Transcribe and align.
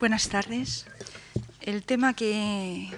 Buenas 0.00 0.28
tardes. 0.28 0.86
El 1.60 1.82
tema 1.82 2.14
que 2.14 2.88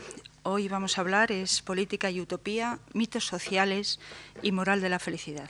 hoy 0.43 0.69
vamos 0.69 0.99
a 0.99 1.01
hablar 1.01 1.33
es 1.33 1.63
política 1.63 2.11
y 2.11 2.21
utopía, 2.21 2.79
mitos 2.93 3.25
sociales 3.25 3.99
y 4.43 4.53
moral 4.53 4.83
de 4.83 4.91
la 4.91 4.99
felicidad. 4.99 5.49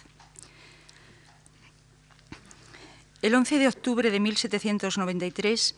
El 3.20 3.34
11 3.34 3.58
de 3.58 3.66
octubre 3.66 4.12
de 4.12 4.20
1793, 4.20 5.74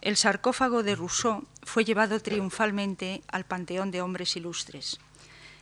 el 0.00 0.16
sarcófago 0.16 0.82
de 0.82 0.96
Rousseau 0.96 1.46
fue 1.62 1.84
llevado 1.84 2.18
triunfalmente 2.18 3.22
al 3.28 3.44
Panteón 3.44 3.92
de 3.92 4.02
Hombres 4.02 4.34
Ilustres. 4.34 4.98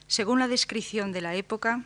Según 0.07 0.39
la 0.39 0.48
descripción 0.48 1.12
de 1.12 1.21
la 1.21 1.34
época, 1.34 1.84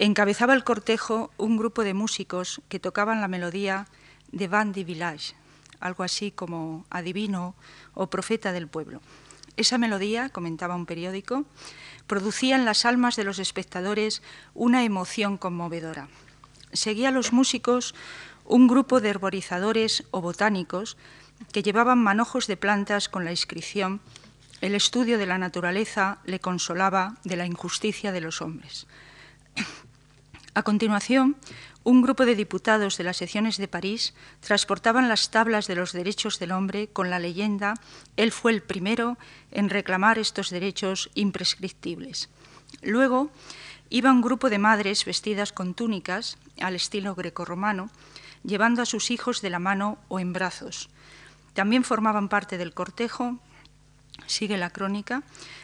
encabezaba 0.00 0.52
el 0.52 0.64
cortejo 0.64 1.30
un 1.36 1.58
grupo 1.58 1.84
de 1.84 1.94
músicos 1.94 2.60
que 2.68 2.80
tocaban 2.80 3.20
la 3.20 3.28
melodía 3.28 3.86
de 4.32 4.48
Van 4.48 4.72
de 4.72 4.82
Village, 4.82 5.37
algo 5.80 6.04
así 6.04 6.30
como 6.30 6.84
adivino 6.90 7.54
o 7.94 8.08
profeta 8.08 8.52
del 8.52 8.68
pueblo. 8.68 9.00
Esa 9.56 9.78
melodía, 9.78 10.28
comentaba 10.28 10.76
un 10.76 10.86
periódico, 10.86 11.44
producía 12.06 12.54
en 12.54 12.64
las 12.64 12.84
almas 12.84 13.16
de 13.16 13.24
los 13.24 13.38
espectadores 13.38 14.22
una 14.54 14.84
emoción 14.84 15.36
conmovedora. 15.36 16.08
Seguía 16.72 17.08
a 17.08 17.12
los 17.12 17.32
músicos 17.32 17.94
un 18.44 18.68
grupo 18.68 19.00
de 19.00 19.10
herborizadores 19.10 20.04
o 20.10 20.20
botánicos 20.20 20.96
que 21.52 21.62
llevaban 21.62 22.02
manojos 22.02 22.46
de 22.46 22.56
plantas 22.56 23.08
con 23.08 23.24
la 23.24 23.30
inscripción 23.30 24.00
El 24.60 24.74
estudio 24.74 25.18
de 25.18 25.26
la 25.26 25.38
naturaleza 25.38 26.18
le 26.24 26.40
consolaba 26.40 27.14
de 27.22 27.36
la 27.36 27.46
injusticia 27.46 28.10
de 28.10 28.20
los 28.20 28.42
hombres. 28.42 28.86
A 30.54 30.62
continuación, 30.62 31.36
un 31.88 32.02
grupo 32.02 32.26
de 32.26 32.34
diputados 32.34 32.98
de 32.98 33.04
las 33.04 33.16
secciones 33.16 33.56
de 33.56 33.66
París 33.66 34.12
transportaban 34.40 35.08
las 35.08 35.30
tablas 35.30 35.66
de 35.66 35.74
los 35.74 35.94
derechos 35.94 36.38
del 36.38 36.52
hombre 36.52 36.88
con 36.88 37.08
la 37.08 37.18
leyenda 37.18 37.80
Él 38.18 38.30
fue 38.30 38.52
el 38.52 38.60
primero 38.60 39.16
en 39.52 39.70
reclamar 39.70 40.18
estos 40.18 40.50
derechos 40.50 41.08
imprescriptibles. 41.14 42.28
Luego 42.82 43.30
iba 43.88 44.12
un 44.12 44.20
grupo 44.20 44.50
de 44.50 44.58
madres 44.58 45.06
vestidas 45.06 45.50
con 45.50 45.72
túnicas 45.72 46.36
al 46.60 46.76
estilo 46.76 47.14
grecorromano, 47.14 47.88
llevando 48.44 48.82
a 48.82 48.86
sus 48.86 49.10
hijos 49.10 49.40
de 49.40 49.48
la 49.48 49.58
mano 49.58 49.96
o 50.08 50.20
en 50.20 50.34
brazos. 50.34 50.90
También 51.54 51.84
formaban 51.84 52.28
parte 52.28 52.58
del 52.58 52.74
cortejo, 52.74 53.38
sigue 54.26 54.58
la 54.58 54.68
crónica, 54.68 55.22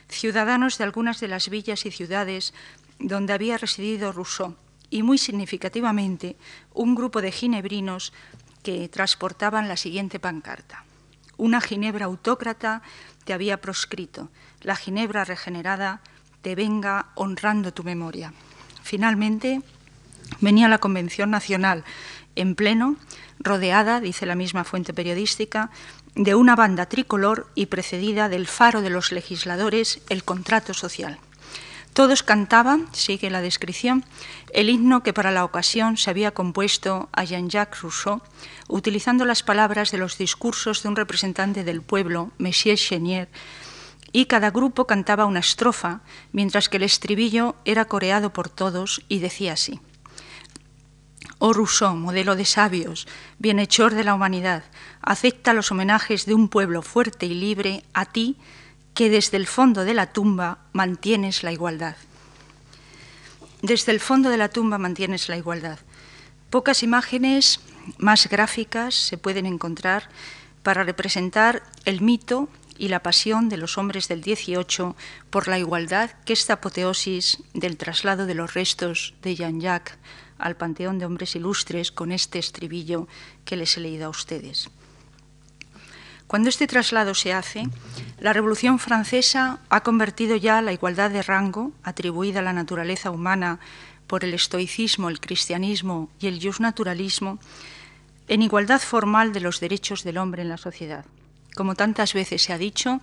ciudadanos 0.09 0.79
de 0.79 0.85
algunas 0.85 1.21
de 1.21 1.29
las 1.29 1.51
villas 1.51 1.85
y 1.85 1.91
ciudades 1.91 2.55
donde 2.99 3.35
había 3.35 3.59
residido 3.59 4.11
Rousseau 4.11 4.57
y 4.95 5.03
muy 5.03 5.19
significativamente 5.19 6.37
un 6.73 6.95
grupo 6.95 7.21
de 7.21 7.33
ginebrinos 7.33 8.13
que 8.63 8.89
transportaban 8.89 9.67
la 9.67 9.77
siguiente 9.77 10.21
pancarta. 10.21 10.85
Una 11.37 11.61
ginebra 11.61 12.07
autócrata 12.07 12.81
te 13.25 13.33
había 13.33 13.61
proscrito, 13.61 14.31
la 14.61 14.77
ginebra 14.77 15.25
regenerada 15.25 16.01
te 16.43 16.55
venga 16.55 17.07
honrando 17.17 17.75
tu 17.75 17.83
memoria. 17.83 18.33
Finalmente 18.85 19.63
venía 20.41 20.69
la 20.69 20.79
Convención 20.79 21.29
Nacional 21.29 21.83
en 22.37 22.55
pleno, 22.55 22.95
rodeada, 23.41 23.99
dice 23.99 24.27
la 24.27 24.37
misma 24.37 24.63
fuente 24.63 24.95
periodística, 24.95 25.71
de 26.15 26.37
una 26.37 26.55
banda 26.55 26.87
tricolor 26.87 27.51
y 27.57 27.67
precedida 27.67 28.29
del 28.29 28.47
faro 28.47 28.81
de 28.81 28.91
los 28.91 29.11
legisladores, 29.11 30.03
el 30.09 30.23
contrato 30.23 30.73
social. 30.73 31.19
Todos 31.95 32.25
cantaban, 32.25 32.89
sigue 32.93 33.31
la 33.31 33.41
descripción, 33.41 34.05
el 34.53 34.69
himno 34.69 35.05
que 35.05 35.13
para 35.13 35.31
la 35.31 35.45
ocasión 35.45 35.97
se 35.97 36.11
había 36.11 36.35
compuesto 36.35 37.09
a 37.13 37.23
Jean-Jacques 37.23 37.83
Rousseau, 37.83 38.21
utilizando 38.67 39.25
las 39.25 39.45
palabras 39.45 39.93
de 39.93 39.99
los 39.99 40.19
discursos 40.19 40.83
de 40.83 40.89
un 40.89 40.97
representante 40.97 41.63
del 41.63 41.83
pueblo, 41.83 42.33
Monsieur 42.37 42.77
Chenier, 42.77 43.29
y 44.11 44.27
cada 44.27 44.51
grupo 44.51 44.89
cantaba 44.89 45.25
una 45.25 45.39
estrofa, 45.39 46.01
mientras 46.33 46.69
que 46.69 46.79
el 46.79 46.83
estribillo 46.83 47.55
era 47.65 47.85
coreado 47.85 48.33
por 48.33 48.49
todos 48.49 49.03
y 49.09 49.21
decía 49.21 49.53
así. 49.53 49.81
Oh 51.39 51.53
Rousseau, 51.53 51.95
modelo 51.95 52.35
de 52.35 52.45
sabios, 52.45 53.07
bienhechor 53.39 53.95
de 53.95 54.03
la 54.03 54.15
humanidad, 54.15 54.65
acepta 55.01 55.55
los 55.55 55.71
homenajes 55.71 56.27
de 56.27 56.35
un 56.35 56.49
pueblo 56.49 56.83
fuerte 56.83 57.27
y 57.27 57.35
libre 57.35 57.85
a 57.95 58.05
ti, 58.05 58.37
que 58.95 59.11
desde 59.11 59.37
el 59.37 59.47
fondo 59.47 59.85
de 59.85 59.95
la 59.95 60.13
tumba 60.13 60.59
mantienes 60.73 61.43
la 61.43 61.53
igualdad. 61.53 61.97
Desde 63.61 63.93
el 63.93 64.01
fondo 64.01 64.31
de 64.31 64.37
la 64.37 64.49
tumba 64.49 64.79
mantienes 64.79 65.29
la 65.29 65.37
igualdad. 65.37 65.79
Pocas 66.51 66.83
imágenes 66.83 67.61
más 67.99 68.29
gráficas 68.29 68.95
se 68.95 69.19
pueden 69.19 69.47
encontrar 69.47 70.09
para 70.63 70.85
representar 70.85 71.63
el 71.85 72.01
mito 72.01 72.49
y 72.79 72.89
la 72.89 73.03
pasión 73.03 73.49
de 73.49 73.57
los 73.57 73.79
hombres 73.79 74.09
del 74.09 74.23
18 74.23 74.97
por 75.31 75.49
la 75.49 75.59
igualdad 75.59 76.11
que 76.25 76.33
esta 76.33 76.55
apoteosis 76.55 77.39
del 77.53 77.77
traslado 77.77 78.27
de 78.27 78.35
los 78.35 78.55
restos 78.55 79.15
de 79.23 79.35
Jean-Jacques 79.37 79.99
al 80.39 80.57
Panteón 80.57 80.99
de 80.99 81.07
Hombres 81.07 81.37
Ilustres 81.37 81.93
con 81.93 82.13
este 82.13 82.39
estribillo 82.39 83.07
que 83.45 83.57
les 83.57 83.77
he 83.77 83.81
leído 83.81 84.07
a 84.07 84.11
ustedes. 84.11 84.71
Cuando 86.35 86.49
este 86.49 86.67
traslado 86.67 87.15
se 87.15 87.33
hace, 87.33 87.63
la 88.19 88.33
Revolución 88.33 88.81
Francesa 88.81 89.61
ha 89.69 89.85
convertido 89.85 90.35
ya 90.35 90.63
la 90.63 90.73
igualdad 90.73 91.13
de 91.13 91.23
rango 91.23 91.71
atribuida 91.85 92.41
a 92.41 92.43
la 92.43 92.53
naturaleza 92.53 93.13
humana 93.13 93.61
por 94.09 94.25
el 94.25 94.35
estoicismo, 94.35 95.09
el 95.09 95.21
cristianismo 95.21 96.11
y 96.19 96.27
el 96.27 96.45
justnaturalismo 96.45 97.39
en 98.27 98.43
igualdad 98.43 98.81
formal 98.81 99.33
de 99.33 99.39
los 99.39 99.61
derechos 99.61 100.03
del 100.03 100.19
hombre 100.19 100.43
en 100.43 100.49
la 100.49 100.57
sociedad. 100.57 101.05
Como 101.55 101.77
tantas 101.77 102.15
veces 102.15 102.43
se 102.43 102.53
ha 102.53 102.59
dicho, 102.59 103.01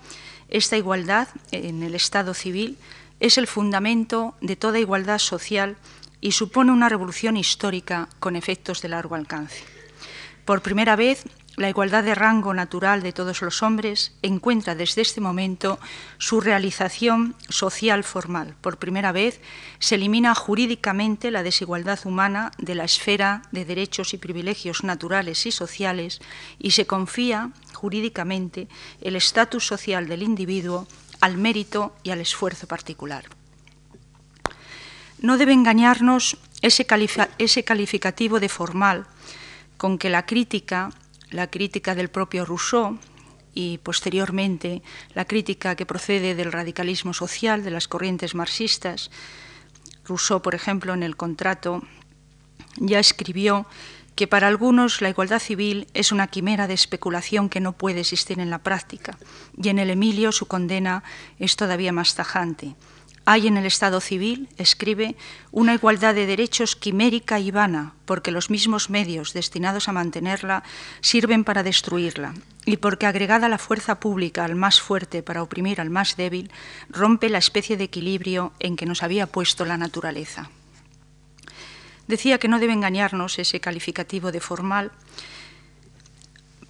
esta 0.50 0.76
igualdad 0.76 1.30
en 1.54 1.84
el 1.84 1.96
Estado 1.96 2.34
civil 2.34 2.78
es 3.22 3.38
el 3.38 3.48
fundamento 3.48 4.36
de 4.42 4.58
toda 4.58 4.78
igualdad 4.78 5.20
social 5.20 5.78
y 6.20 6.34
supone 6.34 6.74
una 6.74 6.90
revolución 6.90 7.38
histórica 7.38 8.10
con 8.20 8.36
efectos 8.36 8.82
de 8.82 8.90
largo 8.90 9.16
alcance. 9.16 9.64
Por 10.44 10.62
primera 10.62 10.98
vez, 10.98 11.24
la 11.58 11.70
igualdad 11.70 12.04
de 12.04 12.16
rango 12.16 12.54
natural 12.54 13.04
de 13.04 13.12
todos 13.12 13.42
los 13.42 13.62
hombres 13.62 14.14
encuentra 14.22 14.74
desde 14.74 15.02
este 15.02 15.20
momento 15.20 15.80
su 16.18 16.40
realización 16.40 17.36
social 17.50 18.04
formal. 18.04 18.56
Por 18.62 18.78
primera 18.78 19.12
vez 19.12 19.42
se 19.80 19.96
elimina 19.96 20.34
jurídicamente 20.34 21.30
la 21.30 21.44
desigualdad 21.44 22.00
humana 22.06 22.52
de 22.58 22.76
la 22.76 22.86
esfera 22.86 23.42
de 23.52 23.66
derechos 23.66 24.14
y 24.14 24.18
privilegios 24.18 24.84
naturales 24.84 25.46
y 25.46 25.52
sociales 25.52 26.22
y 26.58 26.72
se 26.72 26.88
confía 26.88 27.52
jurídicamente 27.74 28.68
el 29.02 29.16
estatus 29.16 29.68
social 29.68 30.08
del 30.08 30.24
individuo 30.24 30.88
al 31.20 31.38
mérito 31.38 31.96
y 32.04 32.12
al 32.12 32.22
esfuerzo 32.22 32.68
particular. 32.68 33.26
No 35.20 35.38
debe 35.38 35.54
engañarnos 35.54 36.38
ese, 36.62 36.86
calificativo 36.86 38.40
de 38.40 38.50
formal 38.50 39.06
con 39.78 39.98
que 39.98 40.10
la 40.10 40.26
crítica 40.26 40.90
la 41.32 41.50
crítica 41.50 41.96
del 41.96 42.10
propio 42.10 42.46
Rousseau 42.46 43.00
y 43.54 43.80
posteriormente 43.80 44.82
la 45.14 45.26
crítica 45.26 45.76
que 45.76 45.86
procede 45.86 46.36
del 46.36 46.52
radicalismo 46.52 47.14
social, 47.14 47.64
de 47.64 47.72
las 47.72 47.88
corrientes 47.88 48.36
marxistas. 48.36 49.12
Rousseau, 50.06 50.42
por 50.42 50.56
ejemplo, 50.56 50.94
en 50.94 51.04
el 51.04 51.18
contrato 51.18 51.82
ya 52.78 53.00
escribió 53.00 53.66
que 54.16 54.28
para 54.28 54.48
algunos 54.48 55.02
la 55.02 55.10
igualdad 55.10 55.40
civil 55.40 55.88
es 55.94 56.12
una 56.12 56.28
quimera 56.28 56.68
de 56.68 56.74
especulación 56.74 57.50
que 57.50 57.60
no 57.60 57.74
puede 57.74 58.02
existir 58.02 58.40
en 58.40 58.50
la 58.50 58.60
práctica, 58.60 59.18
y 59.58 59.70
en 59.70 59.80
el 59.80 59.90
Emilio 59.90 60.32
su 60.32 60.48
condena 60.48 61.04
es 61.40 61.56
todavía 61.56 61.92
más 61.92 62.16
tajante. 62.16 62.76
Hay 63.26 63.48
en 63.48 63.58
el 63.58 63.66
Estado 63.66 64.02
civil, 64.02 64.50
escribe, 64.58 65.16
una 65.52 65.76
igualdad 65.76 66.16
de 66.16 66.26
derechos 66.26 66.76
quimérica 66.76 67.40
y 67.40 67.52
vana, 67.52 67.94
porque 68.06 68.32
los 68.32 68.50
mismos 68.50 68.90
medios 68.90 69.34
destinados 69.34 69.88
a 69.88 69.92
mantenerla 69.92 70.64
sirven 71.02 71.44
para 71.44 71.62
destruirla, 71.62 72.34
y 72.66 72.78
porque 72.78 73.06
agregada 73.06 73.48
la 73.48 73.60
fuerza 73.60 74.00
pública 74.00 74.44
al 74.44 74.56
más 74.56 74.82
fuerte 74.82 75.22
para 75.22 75.44
oprimir 75.44 75.80
al 75.80 75.92
más 75.92 76.18
débil, 76.18 76.52
rompe 76.90 77.30
la 77.30 77.38
especie 77.38 77.78
de 77.78 77.84
equilibrio 77.84 78.54
en 78.60 78.76
que 78.76 78.88
nos 78.88 79.04
había 79.04 79.28
puesto 79.28 79.66
la 79.66 79.78
naturaleza. 79.78 80.50
Decía 82.08 82.40
que 82.40 82.48
no 82.48 82.60
debe 82.60 82.74
engañarnos 82.74 83.38
ese 83.38 83.60
calificativo 83.60 84.32
de 84.32 84.42
formal, 84.42 84.92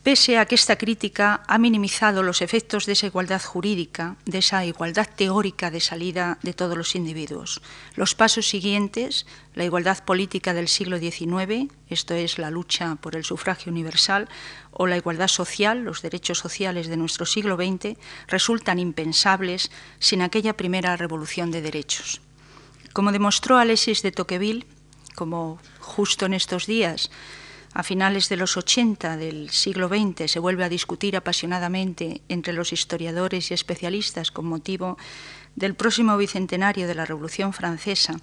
pese 0.04 0.40
a 0.40 0.46
que 0.46 0.56
esta 0.56 0.78
crítica 0.78 1.44
ha 1.48 1.58
minimizado 1.60 2.24
los 2.24 2.42
efectos 2.42 2.86
de 2.86 2.94
esa 2.94 3.06
igualdad 3.06 3.42
jurídica, 3.42 4.16
de 4.26 4.40
esa 4.40 4.66
igualdad 4.66 5.08
teórica 5.16 5.70
de 5.70 5.80
salida 5.80 6.40
de 6.42 6.54
todos 6.54 6.76
los 6.76 6.96
individuos. 6.96 7.62
Los 7.96 8.16
pasos 8.16 8.50
siguientes, 8.50 9.28
la 9.54 9.64
igualdad 9.64 10.04
política 10.04 10.54
del 10.54 10.68
siglo 10.68 10.98
XIX, 10.98 11.72
esto 11.88 12.16
es 12.16 12.40
la 12.40 12.50
lucha 12.50 12.96
por 12.96 13.16
el 13.16 13.24
sufragio 13.24 13.72
universal, 13.72 14.28
o 14.72 14.88
la 14.88 14.98
igualdad 14.98 15.28
social, 15.28 15.84
los 15.84 16.02
derechos 16.02 16.40
sociales 16.40 16.88
de 16.88 16.98
nuestro 16.98 17.28
siglo 17.28 17.56
XX, 17.56 17.98
resultan 18.28 18.80
impensables 18.80 19.70
sin 20.00 20.24
aquella 20.24 20.58
primera 20.58 20.98
revolución 20.98 21.52
de 21.52 21.62
derechos. 21.62 22.22
Como 22.94 23.12
demostró 23.12 23.58
Alexis 23.58 24.02
de 24.02 24.12
Tocqueville, 24.12 24.66
como 25.14 25.60
justo 25.80 26.26
en 26.26 26.34
estos 26.34 26.66
días 26.66 27.12
a 27.74 27.84
finales 27.84 28.28
de 28.30 28.38
los 28.38 28.58
80 28.58 29.18
del 29.18 29.50
siglo 29.50 29.88
XX 29.88 30.30
se 30.30 30.40
vuelve 30.40 30.64
a 30.64 30.70
discutir 30.70 31.16
apasionadamente 31.16 32.22
entre 32.28 32.54
los 32.54 32.74
historiadores 32.74 33.52
y 33.52 33.54
especialistas 33.54 34.32
con 34.32 34.46
motivo 34.46 34.98
del 35.56 35.76
próximo 35.76 36.18
bicentenario 36.18 36.88
de 36.88 36.96
la 36.96 37.06
Revolución 37.06 37.54
Francesa, 37.54 38.20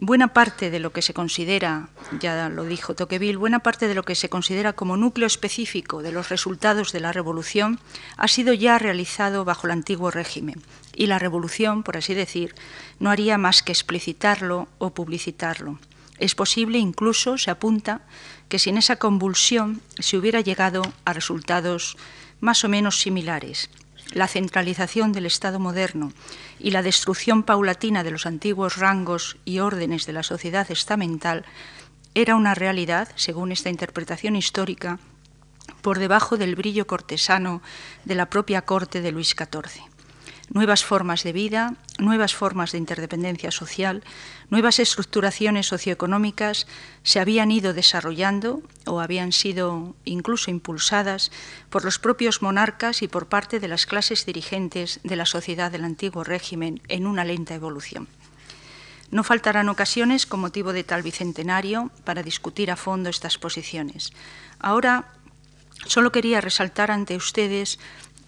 buena 0.00 0.32
parte 0.32 0.70
de 0.70 0.78
lo 0.78 0.92
que 0.92 1.02
se 1.02 1.12
considera, 1.14 1.88
ya 2.20 2.48
lo 2.48 2.64
dijo 2.64 2.94
Tocqueville, 2.94 3.36
buena 3.36 3.58
parte 3.58 3.88
de 3.88 3.94
lo 3.94 4.04
que 4.04 4.14
se 4.14 4.28
considera 4.28 4.72
como 4.72 4.96
núcleo 4.96 5.26
específico 5.26 6.02
de 6.02 6.12
los 6.12 6.28
resultados 6.28 6.92
de 6.92 7.00
la 7.00 7.12
revolución 7.12 7.80
ha 8.16 8.28
sido 8.28 8.52
ya 8.52 8.78
realizado 8.78 9.44
bajo 9.44 9.66
el 9.66 9.72
antiguo 9.72 10.10
régimen 10.10 10.62
y 10.94 11.06
la 11.06 11.18
revolución, 11.18 11.82
por 11.82 11.96
así 11.96 12.14
decir, 12.14 12.54
no 13.00 13.10
haría 13.10 13.38
más 13.38 13.62
que 13.62 13.72
explicitarlo 13.72 14.68
o 14.78 14.90
publicitarlo. 14.90 15.78
Es 16.18 16.34
posible, 16.34 16.78
incluso 16.78 17.38
se 17.38 17.50
apunta, 17.50 18.02
que 18.48 18.58
sin 18.58 18.76
esa 18.76 18.96
convulsión 18.96 19.82
se 19.98 20.16
hubiera 20.16 20.40
llegado 20.40 20.82
a 21.04 21.12
resultados 21.12 21.96
más 22.40 22.64
o 22.64 22.68
menos 22.68 23.00
similares. 23.00 23.70
La 24.12 24.26
centralización 24.26 25.12
del 25.12 25.26
Estado 25.26 25.58
moderno 25.58 26.12
y 26.58 26.70
la 26.70 26.82
destrucción 26.82 27.42
paulatina 27.42 28.02
de 28.02 28.10
los 28.10 28.26
antiguos 28.26 28.76
rangos 28.76 29.36
y 29.44 29.58
órdenes 29.58 30.06
de 30.06 30.14
la 30.14 30.22
sociedad 30.22 30.70
estamental 30.70 31.44
era 32.14 32.34
una 32.34 32.54
realidad, 32.54 33.08
según 33.16 33.52
esta 33.52 33.68
interpretación 33.68 34.34
histórica, 34.34 34.98
por 35.82 35.98
debajo 35.98 36.36
del 36.36 36.56
brillo 36.56 36.86
cortesano 36.86 37.62
de 38.04 38.14
la 38.14 38.30
propia 38.30 38.62
corte 38.62 39.02
de 39.02 39.12
Luis 39.12 39.36
XIV 39.36 39.97
nuevas 40.50 40.84
formas 40.84 41.22
de 41.22 41.32
vida, 41.32 41.74
nuevas 41.98 42.34
formas 42.34 42.72
de 42.72 42.78
interdependencia 42.78 43.50
social, 43.50 44.02
nuevas 44.50 44.78
estructuraciones 44.78 45.66
socioeconómicas 45.66 46.66
se 47.02 47.20
habían 47.20 47.50
ido 47.50 47.74
desarrollando 47.74 48.62
o 48.86 49.00
habían 49.00 49.32
sido 49.32 49.94
incluso 50.04 50.50
impulsadas 50.50 51.30
por 51.70 51.84
los 51.84 51.98
propios 51.98 52.42
monarcas 52.42 53.02
y 53.02 53.08
por 53.08 53.28
parte 53.28 53.60
de 53.60 53.68
las 53.68 53.86
clases 53.86 54.24
dirigentes 54.24 55.00
de 55.04 55.16
la 55.16 55.26
sociedad 55.26 55.70
del 55.70 55.84
antiguo 55.84 56.24
régimen 56.24 56.80
en 56.88 57.06
una 57.06 57.24
lenta 57.24 57.54
evolución. 57.54 58.08
No 59.10 59.24
faltarán 59.24 59.68
ocasiones 59.68 60.26
con 60.26 60.40
motivo 60.40 60.72
de 60.72 60.84
tal 60.84 61.02
bicentenario 61.02 61.90
para 62.04 62.22
discutir 62.22 62.70
a 62.70 62.76
fondo 62.76 63.08
estas 63.08 63.38
posiciones. 63.38 64.12
Ahora 64.58 65.12
solo 65.86 66.12
quería 66.12 66.40
resaltar 66.40 66.90
ante 66.90 67.16
ustedes 67.16 67.78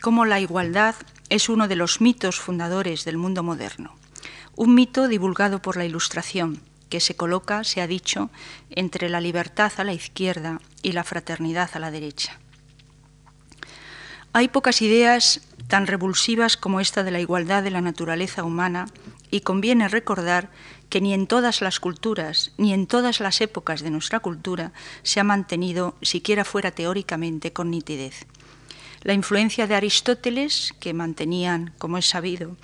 cómo 0.01 0.25
la 0.25 0.41
igualdad 0.41 0.95
es 1.31 1.49
uno 1.49 1.69
de 1.69 1.77
los 1.77 2.00
mitos 2.00 2.41
fundadores 2.41 3.05
del 3.05 3.17
mundo 3.17 3.43
moderno. 3.44 3.94
Un 4.56 4.75
mito 4.75 5.06
divulgado 5.06 5.62
por 5.62 5.77
la 5.77 5.85
Ilustración, 5.85 6.61
que 6.91 7.00
se 7.00 7.15
coloca, 7.15 7.62
se 7.62 7.81
ha 7.81 7.87
dicho, 7.87 8.31
entre 8.69 9.09
la 9.09 9.21
libertad 9.21 9.73
a 9.77 9.85
la 9.85 9.93
izquierda 9.93 10.61
y 10.82 10.93
la 10.93 11.05
fraternidad 11.05 11.71
a 11.75 11.79
la 11.79 11.93
derecha. 11.93 12.38
Hay 14.32 14.49
pocas 14.49 14.82
ideas 14.82 15.41
tan 15.69 15.87
revulsivas 15.87 16.56
como 16.56 16.81
esta 16.81 17.05
de 17.05 17.12
la 17.12 17.21
igualdad 17.21 17.62
de 17.62 17.71
la 17.71 17.81
naturaleza 17.81 18.43
humana 18.43 18.87
y 19.31 19.41
conviene 19.41 19.88
recordar 19.88 20.50
que 20.88 21.00
ni 21.00 21.15
en 21.15 21.29
todas 21.29 21.61
las 21.61 21.79
culturas, 21.79 22.53
ni 22.59 22.73
en 22.73 22.88
todas 22.88 23.21
las 23.21 23.41
épocas 23.41 23.83
de 23.83 23.91
nuestra 23.91 24.19
cultura 24.19 24.73
se 25.05 25.21
ha 25.21 25.25
mantenido, 25.25 25.94
siquiera 26.03 26.44
fuera 26.44 26.73
teóricamente, 26.73 27.53
con 27.53 27.71
nitidez 27.71 28.26
la 29.02 29.14
influencia 29.14 29.67
de 29.67 29.75
Aristóteles, 29.75 30.75
que 30.81 30.94
mantenían, 30.94 31.73
como 31.79 31.99
es 31.99 32.06
sabido, 32.06 32.56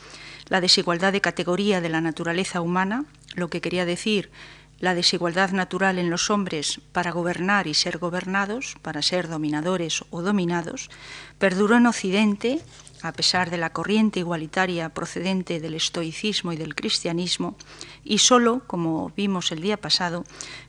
la 0.49 0.61
desigualdad 0.61 1.13
de 1.13 1.21
categoría 1.21 1.81
de 1.81 1.89
la 1.89 2.01
naturaleza 2.01 2.61
humana, 2.61 3.05
lo 3.35 3.49
que 3.49 3.61
quería 3.61 3.85
decir 3.85 4.31
la 4.79 4.95
desigualdad 4.95 5.53
natural 5.53 5.99
en 5.99 6.11
los 6.11 6.31
hombres 6.31 6.81
para 6.93 7.11
gobernar 7.11 7.67
y 7.67 7.75
ser 7.75 7.99
gobernados, 7.99 8.77
para 8.83 9.01
ser 9.01 9.29
dominadores 9.29 10.05
o 10.11 10.21
dominados, 10.21 10.91
perduró 11.39 11.77
en 11.77 11.87
Occidente 11.87 12.61
a 13.03 13.13
pesar 13.13 13.51
de 13.51 13.57
la 13.57 13.71
corriente 13.71 14.21
igualitaria 14.21 14.89
procedente 14.91 15.61
del 15.61 15.75
estoicismo 15.75 16.53
y 16.53 16.57
del 16.57 16.75
cristianismo, 16.75 17.57
y 18.05 18.19
solo, 18.19 18.63
como 18.67 19.11
vimos 19.17 19.53
el 19.53 19.61
día 19.61 19.77
pasado, 19.77 20.25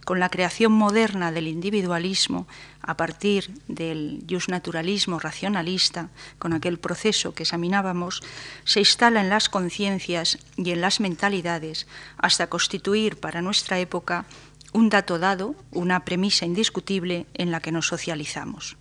con 0.05 0.19
la 0.19 0.29
creación 0.29 0.71
moderna 0.71 1.31
del 1.31 1.47
individualismo 1.47 2.47
a 2.81 2.97
partir 2.97 3.51
del 3.67 4.25
justnaturalismo 4.29 5.19
racionalista, 5.19 6.09
con 6.39 6.53
aquel 6.53 6.79
proceso 6.79 7.33
que 7.33 7.43
examinábamos, 7.43 8.21
se 8.63 8.79
instala 8.79 9.21
en 9.21 9.29
las 9.29 9.49
conciencias 9.49 10.39
y 10.55 10.71
en 10.71 10.81
las 10.81 10.99
mentalidades 10.99 11.87
hasta 12.17 12.47
constituir 12.47 13.19
para 13.19 13.41
nuestra 13.41 13.79
época 13.79 14.25
un 14.73 14.89
dato 14.89 15.19
dado, 15.19 15.55
una 15.71 16.05
premisa 16.05 16.45
indiscutible 16.45 17.25
en 17.33 17.51
la 17.51 17.61
que 17.61 17.71
nos 17.71 17.87
socializamos. 17.87 18.77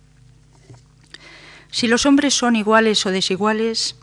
Si 1.71 1.87
los 1.87 2.05
hombres 2.05 2.33
son 2.33 2.55
iguales 2.55 3.05
o 3.05 3.11
desiguales, 3.11 3.95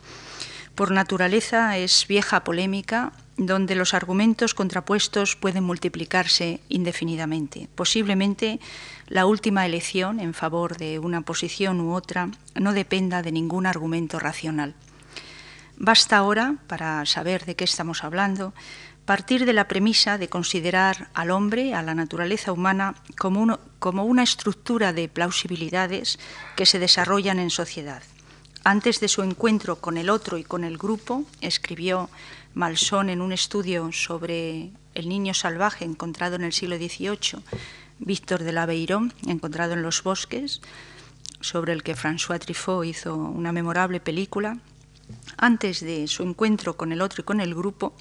por 0.75 0.91
naturaleza 0.91 1.77
es 1.77 2.05
vieja 2.07 2.43
polémica 2.43 3.13
donde 3.37 3.75
los 3.75 3.93
argumentos 3.93 4.53
contrapuestos 4.53 5.35
pueden 5.35 5.63
multiplicarse 5.63 6.61
indefinidamente. 6.69 7.67
Posiblemente 7.75 8.59
la 9.07 9.25
última 9.25 9.65
elección 9.65 10.19
en 10.19 10.33
favor 10.33 10.77
de 10.77 10.99
una 10.99 11.21
posición 11.21 11.81
u 11.81 11.93
otra 11.93 12.29
no 12.55 12.73
dependa 12.73 13.21
de 13.21 13.31
ningún 13.31 13.65
argumento 13.65 14.19
racional. 14.19 14.73
Basta 15.77 16.17
ahora, 16.17 16.55
para 16.67 17.05
saber 17.05 17.45
de 17.45 17.55
qué 17.55 17.65
estamos 17.65 18.05
hablando, 18.05 18.53
partir 19.05 19.45
de 19.45 19.53
la 19.53 19.67
premisa 19.67 20.17
de 20.17 20.29
considerar 20.29 21.09
al 21.13 21.29
hombre, 21.29 21.73
a 21.75 21.83
la 21.83 21.93
naturaleza 21.93 22.51
humana, 22.51 22.95
como, 23.17 24.03
una 24.03 24.23
estructura 24.23 24.93
de 24.93 25.07
plausibilidades 25.07 26.19
que 26.55 26.65
se 26.65 26.79
desarrollan 26.79 27.39
en 27.39 27.51
sociedad. 27.51 28.01
Antes 28.63 28.99
de 28.99 29.07
su 29.07 29.21
encuentro 29.21 29.75
con 29.75 29.97
el 29.97 30.09
otro 30.09 30.39
y 30.39 30.43
con 30.43 30.63
el 30.63 30.79
grupo, 30.79 31.23
escribió 31.41 32.09
Malson 32.55 33.09
en 33.11 33.21
un 33.21 33.31
estudio 33.31 33.91
sobre 33.91 34.71
el 34.95 35.07
niño 35.07 35.35
salvaje 35.35 35.85
encontrado 35.85 36.35
en 36.35 36.43
el 36.43 36.53
siglo 36.53 36.77
XVIII, 36.77 37.43
Víctor 37.99 38.43
de 38.43 38.53
la 38.53 38.65
Beirón, 38.65 39.13
encontrado 39.27 39.73
en 39.73 39.83
los 39.83 40.01
bosques, 40.01 40.61
sobre 41.41 41.73
el 41.73 41.83
que 41.83 41.95
François 41.95 42.39
Truffaut 42.39 42.85
hizo 42.85 43.15
una 43.15 43.51
memorable 43.51 43.99
película. 43.99 44.57
Antes 45.37 45.81
de 45.81 46.07
su 46.07 46.23
encuentro 46.23 46.75
con 46.75 46.91
el 46.91 47.01
otro 47.01 47.21
y 47.21 47.25
con 47.25 47.39
el 47.39 47.53
grupo, 47.53 47.93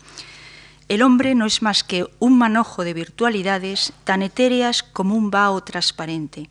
el 0.89 1.03
hombre 1.03 1.35
no 1.35 1.47
es 1.47 1.63
más 1.63 1.83
que 1.83 2.07
un 2.19 2.37
manojo 2.39 2.85
de 2.85 2.95
virtualidades 2.95 3.93
tan 4.05 4.23
etéreas 4.23 4.83
como 4.83 5.15
un 5.15 5.31
vaho 5.31 5.63
transparente. 5.63 6.51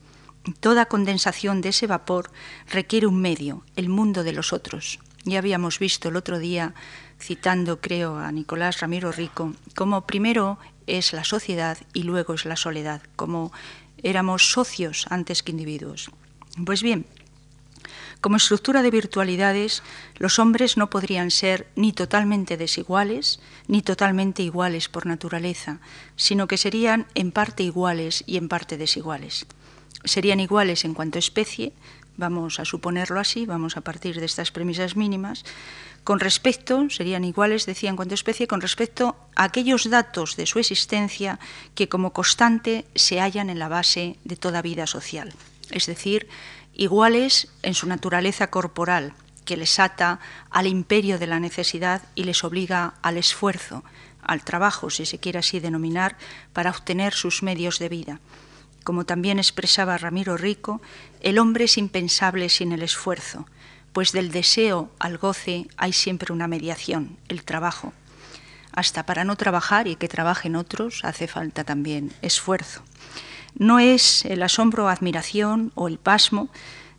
Toda 0.60 0.88
condensación 0.88 1.62
de 1.62 1.70
ese 1.70 1.88
vapor 1.88 2.32
requiere 2.70 3.08
un 3.08 3.22
medio, 3.22 3.64
el 3.76 3.90
mundo 3.90 4.24
de 4.24 4.34
los 4.34 4.52
otros. 4.52 5.00
Ya 5.24 5.40
habíamos 5.40 5.80
visto 5.80 6.10
el 6.10 6.16
otro 6.16 6.40
día, 6.40 6.74
citando 7.20 7.80
creo 7.80 8.18
a 8.18 8.32
Nicolás 8.32 8.82
Ramiro 8.82 9.12
Rico, 9.12 9.54
cómo 9.76 10.06
primero 10.06 10.58
es 10.88 11.14
la 11.14 11.24
sociedad 11.24 11.78
y 11.94 12.04
luego 12.04 12.34
es 12.34 12.46
la 12.46 12.58
soledad, 12.58 13.02
como 13.16 13.54
éramos 14.02 14.52
socios 14.52 15.06
antes 15.10 15.44
que 15.44 15.52
individuos. 15.52 16.12
Pues 16.66 16.84
bien, 16.84 17.06
como 18.24 18.38
estructura 18.38 18.84
de 18.84 18.90
virtualidades, 18.90 19.84
los 20.16 20.40
hombres 20.40 20.78
no 20.78 20.90
podrían 20.90 21.30
ser 21.30 21.68
ni 21.76 21.92
totalmente 21.92 22.56
desiguales, 22.56 23.42
ni 23.68 23.82
totalmente 23.82 24.42
iguales 24.42 24.88
por 24.88 25.06
naturaleza, 25.06 25.82
sino 26.16 26.48
que 26.48 26.56
serían 26.56 27.06
en 27.16 27.34
parte 27.34 27.64
iguales 27.64 28.24
y 28.26 28.38
en 28.38 28.48
parte 28.48 28.78
desiguales. 28.78 29.46
Serían 30.06 30.40
iguales 30.40 30.86
en 30.86 30.94
cuanto 30.94 31.18
a 31.18 31.20
especie, 31.20 31.74
vamos 32.16 32.62
a 32.62 32.66
suponerlo 32.66 33.20
así, 33.20 33.46
vamos 33.46 33.76
a 33.76 33.82
partir 33.82 34.18
de 34.22 34.26
estas 34.26 34.52
premisas 34.52 34.96
mínimas, 34.96 35.44
con 36.06 36.22
respecto, 36.22 36.90
serían 36.90 37.26
iguales, 37.26 37.66
decía, 37.66 37.90
en 37.90 37.98
cuanto 37.98 38.16
especie, 38.16 38.48
con 38.48 38.62
respecto 38.62 39.18
a 39.36 39.44
aquellos 39.44 39.90
datos 39.90 40.38
de 40.38 40.46
su 40.46 40.60
existencia 40.60 41.40
que 41.76 41.90
como 41.90 42.14
constante 42.14 42.86
se 42.96 43.20
hallan 43.20 43.50
en 43.50 43.60
la 43.60 43.68
base 43.68 44.16
de 44.24 44.38
toda 44.38 44.62
vida 44.62 44.88
social, 44.88 45.34
es 45.72 45.88
decir, 45.88 46.30
iguales 46.76 47.48
en 47.62 47.74
su 47.74 47.88
naturaleza 47.88 48.50
corporal, 48.50 49.14
que 49.46 49.58
les 49.58 49.80
ata 49.80 50.20
al 50.50 50.68
imperio 50.68 51.20
de 51.20 51.28
la 51.28 51.40
necesidad 51.40 52.02
y 52.16 52.24
les 52.24 52.44
obliga 52.44 52.96
al 53.02 53.18
esfuerzo, 53.18 53.84
al 54.22 54.44
trabajo, 54.44 54.90
si 54.90 55.06
se 55.06 55.20
quiere 55.20 55.40
así 55.40 55.60
denominar, 55.60 56.18
para 56.54 56.72
obtener 56.72 57.14
sus 57.14 57.44
medios 57.44 57.80
de 57.80 57.90
vida. 57.90 58.20
Como 58.84 59.06
también 59.06 59.38
expresaba 59.38 59.98
Ramiro 59.98 60.38
Rico, 60.38 60.82
el 61.22 61.40
hombre 61.40 61.66
es 61.66 61.78
impensable 61.78 62.50
sin 62.50 62.72
el 62.72 62.82
esfuerzo, 62.82 63.46
pues 63.92 64.12
del 64.12 64.32
deseo 64.32 64.92
al 65.00 65.18
goce 65.18 65.68
hay 65.78 65.94
siempre 65.94 66.34
una 66.34 66.48
mediación, 66.48 67.18
el 67.28 67.44
trabajo. 67.44 67.94
Hasta 68.72 69.06
para 69.06 69.24
no 69.24 69.36
trabajar 69.36 69.88
y 69.88 69.96
que 69.96 70.08
trabajen 70.08 70.56
otros 70.56 71.02
hace 71.04 71.28
falta 71.28 71.64
también 71.64 72.12
esfuerzo 72.22 72.84
no 73.56 73.80
es 73.80 74.26
el 74.26 74.44
asombro, 74.44 74.90
admiración 74.90 75.72
o 75.76 75.88
el 75.88 75.98
pasmo 75.98 76.50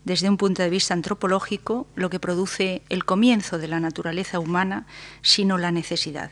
desde 0.04 0.28
un 0.28 0.36
punto 0.36 0.62
de 0.62 0.70
vista 0.70 0.94
antropológico 0.94 1.86
lo 1.94 2.10
que 2.10 2.20
produce 2.20 2.82
el 2.88 3.04
comienzo 3.04 3.58
de 3.58 3.68
la 3.68 3.80
naturaleza 3.80 4.38
humana, 4.38 4.86
sino 5.22 5.58
la 5.58 5.72
necesidad. 5.72 6.30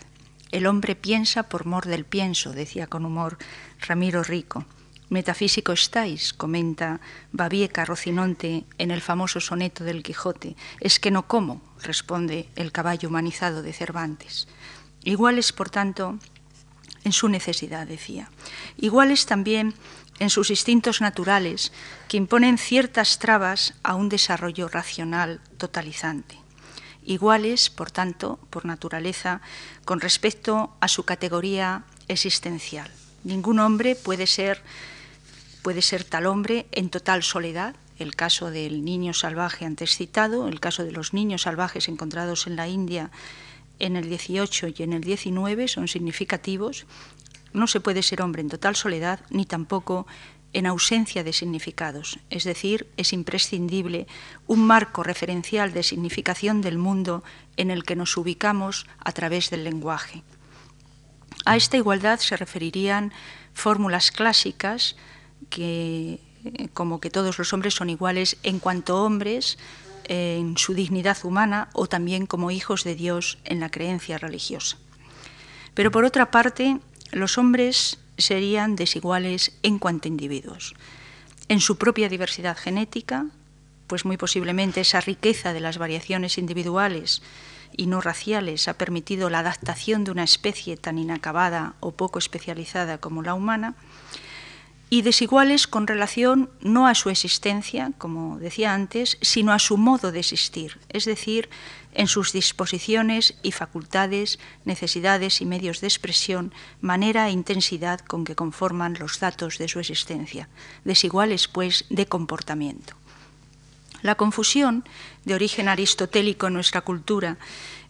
El 0.50 0.66
hombre 0.66 0.94
piensa 0.94 1.44
por 1.44 1.64
mor 1.64 1.86
del 1.86 2.04
pienso, 2.04 2.52
decía 2.52 2.86
con 2.86 3.06
humor 3.06 3.38
Ramiro 3.80 4.22
Rico. 4.22 4.66
Metafísico 5.08 5.72
estáis, 5.72 6.32
comenta 6.32 7.00
Babieca 7.32 7.84
Rocinonte 7.84 8.64
en 8.78 8.90
el 8.90 9.00
famoso 9.00 9.40
soneto 9.40 9.84
del 9.84 10.02
Quijote. 10.02 10.56
Es 10.80 11.00
que 11.00 11.10
no 11.10 11.26
como, 11.26 11.60
responde 11.82 12.48
el 12.56 12.72
caballo 12.72 13.08
humanizado 13.08 13.62
de 13.62 13.72
Cervantes. 13.72 14.48
Iguales, 15.04 15.52
por 15.52 15.68
tanto, 15.68 16.18
en 17.04 17.12
su 17.12 17.28
necesidad, 17.28 17.86
decía. 17.86 18.30
Iguales 18.76 19.26
también 19.26 19.74
en 20.18 20.30
sus 20.30 20.50
instintos 20.50 21.00
naturales, 21.00 21.72
que 22.08 22.16
imponen 22.16 22.58
ciertas 22.58 23.18
trabas 23.18 23.74
a 23.82 23.94
un 23.94 24.08
desarrollo 24.08 24.68
racional 24.68 25.40
totalizante. 25.58 26.38
Iguales, 27.04 27.70
por 27.70 27.90
tanto, 27.90 28.38
por 28.50 28.64
naturaleza, 28.64 29.40
con 29.84 30.00
respecto 30.00 30.76
a 30.80 30.88
su 30.88 31.04
categoría 31.04 31.84
existencial. 32.08 32.90
Ningún 33.24 33.58
hombre 33.58 33.96
puede 33.96 34.26
ser, 34.26 34.62
puede 35.62 35.82
ser 35.82 36.04
tal 36.04 36.26
hombre 36.26 36.66
en 36.72 36.90
total 36.90 37.22
soledad, 37.22 37.74
el 37.98 38.14
caso 38.16 38.50
del 38.50 38.84
niño 38.84 39.14
salvaje 39.14 39.64
antes 39.64 39.96
citado, 39.96 40.48
el 40.48 40.60
caso 40.60 40.84
de 40.84 40.92
los 40.92 41.14
niños 41.14 41.42
salvajes 41.42 41.88
encontrados 41.88 42.46
en 42.46 42.56
la 42.56 42.68
India 42.68 43.10
en 43.78 43.96
el 43.96 44.08
18 44.08 44.68
y 44.76 44.82
en 44.82 44.92
el 44.92 45.02
19 45.02 45.68
son 45.68 45.88
significativos. 45.88 46.86
No 47.52 47.66
se 47.66 47.80
puede 47.80 48.02
ser 48.02 48.22
hombre 48.22 48.42
en 48.42 48.48
total 48.48 48.76
soledad 48.76 49.20
ni 49.30 49.44
tampoco 49.44 50.06
en 50.52 50.66
ausencia 50.66 51.24
de 51.24 51.32
significados, 51.32 52.18
es 52.28 52.44
decir, 52.44 52.86
es 52.96 53.12
imprescindible 53.12 54.06
un 54.46 54.66
marco 54.66 55.02
referencial 55.02 55.72
de 55.72 55.82
significación 55.82 56.60
del 56.60 56.76
mundo 56.76 57.24
en 57.56 57.70
el 57.70 57.84
que 57.84 57.96
nos 57.96 58.16
ubicamos 58.16 58.86
a 58.98 59.12
través 59.12 59.48
del 59.48 59.64
lenguaje. 59.64 60.22
A 61.44 61.56
esta 61.56 61.76
igualdad 61.76 62.20
se 62.20 62.36
referirían 62.36 63.12
fórmulas 63.54 64.10
clásicas 64.10 64.96
que, 65.48 66.20
como 66.74 67.00
que 67.00 67.10
todos 67.10 67.38
los 67.38 67.52
hombres 67.52 67.74
son 67.74 67.90
iguales 67.90 68.36
en 68.42 68.58
cuanto 68.58 69.02
hombres, 69.02 69.58
en 70.04 70.58
su 70.58 70.74
dignidad 70.74 71.16
humana 71.24 71.68
o 71.72 71.86
también 71.86 72.26
como 72.26 72.50
hijos 72.50 72.84
de 72.84 72.94
Dios 72.94 73.38
en 73.44 73.60
la 73.60 73.70
creencia 73.70 74.18
religiosa. 74.18 74.76
Pero 75.74 75.90
por 75.90 76.04
otra 76.04 76.30
parte, 76.30 76.78
los 77.12 77.38
hombres 77.38 77.98
serían 78.18 78.76
desiguales 78.76 79.52
en 79.62 79.78
cuanto 79.78 80.08
a 80.08 80.10
individuos. 80.10 80.74
En 81.48 81.60
su 81.60 81.76
propia 81.76 82.08
diversidad 82.08 82.56
genética, 82.56 83.26
pues 83.86 84.04
muy 84.04 84.16
posiblemente 84.16 84.80
esa 84.80 85.00
riqueza 85.00 85.52
de 85.52 85.60
las 85.60 85.78
variaciones 85.78 86.38
individuales 86.38 87.22
y 87.76 87.86
no 87.86 88.00
raciales 88.00 88.68
ha 88.68 88.74
permitido 88.74 89.30
la 89.30 89.40
adaptación 89.40 90.04
de 90.04 90.10
una 90.10 90.24
especie 90.24 90.76
tan 90.76 90.98
inacabada 90.98 91.74
o 91.80 91.92
poco 91.92 92.18
especializada 92.18 92.98
como 92.98 93.22
la 93.22 93.34
humana, 93.34 93.74
y 94.92 95.00
desiguales 95.00 95.66
con 95.66 95.86
relación 95.86 96.50
no 96.60 96.86
a 96.86 96.94
su 96.94 97.08
existencia, 97.08 97.92
como 97.96 98.38
decía 98.38 98.74
antes, 98.74 99.16
sino 99.22 99.54
a 99.54 99.58
su 99.58 99.78
modo 99.78 100.12
de 100.12 100.20
existir, 100.20 100.78
es 100.90 101.06
decir, 101.06 101.48
en 101.94 102.08
sus 102.08 102.34
disposiciones 102.34 103.34
y 103.42 103.52
facultades, 103.52 104.38
necesidades 104.66 105.40
y 105.40 105.46
medios 105.46 105.80
de 105.80 105.86
expresión, 105.86 106.52
manera 106.82 107.26
e 107.28 107.30
intensidad 107.30 108.00
con 108.00 108.24
que 108.26 108.34
conforman 108.34 108.98
los 109.00 109.18
datos 109.18 109.56
de 109.56 109.66
su 109.66 109.80
existencia, 109.80 110.50
desiguales, 110.84 111.48
pues, 111.48 111.86
de 111.88 112.04
comportamiento. 112.04 112.92
La 114.02 114.16
confusión, 114.16 114.84
de 115.24 115.32
origen 115.32 115.68
aristotélico 115.68 116.48
en 116.48 116.52
nuestra 116.52 116.82
cultura, 116.82 117.38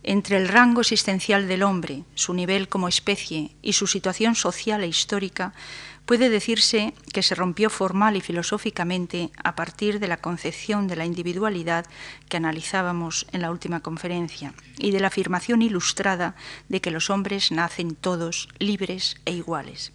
entre 0.05 0.37
el 0.37 0.49
rango 0.49 0.81
existencial 0.81 1.49
del 1.49 1.63
hombre, 1.63 2.05
su 2.15 2.35
nivel 2.35 2.69
como 2.69 2.89
especie 2.89 3.53
y 3.63 3.73
su 3.73 3.87
situación 3.87 4.35
social 4.35 4.83
e 4.83 4.89
histórica, 4.89 5.53
puede 6.13 6.29
decirse 6.29 6.93
que 7.15 7.23
se 7.23 7.35
rompió 7.35 7.71
formal 7.71 8.17
y 8.17 8.21
filosóficamente 8.21 9.31
a 9.43 9.57
partir 9.57 9.99
de 9.99 10.09
la 10.09 10.19
concepción 10.19 10.87
de 10.87 10.95
la 10.95 11.07
individualidad 11.07 11.87
que 12.29 12.37
analizábamos 12.37 13.27
en 13.33 13.41
la 13.41 13.51
última 13.51 13.81
conferencia 13.81 14.53
y 14.77 14.91
de 14.91 15.01
la 15.01 15.07
afirmación 15.07 15.63
ilustrada 15.63 16.35
de 16.69 16.83
que 16.83 16.91
los 16.91 17.09
hombres 17.09 17.51
nacen 17.51 17.95
todos 17.95 18.51
libres 18.59 19.17
e 19.25 19.33
iguales. 19.33 19.95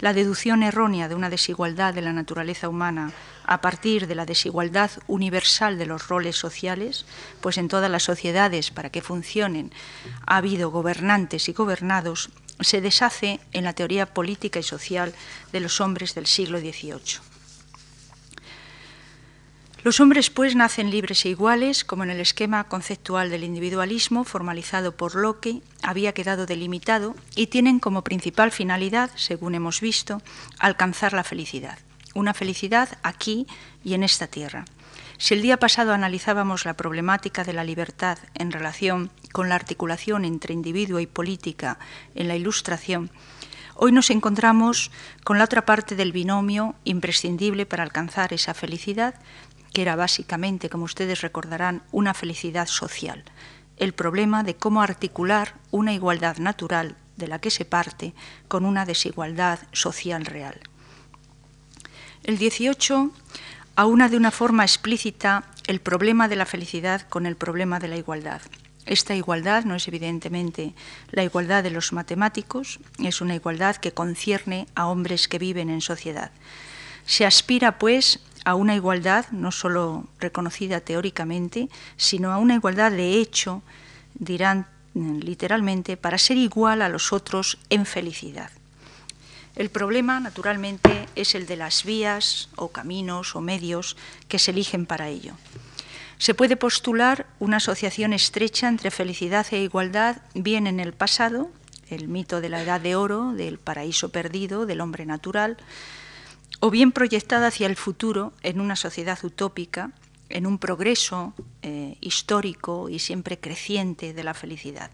La 0.00 0.12
deducción 0.12 0.64
errónea 0.64 1.08
de 1.08 1.14
una 1.14 1.30
desigualdad 1.30 1.94
de 1.94 2.02
la 2.02 2.12
naturaleza 2.12 2.68
humana 2.68 3.12
a 3.46 3.60
partir 3.60 4.08
de 4.08 4.16
la 4.16 4.26
desigualdad 4.26 4.90
universal 5.06 5.78
de 5.78 5.86
los 5.86 6.08
roles 6.08 6.34
sociales, 6.36 7.06
pues 7.40 7.58
en 7.58 7.68
todas 7.68 7.92
las 7.92 8.02
sociedades 8.02 8.72
para 8.72 8.90
que 8.90 9.02
funcionen 9.02 9.72
ha 10.26 10.38
habido 10.38 10.72
gobernantes 10.72 11.48
y 11.48 11.52
gobernados, 11.52 12.30
se 12.60 12.80
deshace 12.80 13.40
en 13.52 13.64
la 13.64 13.72
teoría 13.72 14.06
política 14.06 14.58
y 14.58 14.62
social 14.62 15.14
de 15.52 15.60
los 15.60 15.80
hombres 15.80 16.14
del 16.14 16.26
siglo 16.26 16.58
XVIII. 16.58 17.20
Los 19.84 20.00
hombres, 20.00 20.30
pues, 20.30 20.56
nacen 20.56 20.90
libres 20.90 21.26
e 21.26 21.28
iguales, 21.28 21.84
como 21.84 22.04
en 22.04 22.10
el 22.10 22.18
esquema 22.18 22.64
conceptual 22.64 23.28
del 23.28 23.44
individualismo 23.44 24.24
formalizado 24.24 24.96
por 24.96 25.14
Locke 25.14 25.60
había 25.82 26.14
quedado 26.14 26.46
delimitado, 26.46 27.14
y 27.36 27.48
tienen 27.48 27.80
como 27.80 28.02
principal 28.02 28.50
finalidad, 28.50 29.10
según 29.14 29.54
hemos 29.54 29.82
visto, 29.82 30.22
alcanzar 30.58 31.12
la 31.12 31.22
felicidad. 31.22 31.78
Una 32.14 32.32
felicidad 32.32 32.96
aquí 33.02 33.46
y 33.84 33.92
en 33.92 34.04
esta 34.04 34.26
tierra. 34.26 34.64
Si 35.24 35.32
el 35.32 35.40
día 35.40 35.56
pasado 35.56 35.94
analizábamos 35.94 36.66
la 36.66 36.76
problemática 36.76 37.44
de 37.44 37.54
la 37.54 37.64
libertad 37.64 38.18
en 38.34 38.52
relación 38.52 39.10
con 39.32 39.48
la 39.48 39.54
articulación 39.54 40.26
entre 40.26 40.52
individuo 40.52 41.00
y 41.00 41.06
política 41.06 41.78
en 42.14 42.28
la 42.28 42.36
Ilustración, 42.36 43.10
hoy 43.74 43.90
nos 43.90 44.10
encontramos 44.10 44.90
con 45.24 45.38
la 45.38 45.44
otra 45.44 45.64
parte 45.64 45.96
del 45.96 46.12
binomio 46.12 46.74
imprescindible 46.84 47.64
para 47.64 47.84
alcanzar 47.84 48.34
esa 48.34 48.52
felicidad, 48.52 49.14
que 49.72 49.80
era 49.80 49.96
básicamente, 49.96 50.68
como 50.68 50.84
ustedes 50.84 51.22
recordarán, 51.22 51.84
una 51.90 52.12
felicidad 52.12 52.66
social. 52.66 53.24
El 53.78 53.94
problema 53.94 54.42
de 54.42 54.56
cómo 54.56 54.82
articular 54.82 55.54
una 55.70 55.94
igualdad 55.94 56.36
natural 56.36 56.96
de 57.16 57.28
la 57.28 57.38
que 57.38 57.50
se 57.50 57.64
parte 57.64 58.12
con 58.46 58.66
una 58.66 58.84
desigualdad 58.84 59.58
social 59.72 60.26
real. 60.26 60.60
El 62.24 62.36
18 62.36 63.10
aúna 63.76 64.08
de 64.08 64.16
una 64.16 64.30
forma 64.30 64.62
explícita 64.62 65.44
el 65.66 65.80
problema 65.80 66.28
de 66.28 66.36
la 66.36 66.46
felicidad 66.46 67.02
con 67.08 67.26
el 67.26 67.36
problema 67.36 67.78
de 67.78 67.88
la 67.88 67.96
igualdad. 67.96 68.40
Esta 68.86 69.14
igualdad 69.14 69.64
no 69.64 69.74
es 69.74 69.88
evidentemente 69.88 70.74
la 71.10 71.24
igualdad 71.24 71.62
de 71.62 71.70
los 71.70 71.92
matemáticos, 71.92 72.80
es 73.02 73.20
una 73.20 73.34
igualdad 73.34 73.76
que 73.76 73.92
concierne 73.92 74.66
a 74.74 74.86
hombres 74.86 75.26
que 75.26 75.38
viven 75.38 75.70
en 75.70 75.80
sociedad. 75.80 76.30
Se 77.06 77.24
aspira, 77.24 77.78
pues, 77.78 78.20
a 78.44 78.54
una 78.54 78.74
igualdad 78.74 79.26
no 79.30 79.50
solo 79.52 80.06
reconocida 80.20 80.80
teóricamente, 80.80 81.68
sino 81.96 82.30
a 82.30 82.38
una 82.38 82.54
igualdad 82.54 82.92
de 82.92 83.14
hecho, 83.14 83.62
dirán 84.14 84.66
literalmente, 84.94 85.96
para 85.96 86.18
ser 86.18 86.36
igual 86.36 86.82
a 86.82 86.88
los 86.88 87.12
otros 87.12 87.58
en 87.70 87.86
felicidad. 87.86 88.50
El 89.56 89.70
problema, 89.70 90.18
naturalmente, 90.18 91.06
es 91.14 91.34
el 91.34 91.46
de 91.46 91.56
las 91.56 91.84
vías 91.84 92.48
o 92.56 92.68
caminos 92.68 93.36
o 93.36 93.40
medios 93.40 93.96
que 94.26 94.40
se 94.40 94.50
eligen 94.50 94.84
para 94.84 95.08
ello. 95.08 95.34
Se 96.18 96.34
puede 96.34 96.56
postular 96.56 97.26
una 97.38 97.58
asociación 97.58 98.12
estrecha 98.12 98.68
entre 98.68 98.90
felicidad 98.90 99.46
e 99.50 99.62
igualdad, 99.62 100.22
bien 100.34 100.66
en 100.66 100.80
el 100.80 100.92
pasado, 100.92 101.50
el 101.88 102.08
mito 102.08 102.40
de 102.40 102.48
la 102.48 102.62
edad 102.62 102.80
de 102.80 102.96
oro, 102.96 103.32
del 103.32 103.58
paraíso 103.58 104.08
perdido, 104.08 104.66
del 104.66 104.80
hombre 104.80 105.06
natural, 105.06 105.56
o 106.60 106.70
bien 106.70 106.92
proyectada 106.92 107.48
hacia 107.48 107.66
el 107.66 107.76
futuro 107.76 108.32
en 108.42 108.60
una 108.60 108.74
sociedad 108.74 109.18
utópica, 109.22 109.90
en 110.30 110.46
un 110.46 110.58
progreso 110.58 111.34
eh, 111.62 111.96
histórico 112.00 112.88
y 112.88 112.98
siempre 112.98 113.38
creciente 113.38 114.14
de 114.14 114.24
la 114.24 114.34
felicidad. 114.34 114.90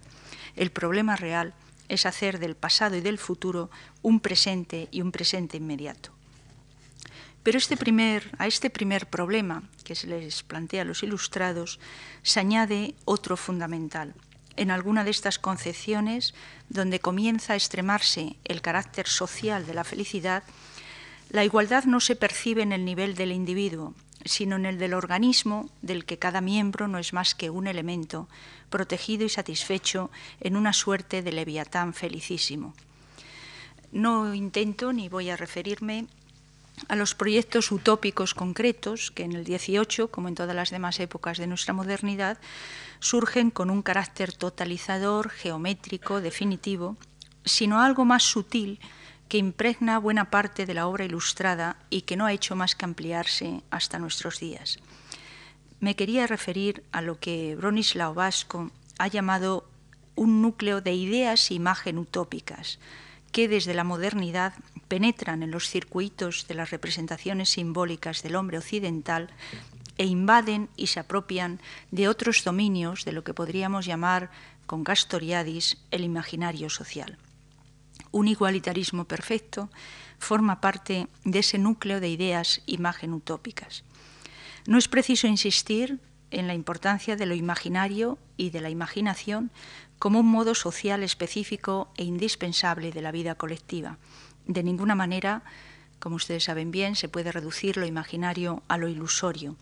El 0.56 0.70
problema 0.70 1.16
real 1.16 1.48
es 1.48 1.69
hacer 2.06 2.38
del 2.38 2.56
pasado 2.56 2.96
y 2.96 3.00
del 3.00 3.18
futuro 3.18 3.70
un 4.02 4.20
presente 4.20 4.88
y 4.90 5.02
un 5.02 5.12
presente 5.12 5.56
inmediato. 5.56 6.10
Pero 7.42 7.58
este 7.58 7.76
a 8.38 8.46
este 8.46 8.70
primer 8.70 9.08
problema 9.08 9.62
que 9.84 9.94
se 9.94 10.06
les 10.06 10.42
plantea 10.42 10.82
a 10.82 10.84
los 10.84 11.02
ilustrados 11.02 11.80
se 12.22 12.40
añade 12.40 12.94
otro 13.04 13.36
fundamental. 13.36 14.14
En 14.56 14.70
alguna 14.70 15.04
de 15.04 15.10
estas 15.10 15.38
concepciones, 15.38 16.34
donde 16.68 17.00
comienza 17.00 17.54
a 17.54 17.56
extremarse 17.56 18.36
el 18.44 18.60
carácter 18.60 19.08
social 19.08 19.66
de 19.66 19.74
la 19.74 19.84
felicidad, 19.84 20.42
la 21.30 21.44
igualdad 21.44 21.84
no 21.84 22.00
se 22.00 22.16
percibe 22.16 22.62
en 22.62 22.72
el 22.72 22.84
nivel 22.84 23.14
del 23.14 23.32
individuo, 23.32 23.94
sino 24.24 24.56
en 24.56 24.66
el 24.66 24.78
del 24.78 24.94
organismo 24.94 25.70
del 25.82 26.04
que 26.04 26.18
cada 26.18 26.40
miembro 26.40 26.88
no 26.88 26.98
es 26.98 27.12
más 27.12 27.34
que 27.34 27.50
un 27.50 27.66
elemento, 27.66 28.28
protegido 28.68 29.24
y 29.24 29.28
satisfecho 29.28 30.10
en 30.40 30.56
una 30.56 30.72
suerte 30.72 31.22
de 31.22 31.32
leviatán 31.32 31.94
felicísimo. 31.94 32.74
No 33.92 34.34
intento 34.34 34.92
ni 34.92 35.08
voy 35.08 35.30
a 35.30 35.36
referirme 35.36 36.06
a 36.88 36.96
los 36.96 37.14
proyectos 37.14 37.72
utópicos 37.72 38.34
concretos 38.34 39.10
que 39.10 39.24
en 39.24 39.32
el 39.32 39.44
18, 39.44 40.10
como 40.10 40.28
en 40.28 40.34
todas 40.34 40.56
las 40.56 40.70
demás 40.70 41.00
épocas 41.00 41.38
de 41.38 41.46
nuestra 41.46 41.74
modernidad, 41.74 42.38
surgen 43.00 43.50
con 43.50 43.70
un 43.70 43.82
carácter 43.82 44.32
totalizador, 44.32 45.30
geométrico, 45.30 46.20
definitivo, 46.20 46.96
sino 47.44 47.80
algo 47.80 48.04
más 48.04 48.22
sutil 48.22 48.80
que 49.30 49.38
impregna 49.38 50.00
buena 50.00 50.28
parte 50.28 50.66
de 50.66 50.74
la 50.74 50.88
obra 50.88 51.04
ilustrada 51.04 51.76
y 51.88 52.02
que 52.02 52.16
no 52.16 52.26
ha 52.26 52.32
hecho 52.32 52.56
más 52.56 52.74
que 52.74 52.84
ampliarse 52.84 53.62
hasta 53.70 54.00
nuestros 54.00 54.40
días. 54.40 54.80
Me 55.78 55.94
quería 55.94 56.26
referir 56.26 56.82
a 56.90 57.00
lo 57.00 57.20
que 57.20 57.54
Bronislaw 57.54 58.12
Vasco 58.12 58.72
ha 58.98 59.06
llamado 59.06 59.70
un 60.16 60.42
núcleo 60.42 60.80
de 60.80 60.94
ideas 60.94 61.48
e 61.50 61.54
imagen 61.54 61.96
utópicas, 61.96 62.80
que 63.30 63.46
desde 63.46 63.72
la 63.72 63.84
modernidad 63.84 64.52
penetran 64.88 65.44
en 65.44 65.52
los 65.52 65.70
circuitos 65.70 66.48
de 66.48 66.54
las 66.54 66.72
representaciones 66.72 67.50
simbólicas 67.50 68.24
del 68.24 68.34
hombre 68.34 68.58
occidental 68.58 69.30
e 69.96 70.06
invaden 70.06 70.68
y 70.76 70.88
se 70.88 70.98
apropian 70.98 71.60
de 71.92 72.08
otros 72.08 72.42
dominios 72.42 73.04
de 73.04 73.12
lo 73.12 73.22
que 73.22 73.32
podríamos 73.32 73.86
llamar 73.86 74.32
con 74.66 74.82
Castoriadis 74.82 75.78
el 75.92 76.02
imaginario 76.02 76.68
social. 76.68 77.16
Un 78.12 78.28
igualitarismo 78.28 79.04
perfecto 79.04 79.70
forma 80.18 80.60
parte 80.60 81.08
de 81.24 81.38
ese 81.38 81.58
núcleo 81.58 82.00
de 82.00 82.08
ideas 82.08 82.62
imagen 82.66 83.14
utópicas. 83.14 83.84
No 84.66 84.78
es 84.78 84.88
preciso 84.88 85.26
insistir 85.26 86.00
en 86.30 86.46
la 86.46 86.54
importancia 86.54 87.16
de 87.16 87.26
lo 87.26 87.34
imaginario 87.34 88.18
y 88.36 88.50
de 88.50 88.60
la 88.60 88.70
imaginación 88.70 89.50
como 89.98 90.20
un 90.20 90.26
modo 90.26 90.54
social 90.54 91.02
específico 91.02 91.92
e 91.96 92.04
indispensable 92.04 92.90
de 92.92 93.02
la 93.02 93.12
vida 93.12 93.34
colectiva. 93.34 93.98
De 94.46 94.62
ninguna 94.62 94.94
manera, 94.94 95.42
como 95.98 96.16
ustedes 96.16 96.44
saben 96.44 96.70
bien, 96.70 96.96
se 96.96 97.08
puede 97.08 97.32
reducir 97.32 97.76
lo 97.76 97.86
imaginario 97.86 98.62
a 98.68 98.78
lo 98.78 98.88
ilusorio. 98.88 99.56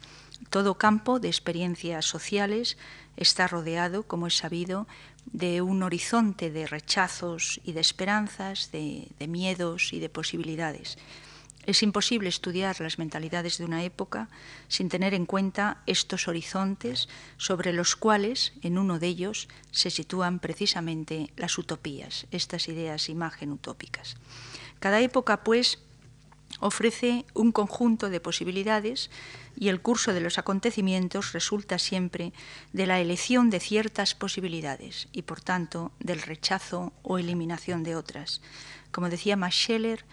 Todo 0.50 0.78
campo 0.78 1.18
de 1.18 1.28
experiencias 1.28 2.04
sociales 2.04 2.78
está 3.16 3.48
rodeado, 3.48 4.04
como 4.04 4.28
es 4.28 4.36
sabido, 4.36 4.86
de 5.32 5.62
un 5.62 5.82
horizonte 5.82 6.50
de 6.50 6.66
rechazos 6.66 7.60
y 7.64 7.72
de 7.72 7.80
esperanzas, 7.80 8.70
de, 8.72 9.08
miedos 9.28 9.92
y 9.92 10.00
de 10.00 10.08
posibilidades. 10.08 10.98
Es 11.66 11.82
imposible 11.82 12.30
estudiar 12.30 12.80
las 12.80 12.98
mentalidades 12.98 13.58
de 13.58 13.66
una 13.66 13.84
época 13.84 14.30
sin 14.68 14.88
tener 14.88 15.12
en 15.12 15.26
cuenta 15.26 15.82
estos 15.84 16.26
horizontes 16.26 17.08
sobre 17.36 17.74
los 17.74 17.94
cuales, 17.94 18.54
en 18.62 18.78
uno 18.78 18.98
de 18.98 19.08
ellos, 19.08 19.48
se 19.70 19.90
sitúan 19.90 20.38
precisamente 20.38 21.30
las 21.36 21.58
utopías, 21.58 22.26
estas 22.30 22.68
ideas 22.68 23.10
imagen 23.10 23.52
utópicas. 23.52 24.16
Cada 24.80 25.00
época, 25.00 25.44
pues, 25.44 25.78
ofrece 26.60 27.24
un 27.34 27.52
conjunto 27.52 28.10
de 28.10 28.20
posibilidades 28.20 29.10
y 29.56 29.68
el 29.68 29.80
curso 29.80 30.12
de 30.12 30.20
los 30.20 30.38
acontecimientos 30.38 31.32
resulta 31.32 31.78
siempre 31.78 32.32
de 32.72 32.86
la 32.86 33.00
elección 33.00 33.50
de 33.50 33.60
ciertas 33.60 34.14
posibilidades 34.14 35.08
y, 35.12 35.22
por 35.22 35.40
tanto, 35.40 35.92
del 36.00 36.22
rechazo 36.22 36.92
o 37.02 37.18
eliminación 37.18 37.82
de 37.82 37.96
otras. 37.96 38.40
Como 38.90 39.08
decía 39.08 39.36
Max 39.36 39.54
Scheller, 39.54 40.04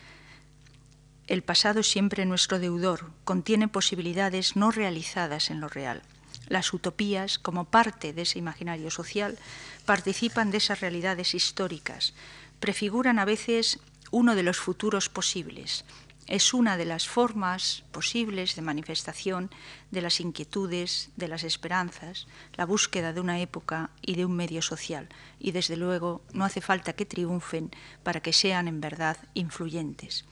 el 1.28 1.42
pasado 1.42 1.82
siempre 1.82 2.26
nuestro 2.26 2.60
deudor, 2.60 3.12
contiene 3.24 3.68
posibilidades 3.68 4.56
no 4.56 4.70
realizadas 4.70 5.50
en 5.50 5.60
lo 5.60 5.68
real. 5.68 6.04
Las 6.48 6.72
utopías, 6.74 7.40
como 7.40 7.66
parte 7.66 8.14
de 8.14 8.22
ese 8.22 8.38
imaginario 8.38 8.92
social, 8.92 9.38
participan 9.86 10.52
de 10.52 10.58
esas 10.58 10.82
realidades 10.82 11.34
históricas, 11.34 12.14
prefiguran 12.60 13.18
a 13.18 13.26
veces 13.26 13.80
uno 14.12 14.36
de 14.36 14.44
los 14.44 14.58
futuros 14.58 15.10
posibles. 15.10 15.86
Es 16.28 16.54
una 16.56 16.76
de 16.76 16.86
las 16.86 17.08
formas 17.08 17.84
posibles 17.92 18.56
de 18.56 18.64
manifestación 18.64 19.52
de 19.92 20.02
las 20.02 20.20
inquietudes, 20.20 21.12
de 21.16 21.28
las 21.28 21.44
esperanzas, 21.44 22.28
la 22.56 22.66
búsqueda 22.66 23.14
de 23.14 23.22
una 23.22 23.40
época 23.40 23.92
y 24.02 24.16
de 24.16 24.26
un 24.26 24.36
medio 24.36 24.64
social. 24.64 25.08
Y 25.40 25.52
desde 25.52 25.78
luego 25.78 26.24
no 26.34 26.44
hace 26.44 26.62
falta 26.62 26.94
que 26.94 27.06
triunfen 27.06 27.70
para 28.04 28.22
que 28.22 28.34
sean 28.34 28.68
en 28.68 28.82
verdad 28.82 29.18
influyentes. 29.36 30.26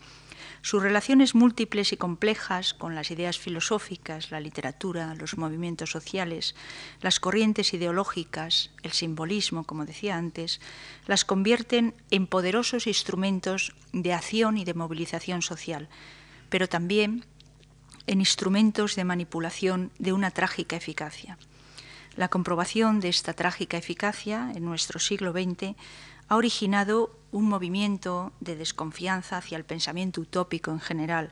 Sus 0.64 0.82
relaciones 0.82 1.36
múltiples 1.36 1.92
y 1.92 1.98
complejas 1.98 2.74
con 2.74 2.96
las 2.96 3.12
ideas 3.12 3.38
filosóficas, 3.38 4.32
la 4.32 4.40
literatura, 4.40 5.14
los 5.14 5.38
movimientos 5.38 5.92
sociales, 5.92 6.56
las 7.02 7.20
corrientes 7.20 7.74
ideológicas, 7.74 8.72
el 8.82 8.94
simbolismo, 8.94 9.66
como 9.66 9.86
decía 9.86 10.16
antes, 10.16 10.62
las 11.06 11.26
convierten 11.26 11.94
en 12.12 12.28
poderosos 12.28 12.88
instrumentos 12.88 13.76
de 13.92 14.14
acción 14.14 14.58
y 14.58 14.64
de 14.64 14.74
movilización 14.74 15.42
social, 15.42 15.90
pero 16.50 16.70
también 16.70 17.26
en 18.08 18.22
instrumentos 18.22 18.96
de 18.96 19.04
manipulación 19.04 19.92
de 20.00 20.14
una 20.14 20.32
trágica 20.32 20.78
eficacia. 20.78 21.38
La 22.16 22.30
comprobación 22.30 23.02
de 23.02 23.10
esta 23.10 23.34
trágica 23.34 23.76
eficacia 23.76 24.50
en 24.56 24.64
nuestro 24.64 25.02
siglo 25.02 25.34
XX 25.34 25.76
ha 26.30 26.38
originado 26.38 27.20
un 27.34 27.50
movimiento 27.50 28.32
de 28.40 28.56
desconfianza 28.56 29.38
hacia 29.38 29.58
el 29.58 29.66
pensamiento 29.66 30.22
utópico 30.22 30.72
en 30.72 30.80
general, 30.80 31.32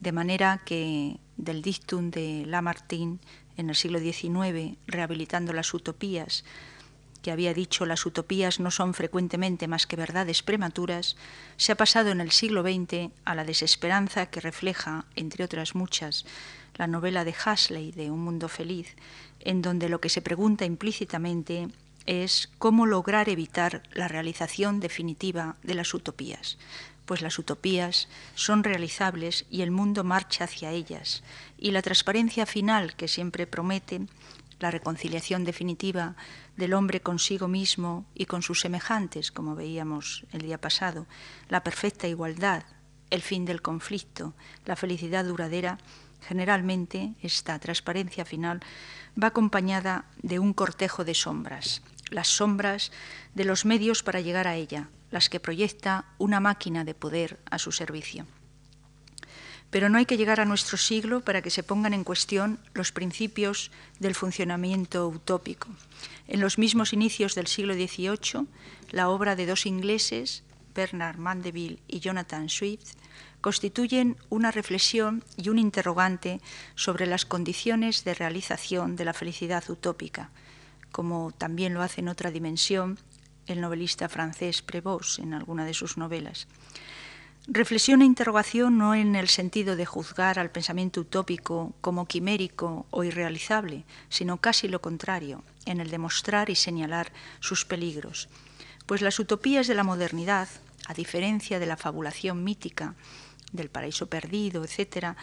de 0.00 0.12
manera 0.12 0.60
que 0.64 1.18
del 1.36 1.62
dictum 1.62 2.10
de 2.10 2.44
Lamartine 2.46 3.18
en 3.56 3.70
el 3.70 3.76
siglo 3.76 4.00
XIX, 4.00 4.76
rehabilitando 4.88 5.52
las 5.52 5.72
utopías, 5.72 6.44
que 7.22 7.30
había 7.30 7.54
dicho 7.54 7.86
las 7.86 8.06
utopías 8.06 8.58
no 8.58 8.72
son 8.72 8.92
frecuentemente 8.92 9.68
más 9.68 9.86
que 9.86 9.94
verdades 9.94 10.42
prematuras, 10.42 11.16
se 11.56 11.72
ha 11.72 11.76
pasado 11.76 12.10
en 12.10 12.20
el 12.20 12.32
siglo 12.32 12.62
XX 12.62 13.12
a 13.24 13.34
la 13.36 13.44
desesperanza 13.44 14.26
que 14.26 14.40
refleja, 14.40 15.04
entre 15.14 15.44
otras 15.44 15.76
muchas, 15.76 16.24
la 16.74 16.88
novela 16.88 17.24
de 17.24 17.34
Huxley 17.34 17.92
de 17.92 18.10
Un 18.10 18.24
mundo 18.24 18.48
feliz, 18.48 18.96
en 19.38 19.62
donde 19.62 19.88
lo 19.88 20.00
que 20.00 20.08
se 20.08 20.22
pregunta 20.22 20.64
implícitamente 20.64 21.68
es 22.10 22.50
cómo 22.58 22.86
lograr 22.86 23.28
evitar 23.28 23.84
la 23.92 24.08
realización 24.08 24.80
definitiva 24.80 25.54
de 25.62 25.74
las 25.74 25.94
utopías, 25.94 26.58
pues 27.06 27.22
las 27.22 27.38
utopías 27.38 28.08
son 28.34 28.64
realizables 28.64 29.46
y 29.48 29.62
el 29.62 29.70
mundo 29.70 30.02
marcha 30.02 30.42
hacia 30.42 30.72
ellas, 30.72 31.22
y 31.56 31.70
la 31.70 31.82
transparencia 31.82 32.46
final 32.46 32.96
que 32.96 33.06
siempre 33.06 33.46
promete, 33.46 34.00
la 34.58 34.72
reconciliación 34.72 35.44
definitiva 35.44 36.16
del 36.56 36.74
hombre 36.74 37.00
consigo 37.00 37.46
mismo 37.46 38.04
y 38.12 38.26
con 38.26 38.42
sus 38.42 38.60
semejantes, 38.60 39.30
como 39.30 39.54
veíamos 39.54 40.26
el 40.32 40.42
día 40.42 40.60
pasado, 40.60 41.06
la 41.48 41.62
perfecta 41.62 42.08
igualdad, 42.08 42.64
el 43.10 43.22
fin 43.22 43.44
del 43.44 43.62
conflicto, 43.62 44.34
la 44.66 44.74
felicidad 44.74 45.24
duradera, 45.24 45.78
generalmente 46.22 47.14
esta 47.22 47.56
transparencia 47.60 48.24
final 48.24 48.60
va 49.20 49.28
acompañada 49.28 50.06
de 50.22 50.38
un 50.40 50.52
cortejo 50.52 51.04
de 51.04 51.14
sombras, 51.14 51.82
las 52.10 52.28
sombras 52.28 52.92
de 53.34 53.44
los 53.44 53.64
medios 53.64 54.02
para 54.02 54.20
llegar 54.20 54.46
a 54.46 54.56
ella, 54.56 54.88
las 55.10 55.28
que 55.28 55.40
proyecta 55.40 56.04
una 56.18 56.40
máquina 56.40 56.84
de 56.84 56.94
poder 56.94 57.38
a 57.50 57.58
su 57.58 57.72
servicio. 57.72 58.26
Pero 59.70 59.88
no 59.88 59.98
hay 59.98 60.06
que 60.06 60.16
llegar 60.16 60.40
a 60.40 60.44
nuestro 60.44 60.76
siglo 60.76 61.20
para 61.20 61.42
que 61.42 61.50
se 61.50 61.62
pongan 61.62 61.94
en 61.94 62.02
cuestión 62.02 62.58
los 62.74 62.90
principios 62.90 63.70
del 64.00 64.16
funcionamiento 64.16 65.06
utópico. 65.06 65.68
En 66.26 66.40
los 66.40 66.58
mismos 66.58 66.92
inicios 66.92 67.34
del 67.34 67.46
siglo 67.46 67.74
XVIII, 67.74 68.46
la 68.90 69.08
obra 69.08 69.36
de 69.36 69.46
dos 69.46 69.66
ingleses, 69.66 70.42
Bernard 70.74 71.18
Mandeville 71.18 71.78
y 71.86 72.00
Jonathan 72.00 72.48
Swift, 72.48 72.94
constituyen 73.40 74.16
una 74.28 74.50
reflexión 74.50 75.24
y 75.36 75.48
un 75.48 75.58
interrogante 75.58 76.40
sobre 76.74 77.06
las 77.06 77.24
condiciones 77.24 78.04
de 78.04 78.14
realización 78.14 78.96
de 78.96 79.04
la 79.04 79.14
felicidad 79.14 79.68
utópica, 79.70 80.30
como 80.92 81.32
también 81.32 81.74
lo 81.74 81.82
hace 81.82 82.00
en 82.00 82.08
otra 82.08 82.30
dimensión 82.30 82.98
el 83.46 83.60
novelista 83.60 84.08
francés 84.08 84.62
Prévost 84.62 85.18
en 85.18 85.34
alguna 85.34 85.64
de 85.64 85.74
sus 85.74 85.96
novelas. 85.96 86.46
Reflexión 87.46 88.02
e 88.02 88.04
interrogación 88.04 88.78
no 88.78 88.94
en 88.94 89.16
el 89.16 89.28
sentido 89.28 89.74
de 89.74 89.86
juzgar 89.86 90.38
al 90.38 90.50
pensamiento 90.50 91.00
utópico 91.00 91.72
como 91.80 92.06
quimérico 92.06 92.86
o 92.90 93.02
irrealizable, 93.02 93.84
sino 94.08 94.36
casi 94.36 94.68
lo 94.68 94.80
contrario, 94.80 95.42
en 95.64 95.80
el 95.80 95.90
de 95.90 95.98
mostrar 95.98 96.50
y 96.50 96.54
señalar 96.54 97.12
sus 97.40 97.64
peligros. 97.64 98.28
Pues 98.86 99.00
las 99.00 99.18
utopías 99.18 99.66
de 99.66 99.74
la 99.74 99.84
modernidad, 99.84 100.48
a 100.86 100.94
diferencia 100.94 101.58
de 101.58 101.66
la 101.66 101.76
fabulación 101.76 102.44
mítica, 102.44 102.94
del 103.52 103.70
paraíso 103.70 104.06
perdido, 104.06 104.62
etc., 104.64 105.16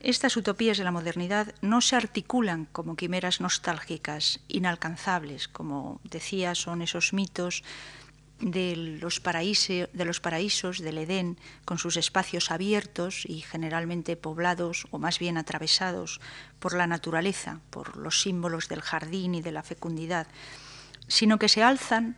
estas 0.00 0.36
utopías 0.36 0.78
de 0.78 0.84
la 0.84 0.92
modernidad 0.92 1.54
no 1.60 1.80
se 1.80 1.96
articulan 1.96 2.66
como 2.66 2.96
quimeras 2.96 3.40
nostálgicas, 3.40 4.40
inalcanzables, 4.46 5.48
como 5.48 6.00
decía, 6.04 6.54
son 6.54 6.82
esos 6.82 7.12
mitos 7.12 7.64
de 8.40 8.76
los, 9.00 9.18
paraísos 9.18 10.78
del 10.78 10.98
Edén, 10.98 11.38
con 11.64 11.78
sus 11.78 11.96
espacios 11.96 12.52
abiertos 12.52 13.24
y 13.26 13.40
generalmente 13.40 14.16
poblados 14.16 14.86
o 14.90 14.98
más 14.98 15.18
bien 15.18 15.36
atravesados 15.36 16.20
por 16.60 16.74
la 16.74 16.86
naturaleza, 16.86 17.60
por 17.70 17.96
los 17.96 18.22
símbolos 18.22 18.68
del 18.68 18.82
jardín 18.82 19.34
y 19.34 19.42
de 19.42 19.50
la 19.50 19.64
fecundidad, 19.64 20.28
sino 21.08 21.38
que 21.38 21.48
se 21.48 21.64
alzan 21.64 22.16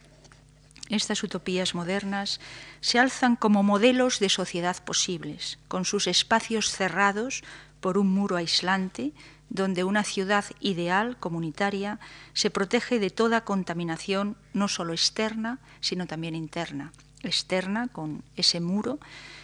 estas 0.90 1.22
utopías 1.22 1.74
modernas 1.74 2.40
se 2.80 2.98
alzan 2.98 3.36
como 3.36 3.62
modelos 3.62 4.18
de 4.18 4.28
sociedad 4.28 4.76
posibles, 4.82 5.60
con 5.68 5.84
sus 5.84 6.08
espacios 6.08 6.70
cerrados 6.72 7.44
por 7.80 7.98
un 7.98 8.08
muro 8.08 8.36
aislante, 8.36 9.12
donde 9.48 9.84
una 9.84 10.04
ciudad 10.04 10.44
ideal 10.60 11.16
comunitaria 11.18 11.98
se 12.32 12.50
protege 12.50 12.98
de 12.98 13.10
toda 13.10 13.44
contaminación 13.44 14.36
no 14.52 14.68
solo 14.68 14.92
externa, 14.92 15.58
sino 15.80 16.06
también 16.06 16.34
interna. 16.34 16.92
externa 17.22 17.88
con 17.88 18.24
ese 18.34 18.60
muro, 18.60 18.98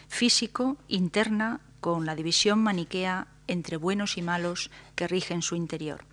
físico, 0.08 0.78
interna 0.88 1.60
con 1.80 2.06
la 2.06 2.14
división 2.14 2.62
maniquea 2.62 3.26
entre 3.48 3.76
buenos 3.76 4.16
y 4.16 4.22
malos 4.22 4.70
que 4.94 5.06
rigen 5.06 5.42
su 5.42 5.56
interior. 5.56 6.04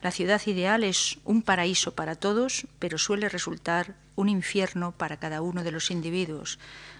La 0.00 0.12
ciudad 0.12 0.40
ideal 0.46 0.84
es 0.84 1.18
un 1.24 1.42
paraíso 1.42 1.94
para 1.94 2.14
todos, 2.14 2.66
pero 2.78 2.98
suele 2.98 3.28
resultar 3.28 3.96
un 4.14 4.28
infierno 4.28 4.92
para 4.92 5.18
cada 5.18 5.42
uno 5.42 5.64
de 5.64 5.72
los 5.72 5.90
individuos, 5.90 6.58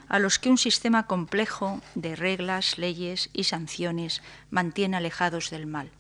a 0.09 0.19
los 0.19 0.39
que 0.39 0.51
un 0.51 0.59
sistema 0.59 1.07
complejo 1.07 1.81
de 1.95 2.17
reglas, 2.17 2.79
leyes 2.79 3.31
y 3.33 3.45
sanciones 3.45 4.23
mantiene 4.51 4.97
alejados 4.97 5.51
del 5.51 5.67
mal. 5.67 5.91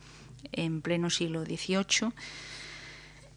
En 0.52 0.80
pleno 0.80 1.10
siglo 1.10 1.44
XVIII 1.44 2.12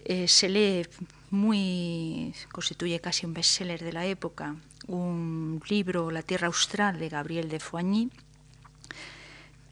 eh, 0.05 0.27
se 0.27 0.49
lee 0.49 0.87
muy, 1.29 2.33
constituye 2.51 2.99
casi 2.99 3.25
un 3.25 3.33
bestseller 3.33 3.83
de 3.83 3.93
la 3.93 4.05
época, 4.05 4.55
un 4.87 5.61
libro, 5.67 6.11
La 6.11 6.23
Tierra 6.23 6.47
Austral, 6.47 6.99
de 6.99 7.09
Gabriel 7.09 7.49
de 7.49 7.59
Foigny, 7.59 8.09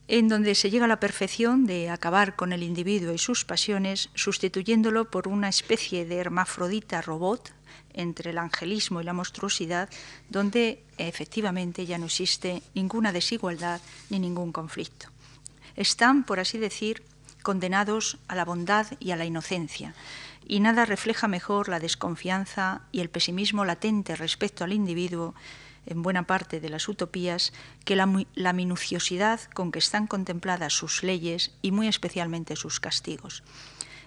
en 0.08 0.28
donde 0.28 0.56
se 0.56 0.72
llega 0.72 0.86
a 0.86 0.88
la 0.88 1.00
perfección 1.00 1.66
de 1.66 1.90
acabar 1.90 2.36
con 2.36 2.52
el 2.52 2.64
individuo 2.64 3.14
y 3.14 3.18
sus 3.20 3.46
pasiones, 3.46 4.10
sustituyéndolo 4.16 5.12
por 5.12 5.28
una 5.28 5.50
especie 5.50 6.06
de 6.06 6.18
hermafrodita 6.18 7.02
robot 7.02 7.54
entre 8.00 8.32
el 8.32 8.38
angelismo 8.38 9.02
y 9.02 9.04
la 9.04 9.14
monstruosidad, 9.14 9.90
donde 10.30 10.84
efectivamente 10.98 11.86
ya 11.86 11.98
no 11.98 12.06
existe 12.06 12.64
ninguna 12.74 13.12
desigualdad 13.12 13.82
ni 14.10 14.20
ningún 14.20 14.52
conflicto. 14.52 15.08
Están, 15.76 16.24
por 16.24 16.40
así 16.40 16.58
decir, 16.58 17.04
condenados 17.44 18.18
a 18.28 18.36
la 18.36 18.46
bondad 18.46 18.88
y 19.00 19.12
a 19.12 19.16
la 19.16 19.26
inocencia, 19.26 19.94
y 20.48 20.60
nada 20.60 20.86
refleja 20.86 21.28
mejor 21.28 21.70
la 21.70 21.80
desconfianza 21.80 22.82
y 22.92 23.02
el 23.02 23.10
pesimismo 23.10 23.66
latente 23.66 24.16
respecto 24.16 24.64
al 24.64 24.74
individuo 24.74 25.36
en 25.86 26.02
buena 26.02 26.24
parte 26.24 26.60
de 26.60 26.70
las 26.70 26.88
utopías 26.88 27.54
que 27.86 27.96
la, 27.96 28.54
minuciosidad 28.54 29.42
con 29.54 29.72
que 29.72 29.80
están 29.80 30.08
contempladas 30.08 30.74
sus 30.74 31.04
leyes 31.04 31.52
y 31.62 31.72
muy 31.72 31.88
especialmente 31.88 32.56
sus 32.56 32.80
castigos. 32.80 33.44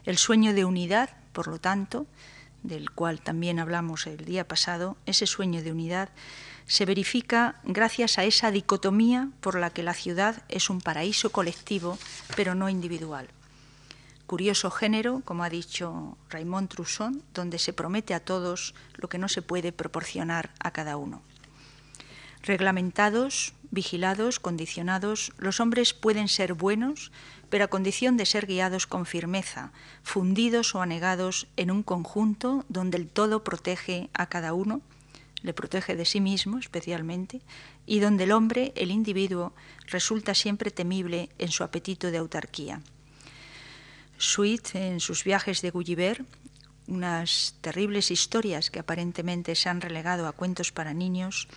El 0.04 0.18
sueño 0.18 0.52
de 0.52 0.64
unidad, 0.64 1.10
por 1.32 1.48
lo 1.48 1.58
tanto, 1.58 2.06
del 2.62 2.90
cual 2.90 3.20
también 3.20 3.58
hablamos 3.58 4.06
el 4.06 4.24
día 4.24 4.46
pasado, 4.46 4.96
ese 5.06 5.26
sueño 5.26 5.62
de 5.62 5.72
unidad 5.72 6.10
se 6.66 6.84
verifica 6.84 7.60
gracias 7.64 8.18
a 8.18 8.24
esa 8.24 8.50
dicotomía 8.50 9.28
por 9.40 9.58
la 9.58 9.70
que 9.70 9.82
la 9.82 9.94
ciudad 9.94 10.42
es 10.48 10.70
un 10.70 10.80
paraíso 10.80 11.30
colectivo, 11.30 11.98
pero 12.36 12.54
no 12.54 12.68
individual. 12.68 13.28
Curioso 14.26 14.70
género, 14.70 15.20
como 15.24 15.44
ha 15.44 15.50
dicho 15.50 16.16
Raymond 16.30 16.70
Trousson, 16.70 17.22
donde 17.34 17.58
se 17.58 17.72
promete 17.72 18.14
a 18.14 18.20
todos 18.20 18.74
lo 18.94 19.08
que 19.08 19.18
no 19.18 19.28
se 19.28 19.42
puede 19.42 19.72
proporcionar 19.72 20.50
a 20.60 20.70
cada 20.70 20.96
uno. 20.96 21.22
Reglamentados, 22.42 23.52
vigilados, 23.70 24.40
condicionados, 24.40 25.32
los 25.36 25.60
hombres 25.60 25.92
pueden 25.94 26.28
ser 26.28 26.54
buenos, 26.54 27.12
pero 27.52 27.66
a 27.66 27.68
condición 27.68 28.16
de 28.16 28.24
ser 28.24 28.46
guiados 28.46 28.86
con 28.86 29.04
firmeza, 29.04 29.72
fundidos 30.02 30.74
o 30.74 30.80
anegados 30.80 31.48
en 31.58 31.70
un 31.70 31.82
conjunto 31.82 32.64
donde 32.70 32.96
el 32.96 33.08
todo 33.08 33.44
protege 33.44 34.08
a 34.14 34.24
cada 34.30 34.54
uno, 34.54 34.80
le 35.42 35.52
protege 35.52 35.94
de 35.94 36.06
sí 36.06 36.22
mismo 36.22 36.56
especialmente, 36.56 37.42
y 37.84 38.00
donde 38.00 38.24
el 38.24 38.32
hombre, 38.32 38.72
el 38.74 38.90
individuo, 38.90 39.52
resulta 39.86 40.32
siempre 40.32 40.70
temible 40.70 41.28
en 41.36 41.48
su 41.48 41.62
apetito 41.62 42.10
de 42.10 42.16
autarquía. 42.16 42.80
Sweet, 44.16 44.74
en 44.74 45.00
sus 45.00 45.22
viajes 45.22 45.60
de 45.60 45.72
Gulliver, 45.72 46.24
unas 46.88 47.54
terribles 47.60 48.10
historias 48.10 48.70
que 48.70 48.80
aparentemente 48.80 49.54
se 49.54 49.68
han 49.68 49.80
relegado 49.80 50.26
a 50.26 50.32
cuentos 50.32 50.72
para 50.72 50.94
niños, 50.94 51.48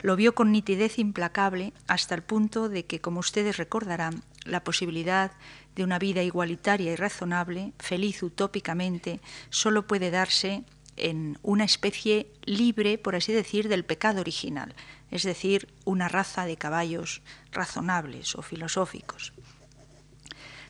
lo 0.00 0.16
vio 0.16 0.34
con 0.34 0.52
nitidez 0.52 0.98
implacable 0.98 1.72
hasta 1.86 2.14
el 2.14 2.22
punto 2.22 2.68
de 2.68 2.84
que, 2.86 3.00
como 3.00 3.20
ustedes 3.20 3.56
recordarán, 3.56 4.22
la 4.44 4.64
posibilidad 4.64 5.32
de 5.76 5.84
una 5.84 5.98
vida 5.98 6.22
igualitaria 6.22 6.92
y 6.92 6.96
razonable, 6.96 7.72
feliz 7.78 8.22
utópicamente, 8.22 9.20
solo 9.50 9.86
puede 9.86 10.10
darse 10.10 10.64
en 10.96 11.38
una 11.42 11.64
especie 11.64 12.30
libre, 12.44 12.98
por 12.98 13.16
así 13.16 13.32
decir, 13.32 13.68
del 13.68 13.84
pecado 13.84 14.20
original, 14.20 14.74
es 15.10 15.22
decir, 15.22 15.68
una 15.84 16.08
raza 16.08 16.44
de 16.44 16.56
caballos 16.56 17.22
razonables 17.52 18.34
o 18.34 18.42
filosóficos. 18.42 19.32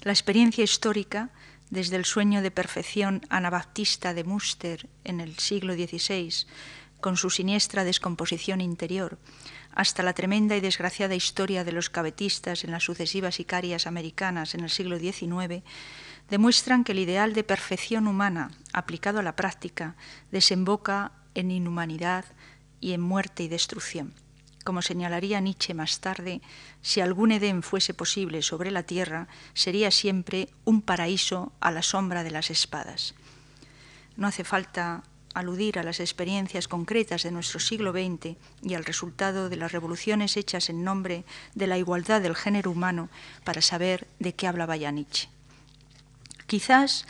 La 0.03 0.13
experiencia 0.13 0.65
histórica 0.65 1.31
desde 1.71 1.97
el 1.97 2.05
sueño 2.05 2.43
de 2.43 2.51
perfección 2.51 3.23
anabaptista 3.31 4.13
de 4.13 4.25
Muster 4.25 4.89
en 5.05 5.21
el 5.21 5.39
siglo 5.39 5.75
XVI, 5.75 6.47
con 7.01 7.17
su 7.17 7.31
siniestra 7.31 7.85
descomposición 7.85 8.61
interior, 8.61 9.19
hasta 9.73 10.03
la 10.03 10.13
tremenda 10.13 10.57
y 10.57 10.61
desgraciada 10.61 11.15
historia 11.15 11.65
de 11.65 11.73
los 11.73 11.89
cabetistas 11.89 12.65
en 12.65 12.73
las 12.73 12.85
sucesivas 12.85 13.37
sicarias 13.37 13.87
americanas 13.87 14.55
en 14.55 14.61
el 14.61 14.71
siglo 14.71 14.99
XIX, 14.99 15.63
demuestran 16.29 16.85
que 16.85 16.93
el 16.93 16.99
ideal 16.99 17.33
de 17.33 17.45
perfección 17.45 18.07
humana 18.07 18.51
aplicado 18.73 19.21
a 19.21 19.23
la 19.23 19.37
práctica 19.37 19.97
desemboca 20.31 21.13
en 21.35 21.51
inhumanidad 21.51 22.25
y 22.81 22.93
en 22.93 23.01
muerte 23.01 23.45
y 23.45 23.49
destrucción. 23.49 24.15
Como 24.65 24.83
señalaría 24.83 25.41
Nietzsche 25.41 25.73
más 25.73 26.01
tarde, 26.01 26.43
si 26.83 27.01
algún 27.01 27.33
Edén 27.33 27.63
fuese 27.63 27.95
posible 27.95 28.43
sobre 28.43 28.71
la 28.71 28.83
tierra, 28.83 29.29
sería 29.55 29.91
siempre 29.91 30.49
un 30.65 30.83
paraíso 30.83 31.53
a 31.61 31.71
la 31.71 31.83
sombra 31.83 32.23
de 32.25 32.31
las 32.31 32.51
espadas. 32.51 33.15
No 34.17 34.27
hace 34.27 34.45
falta 34.45 35.03
aludir 35.33 35.79
a 35.79 35.83
las 35.83 36.01
experiencias 36.01 36.69
concretas 36.69 37.23
de 37.23 37.31
nuestro 37.31 37.61
siglo 37.61 37.93
XX 37.93 38.37
y 38.63 38.75
al 38.75 38.85
resultado 38.85 39.49
de 39.49 39.57
las 39.57 39.73
revoluciones 39.73 40.37
hechas 40.37 40.69
en 40.69 40.85
nombre 40.85 41.25
de 41.55 41.67
la 41.67 41.79
igualdad 41.79 42.21
del 42.21 42.37
género 42.37 42.71
humano 42.71 43.09
para 43.45 43.63
saber 43.63 44.09
de 44.19 44.35
qué 44.35 44.47
hablaba 44.47 44.77
ya 44.77 44.91
Nietzsche. 44.91 45.29
Quizás 46.47 47.07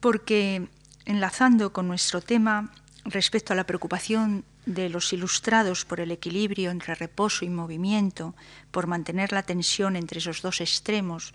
porque, 0.00 0.68
enlazando 1.04 1.72
con 1.72 1.86
nuestro 1.86 2.20
tema 2.20 2.72
respecto 3.04 3.52
a 3.52 3.56
la 3.56 3.66
preocupación 3.66 4.44
de 4.66 4.88
los 4.90 5.12
ilustrados 5.12 5.84
por 5.84 6.00
el 6.00 6.10
equilibrio 6.10 6.70
entre 6.70 6.94
reposo 6.94 7.44
y 7.44 7.48
movimiento, 7.48 8.34
por 8.70 8.86
mantener 8.86 9.32
la 9.32 9.44
tensión 9.44 9.96
entre 9.96 10.18
esos 10.18 10.42
dos 10.42 10.60
extremos 10.60 11.32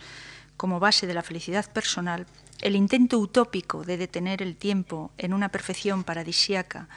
como 0.58 0.80
base 0.80 1.08
de 1.08 1.15
la 1.15 1.24
felicidad 1.24 1.72
personal, 1.72 2.28
el 2.62 2.76
intento 2.76 3.17
utópico 3.17 3.84
de 3.84 3.98
detener 3.98 4.44
el 4.44 4.56
tiempo 4.56 5.12
en 5.17 5.34
una 5.34 5.50
perfección 5.50 6.04
paradisiaca, 6.04 6.88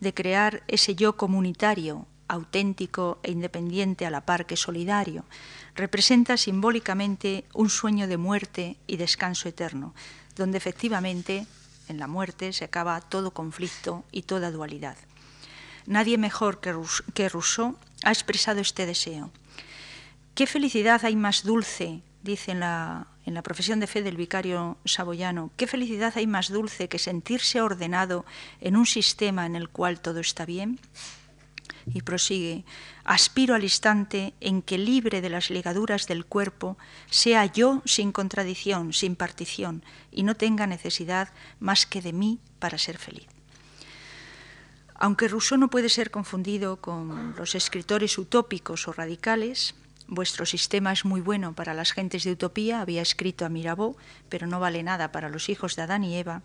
de 0.00 0.12
crear 0.12 0.62
ese 0.68 0.94
yo 0.94 1.16
comunitario, 1.16 2.06
auténtico 2.28 3.18
e 3.22 3.30
independiente 3.30 4.04
a 4.04 4.10
la 4.10 4.26
par 4.26 4.44
que 4.44 4.56
solidario, 4.56 5.24
representa 5.74 6.36
simbólicamente 6.36 7.44
un 7.54 7.70
sueño 7.70 8.08
de 8.08 8.18
muerte 8.18 8.76
y 8.86 8.96
descanso 8.96 9.48
eterno, 9.48 9.94
donde 10.36 10.58
efectivamente 10.58 11.46
en 11.88 11.98
la 11.98 12.06
muerte 12.06 12.52
se 12.52 12.64
acaba 12.64 13.00
todo 13.00 13.32
conflicto 13.32 14.04
y 14.10 14.22
toda 14.22 14.50
dualidad. 14.50 14.96
Nadie 15.86 16.18
mejor 16.18 16.60
que 16.60 17.28
Rousseau 17.28 17.76
ha 18.04 18.10
expresado 18.10 18.60
este 18.60 18.86
deseo. 18.86 19.30
¿Qué 20.34 20.46
felicidad 20.46 21.04
hay 21.04 21.14
más 21.14 21.44
dulce, 21.44 22.00
dice 22.22 22.52
en 22.52 22.60
la, 22.60 23.06
en 23.26 23.34
la 23.34 23.42
profesión 23.42 23.80
de 23.80 23.86
fe 23.86 24.02
del 24.02 24.16
vicario 24.16 24.76
saboyano, 24.84 25.50
qué 25.56 25.66
felicidad 25.66 26.12
hay 26.16 26.26
más 26.26 26.48
dulce 26.48 26.88
que 26.88 26.98
sentirse 26.98 27.60
ordenado 27.60 28.24
en 28.60 28.76
un 28.76 28.86
sistema 28.86 29.46
en 29.46 29.56
el 29.56 29.68
cual 29.68 30.00
todo 30.00 30.20
está 30.20 30.44
bien? 30.44 30.80
Y 31.86 32.00
prosigue, 32.00 32.64
aspiro 33.04 33.54
al 33.54 33.62
instante 33.62 34.32
en 34.40 34.62
que 34.62 34.78
libre 34.78 35.20
de 35.20 35.28
las 35.28 35.50
ligaduras 35.50 36.06
del 36.06 36.24
cuerpo 36.24 36.78
sea 37.10 37.44
yo 37.44 37.82
sin 37.84 38.10
contradicción, 38.10 38.92
sin 38.92 39.16
partición, 39.16 39.84
y 40.10 40.22
no 40.22 40.34
tenga 40.34 40.66
necesidad 40.66 41.28
más 41.60 41.86
que 41.86 42.00
de 42.00 42.14
mí 42.14 42.40
para 42.58 42.78
ser 42.78 42.96
feliz. 42.96 43.33
Aunque 44.96 45.28
Rousseau 45.28 45.58
no 45.58 45.68
puede 45.68 45.88
ser 45.88 46.10
confundido 46.10 46.76
con 46.76 47.34
los 47.36 47.54
escritores 47.54 48.16
utópicos 48.16 48.86
o 48.86 48.92
radicales, 48.92 49.74
vuestro 50.06 50.46
sistema 50.46 50.92
es 50.92 51.04
muy 51.04 51.20
bueno 51.20 51.52
para 51.52 51.74
las 51.74 51.92
gentes 51.92 52.22
de 52.22 52.32
utopía, 52.32 52.80
había 52.80 53.02
escrito 53.02 53.44
a 53.44 53.48
Mirabeau, 53.48 53.96
pero 54.28 54.46
no 54.46 54.60
vale 54.60 54.82
nada 54.82 55.10
para 55.10 55.28
los 55.28 55.48
hijos 55.48 55.74
de 55.74 55.82
Adán 55.82 56.04
y 56.04 56.16
Eva, 56.16 56.42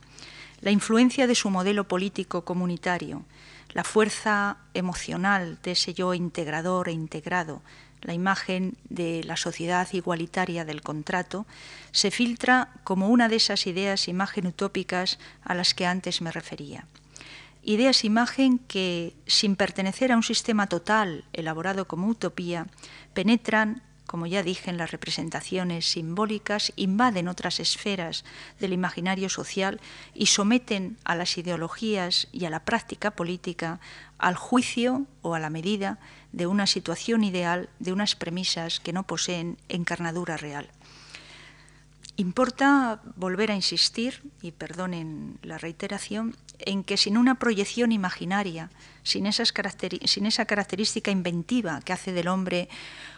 la 0.61 0.71
influencia 0.71 1.27
de 1.27 1.35
su 1.35 1.51
modelo 1.51 1.87
político 1.87 2.43
comunitario, 2.43 3.23
la 3.69 3.83
fuerza 3.83 4.57
emocional 4.73 5.59
de 5.61 5.71
ese 5.71 5.93
yo 5.93 6.15
integrador 6.15 6.89
e 6.89 6.93
integrado, 6.93 7.61
la 8.01 8.15
imagen 8.15 8.77
de 8.89 9.23
la 9.25 9.37
sociedad 9.37 9.87
igualitaria 9.91 10.65
del 10.65 10.81
contrato, 10.81 11.45
se 11.91 12.09
filtra 12.09 12.69
como 12.83 13.09
una 13.09 13.29
de 13.29 13.35
esas 13.35 13.67
ideas 13.67 14.07
imagen 14.07 14.47
utópicas 14.47 15.19
a 15.43 15.53
las 15.53 15.75
que 15.75 15.85
antes 15.85 16.21
me 16.21 16.31
refería 16.31 16.87
ideas 17.69 18.03
imagen 18.03 18.57
que, 18.57 19.13
sin 19.27 19.55
pertenecer 19.55 20.11
a 20.11 20.17
un 20.17 20.23
sistema 20.23 20.65
total 20.65 21.25
elaborado 21.33 21.87
como 21.87 22.07
utopía, 22.07 22.65
penetran 23.13 23.83
como 24.09 24.25
ya 24.25 24.41
dije, 24.41 24.71
en 24.71 24.77
las 24.77 24.89
representaciones 24.89 25.85
simbólicas 25.85 26.73
invaden 26.75 27.27
otras 27.27 27.59
esferas 27.59 28.25
del 28.59 28.73
imaginario 28.73 29.29
social 29.29 29.79
y 30.15 30.25
someten 30.25 30.97
a 31.03 31.13
las 31.13 31.37
ideologías 31.37 32.27
y 32.31 32.45
a 32.45 32.49
la 32.49 32.65
práctica 32.65 33.11
política 33.11 33.79
al 34.17 34.35
juicio 34.35 35.05
o 35.21 35.35
a 35.35 35.39
la 35.39 35.51
medida 35.51 35.99
de 36.31 36.47
una 36.47 36.65
situación 36.65 37.23
ideal, 37.23 37.69
de 37.77 37.93
unas 37.93 38.15
premisas 38.15 38.79
que 38.79 38.93
no 38.93 39.03
poseen 39.03 39.59
encarnadura 39.69 40.37
real. 40.37 40.71
Importa 42.17 43.01
volver 43.15 43.51
a 43.51 43.55
insistir, 43.55 44.23
y 44.41 44.51
perdonen 44.51 45.37
la 45.43 45.59
reiteración, 45.59 46.35
en 46.59 46.83
que 46.83 46.97
sin 46.97 47.17
una 47.17 47.35
proyección 47.35 47.91
imaginaria, 47.91 48.69
sin, 49.03 49.25
esa 49.25 49.45
característica 50.45 51.11
inventiva 51.11 51.81
que 51.81 51.93
hace 51.93 52.11
del 52.11 52.27
hombre 52.27 52.69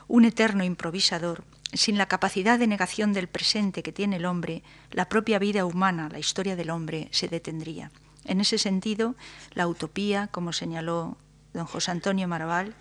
un 0.08 0.26
eterno 0.26 0.64
improvisador, 0.64 1.44
sin 1.74 1.98
la 1.98 2.08
capacidad 2.08 2.60
de 2.60 2.68
negación 2.68 3.14
del 3.14 3.28
presente 3.28 3.84
que 3.84 3.92
tiene 3.92 4.18
el 4.18 4.26
hombre, 4.26 4.64
la 4.92 5.10
propia 5.10 5.40
vida 5.40 5.66
humana, 5.66 6.10
la 6.10 6.20
historia 6.20 6.56
del 6.56 6.70
hombre, 6.70 7.08
se 7.12 7.28
detendría. 7.28 7.92
En 8.26 8.42
ese 8.42 8.58
sentido, 8.58 9.16
la 9.54 9.68
utopía, 9.68 10.28
como 10.28 10.54
señaló 10.54 11.18
don 11.54 11.66
José 11.66 11.92
Antonio 11.92 12.28
Maraval, 12.28 12.76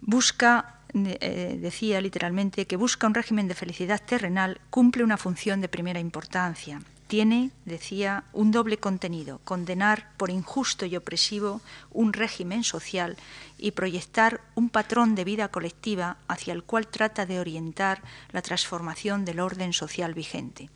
busca 0.00 0.80
eh, 0.94 1.58
decía 1.60 2.00
literalmente 2.00 2.66
que 2.68 2.76
busca 2.76 3.08
un 3.08 3.14
régimen 3.14 3.48
de 3.48 3.54
felicidad 3.54 4.00
terrenal, 4.00 4.60
cumple 4.70 5.02
una 5.02 5.16
función 5.16 5.60
de 5.60 5.68
primera 5.68 5.98
importancia. 5.98 6.80
Tiene, 7.06 7.50
decía, 7.64 8.24
un 8.32 8.50
doble 8.50 8.78
contenido, 8.78 9.40
condenar 9.44 10.10
por 10.16 10.30
injusto 10.30 10.86
y 10.86 10.96
opresivo 10.96 11.60
un 11.90 12.12
régimen 12.12 12.64
social 12.64 13.16
y 13.58 13.72
proyectar 13.72 14.40
un 14.54 14.70
patrón 14.70 15.14
de 15.14 15.24
vida 15.24 15.48
colectiva 15.48 16.16
hacia 16.28 16.54
el 16.54 16.64
cual 16.64 16.88
trata 16.88 17.26
de 17.26 17.40
orientar 17.40 18.02
la 18.32 18.42
transformación 18.42 19.24
del 19.24 19.40
orden 19.40 19.72
social 19.72 20.14
vigente. 20.14 20.70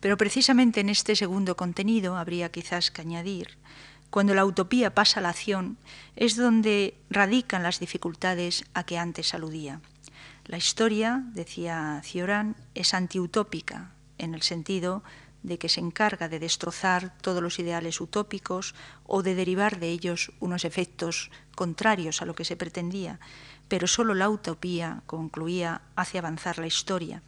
Pero 0.00 0.18
precisamente 0.18 0.80
en 0.80 0.90
este 0.90 1.16
segundo 1.16 1.56
contenido 1.56 2.16
habría 2.16 2.50
quizás 2.50 2.90
que 2.90 3.00
añadir 3.00 3.56
cuando 4.14 4.32
la 4.32 4.44
utopía 4.44 4.94
pasa 4.94 5.18
a 5.18 5.24
la 5.24 5.30
acción, 5.30 5.76
es 6.14 6.36
donde 6.36 6.94
radican 7.10 7.64
las 7.64 7.80
dificultades 7.80 8.64
a 8.72 8.84
que 8.84 8.96
antes 8.96 9.34
aludía. 9.34 9.80
La 10.44 10.56
historia, 10.56 11.24
decía 11.32 12.00
Cioran, 12.04 12.54
es 12.76 12.94
antiutópica, 12.94 13.90
en 14.18 14.34
el 14.34 14.42
sentido 14.42 15.02
de 15.42 15.58
que 15.58 15.68
se 15.68 15.80
encarga 15.80 16.28
de 16.28 16.40
destrozar 16.40 17.16
todos 17.20 17.42
los 17.42 17.58
ideales 17.58 18.00
utópicos 18.00 18.74
o 19.06 19.22
de 19.22 19.34
derivar 19.34 19.78
de 19.78 19.90
ellos 19.90 20.32
unos 20.40 20.64
efectos 20.64 21.30
contrarios 21.54 22.22
a 22.22 22.24
lo 22.24 22.34
que 22.34 22.46
se 22.46 22.56
pretendía, 22.56 23.20
pero 23.68 23.86
solo 23.86 24.14
la 24.14 24.30
utopía, 24.30 25.02
concluía, 25.06 25.82
hace 25.96 26.18
avanzar 26.18 26.58
la 26.58 26.66
historia. 26.66 27.22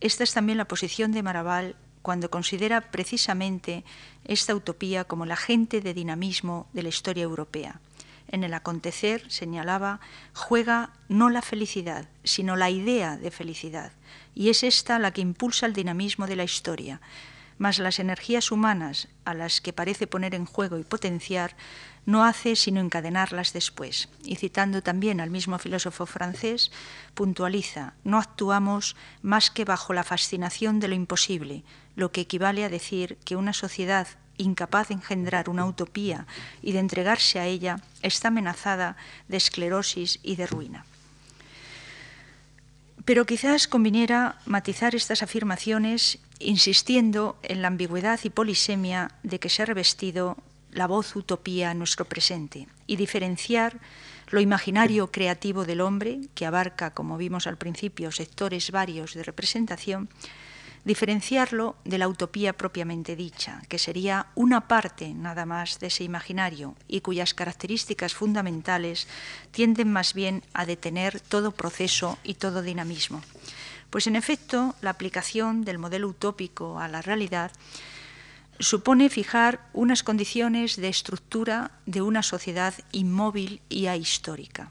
Esta 0.00 0.24
es 0.24 0.34
también 0.34 0.58
la 0.58 0.68
posición 0.68 1.10
de 1.10 1.22
Maraval 1.22 1.76
cuando 2.02 2.30
considera 2.30 2.90
precisamente 2.90 3.84
esta 4.24 4.54
utopía 4.54 5.04
como 5.04 5.26
la 5.26 5.34
agente 5.34 5.80
de 5.80 5.94
dinamismo 5.94 6.68
de 6.72 6.82
la 6.82 6.88
historia 6.90 7.24
europea. 7.24 7.80
En 8.28 8.44
el 8.44 8.54
acontecer, 8.54 9.24
señalaba, 9.30 10.00
juega 10.34 10.90
no 11.08 11.30
la 11.30 11.42
felicidad, 11.42 12.06
sino 12.24 12.56
la 12.56 12.70
idea 12.70 13.16
de 13.16 13.30
felicidad, 13.30 13.92
y 14.34 14.50
es 14.50 14.62
esta 14.62 14.98
la 14.98 15.12
que 15.12 15.22
impulsa 15.22 15.66
el 15.66 15.72
dinamismo 15.72 16.26
de 16.26 16.36
la 16.36 16.44
historia. 16.44 17.00
Mas 17.56 17.80
las 17.80 17.98
energías 17.98 18.52
humanas 18.52 19.08
a 19.24 19.34
las 19.34 19.60
que 19.60 19.72
parece 19.72 20.06
poner 20.06 20.34
en 20.34 20.44
juego 20.44 20.78
y 20.78 20.84
potenciar 20.84 21.56
no 22.06 22.24
hace 22.24 22.54
sino 22.54 22.80
encadenarlas 22.80 23.52
después. 23.52 24.08
Y 24.24 24.36
citando 24.36 24.80
también 24.80 25.20
al 25.20 25.30
mismo 25.30 25.58
filósofo 25.58 26.06
francés, 26.06 26.70
puntualiza, 27.14 27.94
no 28.04 28.18
actuamos 28.18 28.94
más 29.22 29.50
que 29.50 29.64
bajo 29.64 29.92
la 29.92 30.04
fascinación 30.04 30.78
de 30.78 30.88
lo 30.88 30.94
imposible, 30.94 31.64
lo 31.96 32.12
que 32.12 32.20
equivale 32.20 32.64
a 32.64 32.68
decir 32.68 33.18
que 33.24 33.36
una 33.36 33.52
sociedad 33.52 34.06
incapaz 34.38 34.88
de 34.88 34.94
engendrar 34.94 35.50
una 35.50 35.66
utopía 35.66 36.26
y 36.62 36.72
de 36.72 36.78
entregarse 36.78 37.38
a 37.38 37.46
ella 37.46 37.80
está 38.02 38.28
amenazada 38.28 38.96
de 39.28 39.36
esclerosis 39.36 40.18
y 40.22 40.36
de 40.36 40.46
ruina. 40.46 40.86
Pero 43.04 43.26
quizás 43.26 43.68
conviniera 43.68 44.38
matizar 44.44 44.94
estas 44.94 45.22
afirmaciones 45.22 46.18
insistiendo 46.40 47.38
en 47.42 47.62
la 47.62 47.68
ambigüedad 47.68 48.20
y 48.22 48.30
polisemia 48.30 49.10
de 49.22 49.38
que 49.38 49.48
se 49.48 49.62
ha 49.62 49.66
revestido 49.66 50.36
la 50.70 50.86
voz 50.86 51.16
utopía 51.16 51.70
en 51.70 51.78
nuestro 51.78 52.04
presente 52.04 52.68
y 52.86 52.96
diferenciar 52.96 53.78
lo 54.28 54.40
imaginario 54.40 55.10
creativo 55.10 55.64
del 55.64 55.80
hombre, 55.80 56.20
que 56.34 56.44
abarca, 56.44 56.92
como 56.92 57.16
vimos 57.16 57.46
al 57.46 57.56
principio, 57.56 58.12
sectores 58.12 58.70
varios 58.70 59.14
de 59.14 59.22
representación, 59.22 60.08
diferenciarlo 60.84 61.76
de 61.84 61.98
la 61.98 62.08
utopía 62.08 62.52
propiamente 62.52 63.16
dicha, 63.16 63.62
que 63.68 63.78
sería 63.78 64.28
una 64.34 64.68
parte 64.68 65.14
nada 65.14 65.46
más 65.46 65.80
de 65.80 65.88
ese 65.88 66.04
imaginario 66.04 66.76
y 66.86 67.00
cuyas 67.00 67.34
características 67.34 68.14
fundamentales 68.14 69.08
tienden 69.50 69.92
más 69.92 70.14
bien 70.14 70.42
a 70.54 70.66
detener 70.66 71.20
todo 71.20 71.52
proceso 71.52 72.18
y 72.22 72.34
todo 72.34 72.62
dinamismo. 72.62 73.22
Pues 73.90 74.06
en 74.06 74.16
efecto, 74.16 74.74
la 74.80 74.90
aplicación 74.90 75.64
del 75.64 75.78
modelo 75.78 76.08
utópico 76.08 76.78
a 76.78 76.88
la 76.88 77.02
realidad 77.02 77.52
supone 78.60 79.08
fijar 79.08 79.68
unas 79.72 80.02
condiciones 80.02 80.76
de 80.76 80.88
estructura 80.88 81.70
de 81.86 82.02
una 82.02 82.22
sociedad 82.22 82.74
inmóvil 82.92 83.62
y 83.68 83.86
ahistórica. 83.86 84.70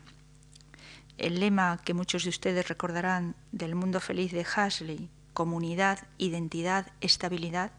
El 1.18 1.40
lema 1.40 1.80
que 1.84 1.94
muchos 1.94 2.24
de 2.24 2.30
ustedes 2.30 2.68
recordarán 2.68 3.36
del 3.52 3.76
mundo 3.76 4.00
feliz 4.00 4.32
de 4.32 4.46
Hasley, 4.56 5.10
comunidad, 5.38 6.00
identidad, 6.18 6.88
estabilidad, 7.00 7.70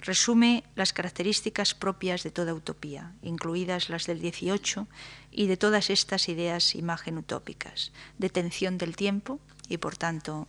resume 0.00 0.64
las 0.74 0.92
características 0.92 1.72
propias 1.72 2.24
de 2.24 2.32
toda 2.32 2.54
utopía, 2.54 3.12
incluidas 3.22 3.88
las 3.88 4.04
del 4.06 4.20
18 4.20 4.88
y 5.30 5.46
de 5.46 5.56
todas 5.56 5.90
estas 5.90 6.28
ideas 6.28 6.74
imagen 6.74 7.16
utópicas, 7.16 7.92
detención 8.18 8.78
del 8.78 8.96
tiempo 8.96 9.38
y 9.68 9.76
por 9.76 9.96
tanto 9.96 10.48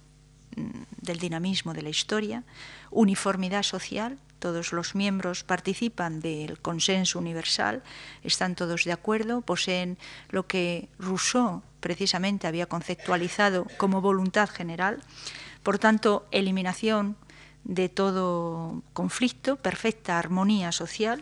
mm, 0.55 1.05
del 1.05 1.19
dinamismo 1.19 1.75
de 1.75 1.83
la 1.83 1.89
historia, 1.89 2.43
uniformidad 2.89 3.61
social, 3.61 4.17
todos 4.39 4.73
los 4.73 4.95
miembros 4.95 5.43
participan 5.43 6.19
del 6.19 6.57
consenso 6.57 7.19
universal, 7.19 7.83
están 8.23 8.55
todos 8.55 8.85
de 8.85 8.91
acuerdo, 8.91 9.41
poseen 9.41 9.99
lo 10.31 10.47
que 10.47 10.89
Rousseau 10.97 11.61
precisamente 11.79 12.47
había 12.47 12.65
conceptualizado 12.65 13.67
como 13.77 14.01
voluntad 14.01 14.49
general, 14.49 15.03
por 15.63 15.79
tanto, 15.79 16.27
eliminación 16.31 17.15
de 17.63 17.89
todo 17.89 18.81
conflicto, 18.93 19.57
perfecta 19.57 20.17
armonía 20.17 20.71
social. 20.71 21.21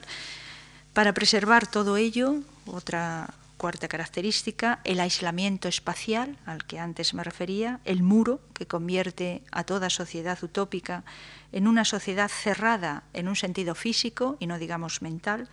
Para 0.94 1.14
preservar 1.14 1.68
todo 1.68 1.98
ello, 1.98 2.36
otra 2.66 3.34
cuarta 3.58 3.88
característica, 3.88 4.80
el 4.84 5.00
aislamiento 5.00 5.68
espacial 5.68 6.38
al 6.46 6.66
que 6.66 6.80
antes 6.80 7.14
me 7.14 7.24
refería, 7.24 7.80
el 7.86 8.04
muro 8.04 8.40
que 8.54 8.68
convierte 8.68 9.44
a 9.52 9.64
toda 9.64 9.90
sociedad 9.90 10.38
utópica 10.44 11.04
en 11.52 11.68
una 11.68 11.84
sociedad 11.84 12.30
cerrada 12.30 13.04
en 13.14 13.28
un 13.28 13.36
sentido 13.36 13.74
físico 13.74 14.38
y 14.40 14.48
no 14.48 14.60
digamos 14.60 15.02
mental, 15.02 15.50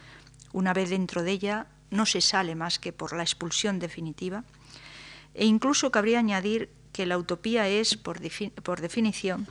una 0.52 0.74
vez 0.74 0.90
dentro 0.90 1.22
de 1.22 1.32
ella 1.32 1.66
no 1.90 2.06
se 2.06 2.20
sale 2.20 2.54
más 2.54 2.78
que 2.78 2.92
por 2.92 3.16
la 3.16 3.22
expulsión 3.22 3.78
definitiva, 3.78 4.44
e 5.34 5.46
incluso 5.46 5.90
cabría 5.90 6.18
añadir 6.18 6.70
que 6.94 7.04
la 7.06 7.18
utopía 7.18 7.68
es, 7.68 7.96
por, 7.96 8.20
definición, 8.80 9.48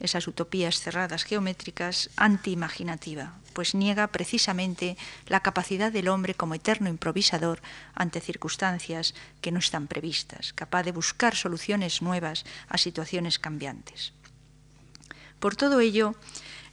esas 0.00 0.26
utopías 0.26 0.80
cerradas 0.80 1.22
geométricas, 1.22 2.10
antiimaginativa, 2.16 3.38
pues 3.54 3.76
niega 3.76 4.08
precisamente 4.08 4.98
la 5.26 5.40
capacidad 5.40 5.92
del 5.92 6.08
hombre 6.08 6.34
como 6.34 6.56
eterno 6.56 6.88
improvisador 6.88 7.62
ante 7.94 8.20
circunstancias 8.20 9.14
que 9.40 9.52
no 9.52 9.60
están 9.60 9.86
previstas, 9.86 10.52
capaz 10.52 10.82
de 10.82 10.90
buscar 10.90 11.36
soluciones 11.36 12.02
nuevas 12.02 12.44
a 12.68 12.78
situaciones 12.78 13.38
cambiantes. 13.38 14.12
Por 15.38 15.54
todo 15.54 15.78
ello, 15.78 16.16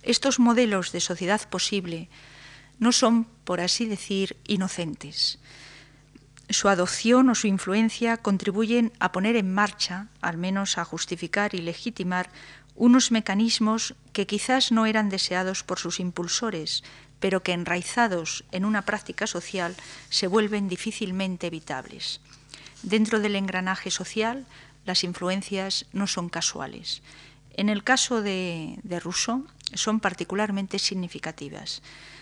estos 0.02 0.39
modelos 0.39 0.91
de 0.91 1.02
sociedad 1.02 1.48
posible 1.50 2.10
no 2.80 2.91
son, 2.91 3.26
por 3.43 3.62
así 3.62 3.86
decir, 3.86 4.38
inocentes. 4.48 5.38
Su 6.50 6.68
adopción 6.68 7.30
o 7.30 7.36
su 7.36 7.48
influencia 7.48 8.18
contribuyen 8.18 8.92
a 9.00 9.12
poner 9.12 9.36
en 9.36 9.54
marcha, 9.54 10.08
al 10.22 10.38
menos 10.38 10.78
a 10.78 10.86
justificar 10.86 11.54
y 11.54 11.60
legitimar, 11.60 12.30
unos 12.76 13.12
mecanismos 13.12 13.94
que 14.14 14.26
quizás 14.26 14.72
no 14.72 14.86
eran 14.86 15.10
deseados 15.10 15.64
por 15.64 15.80
sus 15.80 16.00
impulsores, 16.00 16.84
pero 17.20 17.44
que 17.44 17.52
enraizados 17.52 18.46
en 18.52 18.66
una 18.66 18.84
práctica 18.84 19.28
social 19.28 19.76
se 20.10 20.28
vuelven 20.28 20.70
difícilmente 20.70 21.48
evitables. 21.48 22.22
Dentro 22.82 23.20
del 23.20 23.36
engranaje 23.36 23.92
social, 23.92 24.46
las 24.86 25.04
influencias 25.04 25.86
no 25.92 26.08
son 26.08 26.30
casuales. 26.30 27.02
En 27.54 27.70
el 27.70 27.84
caso 27.84 28.22
de, 28.22 28.80
Rousseau 29.04 29.46
son 29.74 30.00
particularmente 30.00 30.80
significativas. 30.80 31.82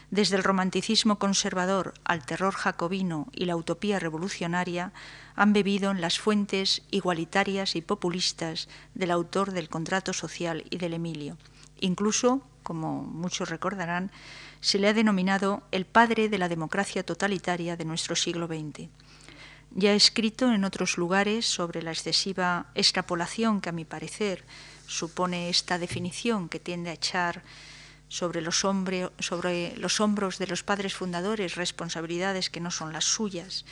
Desde 0.09 0.37
el 0.37 0.43
romanticismo 0.43 1.19
conservador 1.19 1.93
al 2.05 2.25
terror 2.25 2.53
jacobino 2.53 3.27
y 3.33 3.45
la 3.45 3.55
utopía 3.55 3.99
revolucionaria, 3.99 4.93
han 5.35 5.53
bebido 5.53 5.91
en 5.91 6.01
las 6.01 6.19
fuentes 6.19 6.81
igualitarias 6.91 7.75
y 7.75 7.81
populistas 7.81 8.69
del 8.93 9.11
autor 9.11 9.51
del 9.51 9.69
contrato 9.69 10.13
social 10.13 10.63
y 10.69 10.77
del 10.77 10.93
Emilio. 10.93 11.37
Incluso, 11.79 12.41
como 12.63 13.03
muchos 13.03 13.49
recordarán, 13.49 14.11
se 14.61 14.79
le 14.79 14.87
ha 14.87 14.93
denominado 14.93 15.63
el 15.71 15.85
padre 15.85 16.29
de 16.29 16.37
la 16.37 16.49
democracia 16.49 17.05
totalitaria 17.05 17.75
de 17.75 17.85
nuestro 17.85 18.15
siglo 18.15 18.47
XX. 18.47 18.89
Ya 19.71 19.91
he 19.91 19.95
escrito 19.95 20.51
en 20.51 20.63
otros 20.63 20.97
lugares 20.97 21.45
sobre 21.45 21.81
la 21.83 21.91
excesiva 21.91 22.67
extrapolación 22.73 23.61
que, 23.61 23.69
a 23.69 23.73
mi 23.73 23.85
parecer, 23.85 24.45
supone 24.87 25.49
esta 25.49 25.77
definición 25.77 26.49
que 26.49 26.59
tiende 26.59 26.89
a 26.89 26.93
echar 26.93 27.43
sobre 28.09 28.41
los, 28.41 28.57
sobre 28.57 29.77
los 29.77 29.99
hombros 29.99 30.37
de 30.37 30.47
los 30.47 30.63
padres 30.63 30.93
fundadores 30.93 31.55
responsabilidades 31.55 32.49
que 32.49 32.59
no 32.59 32.71
son 32.71 32.93
las 32.93 33.05
suyas, 33.05 33.65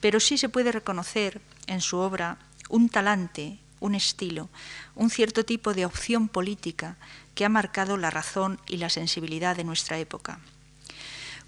pero 0.00 0.20
sí 0.20 0.38
se 0.38 0.48
puede 0.48 0.72
reconocer 0.72 1.40
en 1.66 1.80
su 1.80 1.98
obra 1.98 2.38
un 2.68 2.88
talante, 2.88 3.58
un 3.80 3.94
estilo, 3.94 4.48
un 4.94 5.10
cierto 5.10 5.44
tipo 5.44 5.74
de 5.74 5.86
opción 5.86 6.28
política 6.28 6.96
que 7.34 7.44
ha 7.44 7.48
marcado 7.48 7.96
la 7.96 8.10
razón 8.10 8.60
y 8.66 8.78
la 8.78 8.90
sensibilidad 8.90 9.56
de 9.56 9.64
nuestra 9.64 9.98
época. 9.98 10.40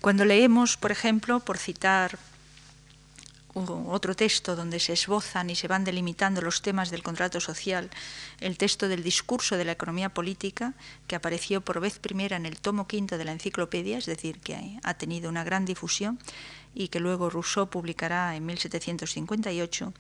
Cuando 0.01 0.25
leemos, 0.25 0.77
por 0.77 0.93
ejemplo, 0.93 1.41
por 1.41 1.59
citar 1.59 2.19
otro 3.57 4.15
texto 4.15 4.55
donde 4.55 4.79
se 4.81 4.93
esbozan 4.93 5.49
y 5.51 5.57
se 5.57 5.69
van 5.69 5.85
delimitando 5.85 6.41
los 6.43 6.61
temas 6.61 6.91
del 6.91 7.03
contrato 7.03 7.41
social, 7.41 7.91
el 8.41 8.59
texto 8.59 8.89
del 8.89 9.03
discurso 9.03 9.57
de 9.57 9.65
la 9.65 9.73
economía 9.73 10.11
política, 10.11 10.75
que 11.07 11.17
apareció 11.17 11.63
por 11.63 11.81
vez 11.81 11.99
primera 11.99 12.37
en 12.37 12.45
el 12.45 12.61
tomo 12.61 12.87
quinto 12.87 13.17
de 13.17 13.25
la 13.25 13.33
enciclopedia, 13.33 13.99
es 13.99 14.07
decir, 14.07 14.41
que 14.41 14.79
ha 14.83 14.95
tenido 14.95 15.31
una 15.31 15.45
gran 15.45 15.65
difusión 15.65 16.19
y 16.75 16.89
que 16.89 17.01
luego 17.01 17.31
Rousseau 17.31 17.69
publicará 17.69 18.37
en 18.37 18.45
1758, 18.45 19.95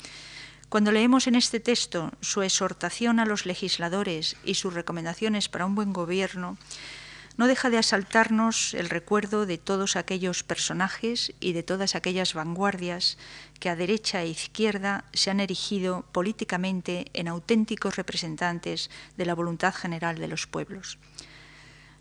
cuando 0.68 0.92
leemos 0.92 1.26
en 1.26 1.36
este 1.36 1.60
texto 1.60 2.10
su 2.20 2.42
exhortación 2.42 3.20
a 3.20 3.24
los 3.24 3.46
legisladores 3.46 4.36
y 4.44 4.54
sus 4.54 4.74
recomendaciones 4.74 5.48
para 5.48 5.64
un 5.64 5.74
buen 5.76 5.92
gobierno, 5.92 6.58
no 7.36 7.46
deja 7.46 7.68
de 7.70 7.78
asaltarnos 7.78 8.72
el 8.74 8.88
recuerdo 8.88 9.44
de 9.44 9.58
todos 9.58 9.96
aquellos 9.96 10.42
personajes 10.42 11.34
y 11.40 11.52
de 11.52 11.62
todas 11.62 11.94
aquellas 11.94 12.32
vanguardias 12.32 13.18
que 13.60 13.68
a 13.68 13.76
derecha 13.76 14.22
e 14.22 14.28
izquierda 14.28 15.04
se 15.12 15.30
han 15.30 15.40
erigido 15.40 16.04
políticamente 16.12 17.06
en 17.12 17.28
auténticos 17.28 17.96
representantes 17.96 18.90
de 19.16 19.26
la 19.26 19.34
voluntad 19.34 19.74
general 19.74 20.16
de 20.16 20.28
los 20.28 20.46
pueblos. 20.46 20.98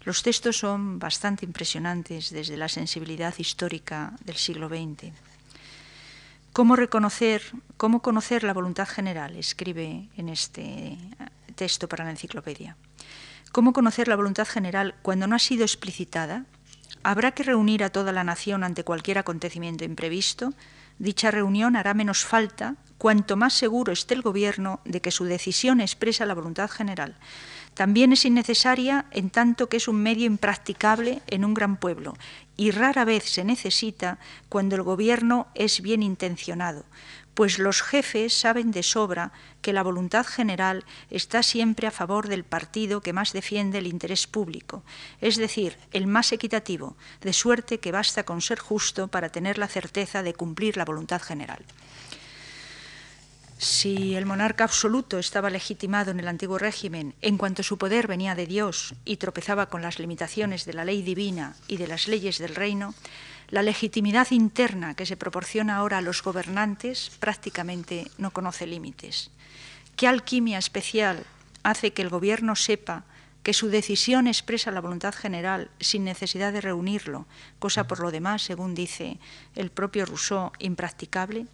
Los 0.06 0.22
textos 0.22 0.58
son 0.58 1.00
bastante 1.00 1.46
impresionantes 1.46 2.30
desde 2.30 2.58
la 2.58 2.70
sensibilidad 2.70 3.34
histórica 3.38 4.14
del 4.24 4.38
siglo 4.38 4.70
XX. 4.70 5.12
¿Cómo 6.54 6.78
reconocer, 6.78 7.42
cómo 7.76 8.02
conocer 8.02 8.44
la 8.44 8.54
voluntad 8.54 8.88
general? 8.88 9.36
Escribe 9.36 10.08
en 10.16 10.30
este 10.30 10.98
texto 11.56 11.90
para 11.90 12.06
la 12.06 12.12
enciclopedia. 12.12 12.78
¿Cómo 13.56 13.72
conocer 13.72 14.10
la 14.10 14.18
voluntad 14.18 14.46
general 14.46 14.96
cuando 15.02 15.28
no 15.28 15.36
ha 15.38 15.40
sido 15.40 15.64
explicitada? 15.64 16.44
¿Habrá 17.04 17.32
que 17.32 17.44
reunir 17.44 17.86
a 17.86 17.90
toda 17.90 18.12
la 18.12 18.26
nación 18.26 18.66
ante 18.66 18.84
cualquier 18.84 19.18
acontecimiento 19.18 19.86
imprevisto? 19.86 20.52
Dicha 21.00 21.32
reunión 21.32 21.78
hará 21.78 21.94
menos 21.94 22.26
falta 22.26 22.76
cuanto 22.98 23.38
más 23.38 23.54
seguro 23.54 23.94
esté 23.94 24.14
el 24.14 24.24
Gobierno 24.24 24.82
de 24.84 25.00
que 25.00 25.10
su 25.10 25.24
decisión 25.24 25.80
expresa 25.80 26.26
la 26.26 26.34
voluntad 26.34 26.70
general. 26.70 27.16
También 27.76 28.12
es 28.12 28.26
innecesaria 28.26 29.06
en 29.12 29.30
tanto 29.30 29.70
que 29.70 29.78
es 29.78 29.88
un 29.88 30.04
medio 30.04 30.26
impracticable 30.26 31.22
en 31.28 31.46
un 31.46 31.54
gran 31.54 31.78
pueblo 31.78 32.18
y 32.58 32.72
rara 32.72 33.06
vez 33.06 33.24
se 33.24 33.46
necesita 33.46 34.18
cuando 34.50 34.76
el 34.76 34.82
gobierno 34.82 35.48
es 35.56 35.80
bien 35.80 36.04
intencionado, 36.04 36.84
pues 37.36 37.60
los 37.60 37.82
jefes 37.82 38.34
saben 38.34 38.72
de 38.72 38.82
sobra 38.82 39.32
que 39.62 39.74
la 39.74 39.84
voluntad 39.84 40.26
general 40.26 40.86
está 41.12 41.44
siempre 41.44 41.86
a 41.86 41.92
favor 41.92 42.28
del 42.28 42.46
partido 42.46 43.02
que 43.02 43.14
más 43.14 43.34
defiende 43.34 43.78
el 43.78 43.88
interés 43.88 44.26
público, 44.26 44.84
es 45.22 45.36
decir, 45.36 45.78
el 45.92 46.08
más 46.08 46.32
equitativo, 46.32 46.96
de 47.22 47.34
suerte 47.34 47.80
que 47.80 47.92
basta 47.92 48.24
con 48.24 48.42
ser 48.42 48.60
justo 48.60 49.10
para 49.10 49.30
tener 49.30 49.58
la 49.58 49.68
certeza 49.68 50.24
de 50.24 50.34
cumplir 50.34 50.78
la 50.78 50.86
voluntad 50.86 51.22
general. 51.22 51.64
Si 53.58 54.16
el 54.16 54.26
monarca 54.26 54.66
absoluto 54.66 55.18
estaba 55.18 55.50
legitimado 55.50 56.12
en 56.12 56.20
el 56.20 56.28
antiguo 56.28 56.58
régimen 56.58 57.16
en 57.22 57.38
cuanto 57.38 57.64
su 57.64 57.78
poder 57.78 58.08
venía 58.08 58.36
de 58.36 58.48
Dios 58.48 58.96
y 59.06 59.18
tropezaba 59.18 59.68
con 59.68 59.82
las 59.82 59.98
limitaciones 59.98 60.66
de 60.66 60.74
la 60.74 60.84
ley 60.84 61.02
divina 61.02 61.56
y 61.68 61.78
de 61.78 61.88
las 61.88 62.08
leyes 62.08 62.38
del 62.38 62.56
reino, 62.56 62.94
la 63.50 63.64
legitimidad 63.64 64.32
interna 64.32 64.96
que 64.96 65.06
se 65.06 65.18
proporciona 65.18 65.78
ahora 65.78 66.00
a 66.00 66.02
los 66.02 66.24
gobernantes 66.24 67.12
prácticamente 67.20 68.10
no 68.18 68.32
conoce 68.32 68.68
límites. 68.68 69.32
¿Qué 69.96 70.08
alquimia 70.08 70.58
especial 70.58 71.26
hace 71.64 71.94
que 71.94 72.02
el 72.02 72.10
gobierno 72.10 72.56
sepa 72.56 73.06
que 73.44 73.54
su 73.54 73.70
decisión 73.70 74.28
expresa 74.28 74.72
la 74.72 74.82
voluntad 74.82 75.14
general 75.14 75.70
sin 75.80 76.04
necesidad 76.04 76.52
de 76.52 76.62
reunirlo, 76.62 77.28
cosa 77.60 77.86
por 77.86 78.00
lo 78.00 78.10
demás, 78.10 78.42
según 78.42 78.74
dice 78.74 79.20
el 79.56 79.70
propio 79.70 80.06
Rousseau, 80.06 80.52
impracticable? 80.58 81.46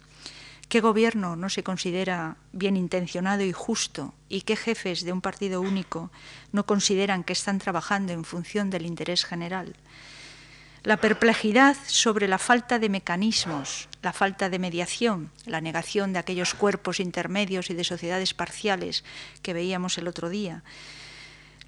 ¿Qué 0.70 0.80
gobierno 0.80 1.36
no 1.36 1.50
se 1.50 1.62
considera 1.62 2.38
bien 2.52 2.78
intencionado 2.78 3.42
y 3.42 3.52
justo 3.52 4.14
y 4.30 4.40
qué 4.40 4.56
jefes 4.56 5.04
de 5.04 5.12
un 5.12 5.20
partido 5.20 5.60
único 5.60 6.10
no 6.50 6.64
consideran 6.64 7.24
que 7.24 7.34
están 7.34 7.58
trabajando 7.58 8.14
en 8.14 8.24
función 8.24 8.70
del 8.70 8.86
interés 8.86 9.26
general? 9.26 9.76
La 10.84 10.96
perplejidad 10.96 11.76
sobre 11.86 12.26
la 12.26 12.38
falta 12.38 12.80
de 12.80 12.88
mecanismos, 12.88 13.88
la 14.02 14.12
falta 14.12 14.50
de 14.50 14.58
mediación, 14.58 15.30
la 15.46 15.60
negación 15.60 16.12
de 16.12 16.18
aquellos 16.18 16.54
cuerpos 16.54 16.98
intermedios 16.98 17.70
y 17.70 17.74
de 17.74 17.84
sociedades 17.84 18.34
parciales 18.34 19.04
que 19.42 19.54
veíamos 19.54 19.96
el 19.98 20.08
otro 20.08 20.28
día, 20.28 20.64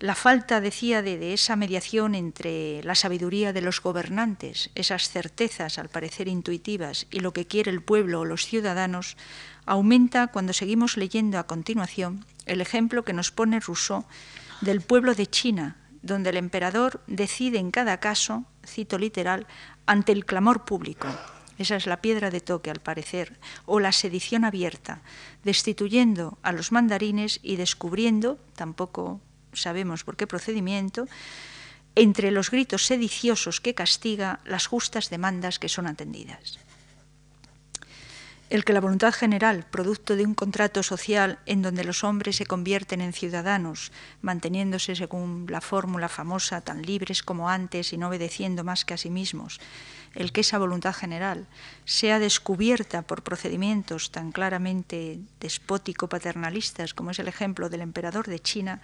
la 0.00 0.16
falta, 0.16 0.60
decía, 0.60 1.02
de, 1.02 1.32
esa 1.32 1.54
mediación 1.54 2.14
entre 2.16 2.82
la 2.82 2.96
sabiduría 2.96 3.52
de 3.52 3.60
los 3.60 3.80
gobernantes, 3.80 4.70
esas 4.74 5.08
certezas, 5.08 5.78
al 5.78 5.88
parecer 5.88 6.26
intuitivas, 6.26 7.06
y 7.12 7.20
lo 7.20 7.32
que 7.32 7.46
quiere 7.46 7.70
el 7.70 7.82
pueblo 7.82 8.20
o 8.20 8.24
los 8.24 8.44
ciudadanos, 8.44 9.16
aumenta 9.64 10.26
cuando 10.26 10.52
seguimos 10.52 10.96
leyendo 10.96 11.38
a 11.38 11.46
continuación 11.46 12.26
el 12.46 12.60
ejemplo 12.60 13.04
que 13.04 13.12
nos 13.12 13.30
pone 13.30 13.60
Rousseau 13.60 14.04
del 14.60 14.80
pueblo 14.80 15.14
de 15.14 15.26
China, 15.26 15.76
donde 16.04 16.30
el 16.30 16.36
emperador 16.36 17.00
decide 17.06 17.58
en 17.58 17.70
cada 17.70 17.98
caso, 17.98 18.44
cito 18.64 18.98
literal, 18.98 19.46
ante 19.86 20.12
el 20.12 20.26
clamor 20.26 20.64
público. 20.64 21.08
Esa 21.58 21.76
es 21.76 21.86
la 21.86 22.02
piedra 22.02 22.30
de 22.30 22.40
toque, 22.40 22.70
al 22.70 22.80
parecer, 22.80 23.38
o 23.64 23.80
la 23.80 23.92
sedición 23.92 24.44
abierta, 24.44 25.00
destituyendo 25.44 26.38
a 26.42 26.52
los 26.52 26.72
mandarines 26.72 27.40
y 27.42 27.56
descubriendo, 27.56 28.38
tampoco 28.54 29.20
sabemos 29.52 30.04
por 30.04 30.16
qué 30.16 30.26
procedimiento, 30.26 31.06
entre 31.94 32.32
los 32.32 32.50
gritos 32.50 32.86
sediciosos 32.86 33.60
que 33.60 33.74
castiga 33.74 34.40
las 34.44 34.66
justas 34.66 35.10
demandas 35.10 35.58
que 35.58 35.68
son 35.68 35.86
atendidas. 35.86 36.58
El 38.50 38.62
que 38.64 38.74
la 38.74 38.80
voluntad 38.80 39.12
general, 39.12 39.64
producto 39.70 40.16
de 40.16 40.26
un 40.26 40.34
contrato 40.34 40.82
social 40.82 41.38
en 41.46 41.62
donde 41.62 41.82
los 41.82 42.04
hombres 42.04 42.36
se 42.36 42.44
convierten 42.44 43.00
en 43.00 43.14
ciudadanos, 43.14 43.90
manteniéndose 44.20 44.94
según 44.94 45.46
la 45.48 45.62
fórmula 45.62 46.10
famosa 46.10 46.60
tan 46.60 46.82
libres 46.82 47.22
como 47.22 47.48
antes 47.48 47.92
y 47.94 47.96
no 47.96 48.08
obedeciendo 48.08 48.62
más 48.62 48.84
que 48.84 48.94
a 48.94 48.98
sí 48.98 49.08
mismos, 49.08 49.60
el 50.14 50.30
que 50.30 50.42
esa 50.42 50.58
voluntad 50.58 50.94
general 50.94 51.46
sea 51.86 52.18
descubierta 52.18 53.02
por 53.02 53.22
procedimientos 53.22 54.10
tan 54.10 54.30
claramente 54.30 55.20
despótico-paternalistas 55.40 56.92
como 56.92 57.12
es 57.12 57.18
el 57.18 57.28
ejemplo 57.28 57.70
del 57.70 57.80
emperador 57.80 58.26
de 58.26 58.40
China, 58.40 58.82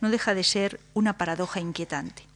no 0.00 0.10
deja 0.10 0.34
de 0.34 0.44
ser 0.44 0.80
una 0.94 1.18
paradoja 1.18 1.58
inquietante. 1.58 2.29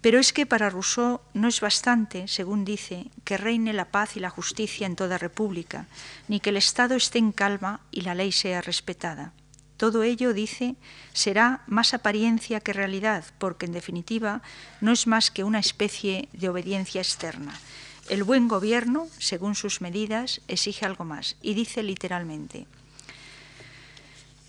Pero 0.00 0.18
es 0.18 0.32
que 0.32 0.46
para 0.46 0.70
Rousseau 0.70 1.20
no 1.34 1.48
es 1.48 1.60
bastante, 1.60 2.26
según 2.26 2.64
dice, 2.64 3.06
que 3.24 3.36
reine 3.36 3.72
la 3.72 3.90
paz 3.90 4.16
y 4.16 4.20
la 4.20 4.30
justicia 4.30 4.86
en 4.86 4.96
toda 4.96 5.18
república, 5.18 5.86
ni 6.26 6.40
que 6.40 6.50
el 6.50 6.56
Estado 6.56 6.94
esté 6.94 7.18
en 7.18 7.32
calma 7.32 7.80
y 7.90 8.00
la 8.00 8.14
ley 8.14 8.32
sea 8.32 8.62
respetada. 8.62 9.32
Todo 9.76 10.02
ello, 10.02 10.32
dice, 10.32 10.76
será 11.12 11.62
más 11.66 11.94
apariencia 11.94 12.60
que 12.60 12.72
realidad, 12.72 13.24
porque 13.38 13.66
en 13.66 13.72
definitiva 13.72 14.42
no 14.80 14.92
es 14.92 15.06
más 15.06 15.30
que 15.30 15.44
una 15.44 15.58
especie 15.58 16.28
de 16.32 16.48
obediencia 16.48 17.00
externa. 17.00 17.58
El 18.08 18.24
buen 18.24 18.48
gobierno, 18.48 19.06
según 19.18 19.54
sus 19.54 19.80
medidas, 19.80 20.40
exige 20.48 20.84
algo 20.84 21.04
más, 21.04 21.36
y 21.42 21.54
dice 21.54 21.82
literalmente, 21.82 22.66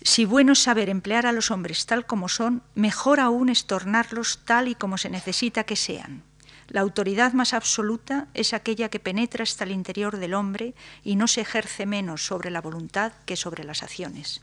si 0.04 0.24
bueno 0.24 0.52
es 0.52 0.58
saber 0.58 0.88
emplear 0.88 1.26
a 1.26 1.32
los 1.32 1.50
hombres 1.50 1.86
tal 1.86 2.06
como 2.06 2.28
son, 2.28 2.62
mejor 2.74 3.20
aún 3.20 3.48
es 3.48 3.66
tornarlos 3.66 4.40
tal 4.44 4.68
y 4.68 4.74
como 4.74 4.98
se 4.98 5.10
necesita 5.10 5.64
que 5.64 5.76
sean. 5.76 6.22
La 6.68 6.80
autoridad 6.80 7.32
más 7.34 7.52
absoluta 7.52 8.28
es 8.34 8.54
aquella 8.54 8.88
que 8.88 9.00
penetra 9.00 9.42
hasta 9.42 9.64
el 9.64 9.72
interior 9.72 10.16
del 10.16 10.34
hombre 10.34 10.74
y 11.04 11.16
no 11.16 11.26
se 11.26 11.42
ejerce 11.42 11.86
menos 11.86 12.24
sobre 12.24 12.50
la 12.50 12.60
voluntad 12.60 13.12
que 13.26 13.36
sobre 13.36 13.64
las 13.64 13.82
acciones. 13.82 14.40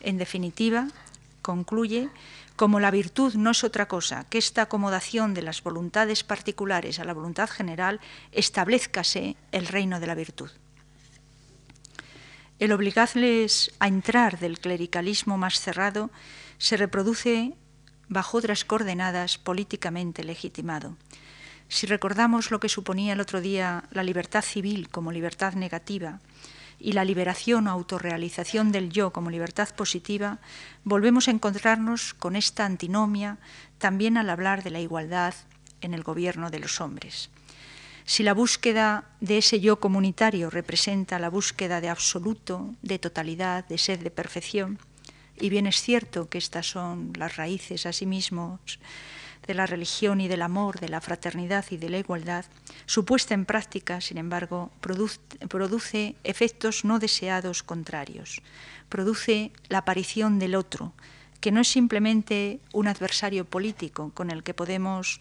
En 0.00 0.16
definitiva, 0.16 0.88
concluye, 1.42 2.08
como 2.56 2.80
la 2.80 2.90
virtud 2.90 3.34
no 3.34 3.50
es 3.50 3.64
otra 3.64 3.86
cosa 3.86 4.24
que 4.24 4.38
esta 4.38 4.62
acomodación 4.62 5.34
de 5.34 5.42
las 5.42 5.62
voluntades 5.62 6.24
particulares 6.24 6.98
a 6.98 7.04
la 7.04 7.14
voluntad 7.14 7.48
general, 7.48 8.00
establezcase 8.32 9.36
el 9.52 9.66
reino 9.66 10.00
de 10.00 10.06
la 10.06 10.14
virtud. 10.14 10.50
El 12.58 12.72
obligarles 12.72 13.70
a 13.78 13.86
entrar 13.86 14.40
del 14.40 14.58
clericalismo 14.58 15.38
más 15.38 15.60
cerrado 15.60 16.10
se 16.58 16.76
reproduce 16.76 17.54
bajo 18.08 18.38
otras 18.38 18.64
coordenadas 18.64 19.38
políticamente 19.38 20.24
legitimado. 20.24 20.96
Si 21.68 21.86
recordamos 21.86 22.50
lo 22.50 22.58
que 22.58 22.68
suponía 22.68 23.12
el 23.12 23.20
otro 23.20 23.40
día 23.40 23.84
la 23.92 24.02
libertad 24.02 24.42
civil 24.42 24.88
como 24.88 25.12
libertad 25.12 25.52
negativa 25.52 26.20
y 26.80 26.92
la 26.92 27.04
liberación 27.04 27.68
o 27.68 27.70
autorrealización 27.70 28.72
del 28.72 28.90
yo 28.90 29.12
como 29.12 29.30
libertad 29.30 29.68
positiva, 29.76 30.38
volvemos 30.82 31.28
a 31.28 31.32
encontrarnos 31.32 32.14
con 32.14 32.34
esta 32.34 32.64
antinomia 32.64 33.38
también 33.78 34.16
al 34.16 34.30
hablar 34.30 34.64
de 34.64 34.70
la 34.70 34.80
igualdad 34.80 35.34
en 35.80 35.94
el 35.94 36.02
gobierno 36.02 36.50
de 36.50 36.58
los 36.58 36.80
hombres. 36.80 37.30
Si 38.08 38.22
la 38.22 38.32
búsqueda 38.32 39.04
de 39.20 39.36
ese 39.36 39.60
yo 39.60 39.80
comunitario 39.80 40.48
representa 40.48 41.18
la 41.18 41.28
búsqueda 41.28 41.82
de 41.82 41.90
absoluto, 41.90 42.74
de 42.80 42.98
totalidad, 42.98 43.68
de 43.68 43.76
sed 43.76 44.00
de 44.00 44.10
perfección, 44.10 44.78
y 45.38 45.50
bien 45.50 45.66
es 45.66 45.82
cierto 45.82 46.30
que 46.30 46.38
estas 46.38 46.66
son 46.70 47.12
las 47.18 47.36
raíces 47.36 47.84
asimismo 47.84 48.60
de 49.46 49.52
la 49.52 49.66
religión 49.66 50.22
y 50.22 50.28
del 50.28 50.40
amor, 50.40 50.80
de 50.80 50.88
la 50.88 51.02
fraternidad 51.02 51.66
y 51.70 51.76
de 51.76 51.90
la 51.90 51.98
igualdad, 51.98 52.46
su 52.86 53.04
puesta 53.04 53.34
en 53.34 53.44
práctica, 53.44 54.00
sin 54.00 54.16
embargo, 54.16 54.70
produce, 54.80 55.20
produce 55.46 56.16
efectos 56.24 56.86
no 56.86 56.98
deseados 56.98 57.62
contrarios. 57.62 58.40
Produce 58.88 59.52
la 59.68 59.78
aparición 59.78 60.38
del 60.38 60.54
otro, 60.54 60.94
que 61.42 61.52
no 61.52 61.60
es 61.60 61.68
simplemente 61.68 62.60
un 62.72 62.88
adversario 62.88 63.44
político 63.44 64.12
con 64.14 64.30
el 64.30 64.42
que 64.42 64.54
podemos 64.54 65.20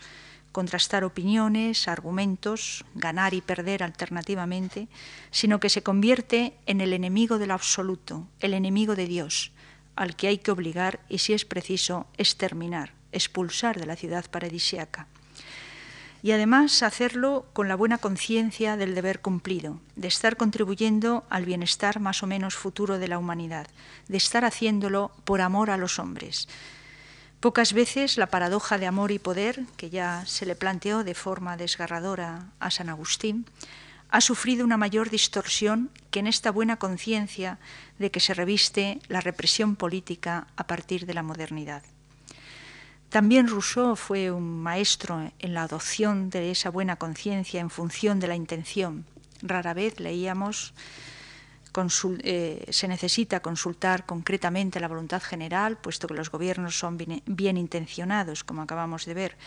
contrastar 0.58 1.03
opiniones, 1.03 1.88
argumentos, 1.88 2.84
ganar 2.95 3.36
y 3.36 3.41
perder 3.41 3.84
alternativamente, 3.84 4.88
sino 5.30 5.60
que 5.60 5.70
se 5.70 5.84
convierte 5.84 6.55
en 6.66 6.82
el 6.82 6.93
enemigo 6.93 7.38
del 7.38 7.51
absoluto, 7.51 8.26
el 8.39 8.55
enemigo 8.55 8.95
de 8.95 9.05
Dios, 9.05 9.51
al 9.95 10.16
que 10.16 10.30
hay 10.30 10.39
que 10.39 10.49
obligar 10.49 10.99
y, 11.10 11.20
si 11.20 11.34
es 11.34 11.45
preciso, 11.45 12.08
exterminar, 12.18 12.93
expulsar 13.12 13.80
de 13.80 13.86
la 13.86 13.95
ciudad 13.95 14.26
paradisiaca. 14.32 15.05
Y 16.24 16.32
además 16.32 16.82
hacerlo 16.82 17.45
con 17.53 17.68
la 17.68 17.76
buena 17.76 17.99
conciencia 17.99 18.78
del 18.78 18.95
deber 18.95 19.20
cumplido, 19.20 19.80
de 19.95 20.08
estar 20.08 20.38
contribuyendo 20.38 21.24
al 21.30 21.45
bienestar 21.45 21.99
más 21.99 22.24
o 22.24 22.26
menos 22.26 22.55
futuro 22.55 22.97
de 22.97 23.08
la 23.08 23.20
humanidad, 23.20 23.68
de 24.08 24.18
estar 24.18 24.43
haciéndolo 24.43 25.12
por 25.24 25.41
amor 25.41 25.70
a 25.70 25.78
los 25.78 25.99
hombres, 25.99 26.47
Pocas 27.39 27.73
veces 27.73 28.17
la 28.17 28.27
paradoja 28.27 28.79
de 28.79 28.88
amor 28.88 29.11
y 29.11 29.19
poder, 29.19 29.61
que 29.77 29.91
ya 29.91 30.25
se 30.25 30.47
le 30.47 30.55
planteó 30.55 31.03
de 31.03 31.13
forma 31.13 31.55
desgarradora 31.55 32.47
a 32.59 32.71
San 32.71 32.89
Agustín, 32.89 33.45
ha 34.09 34.21
sufrido 34.21 34.65
una 34.65 34.77
mayor 34.77 35.11
distorsión 35.11 35.91
que 36.09 36.19
en 36.19 36.27
esta 36.27 36.49
buena 36.49 36.77
conciencia 36.77 37.59
de 37.99 38.09
que 38.09 38.21
se 38.21 38.33
reviste 38.33 38.99
la 39.07 39.21
represión 39.21 39.75
política 39.75 40.47
a 40.55 40.65
partir 40.65 41.05
de 41.05 41.13
la 41.13 41.23
modernidad. 41.23 41.83
También 43.09 43.47
Rousseau 43.47 43.95
fue 43.95 44.31
un 44.31 44.61
maestro 44.63 45.31
en 45.38 45.53
la 45.53 45.63
adopción 45.63 46.29
de 46.29 46.51
esa 46.51 46.69
buena 46.69 46.95
conciencia 46.95 47.61
en 47.61 47.69
función 47.69 48.19
de 48.19 48.27
la 48.27 48.35
intención. 48.35 49.05
Rara 49.41 49.73
vez 49.73 49.99
leíamos 49.99 50.73
eh, 52.23 52.65
se 52.69 52.88
necesita 52.88 53.39
consultar 53.41 54.05
concretamente 54.05 54.80
la 54.80 54.88
voluntad 54.88 55.21
general, 55.21 55.78
puesto 55.78 56.07
que 56.07 56.15
los 56.15 56.32
gobiernos 56.32 56.78
son 56.78 56.97
bien, 56.97 57.57
intencionados, 57.57 58.43
como 58.43 58.61
acabamos 58.61 59.05
de 59.05 59.13
ver. 59.13 59.38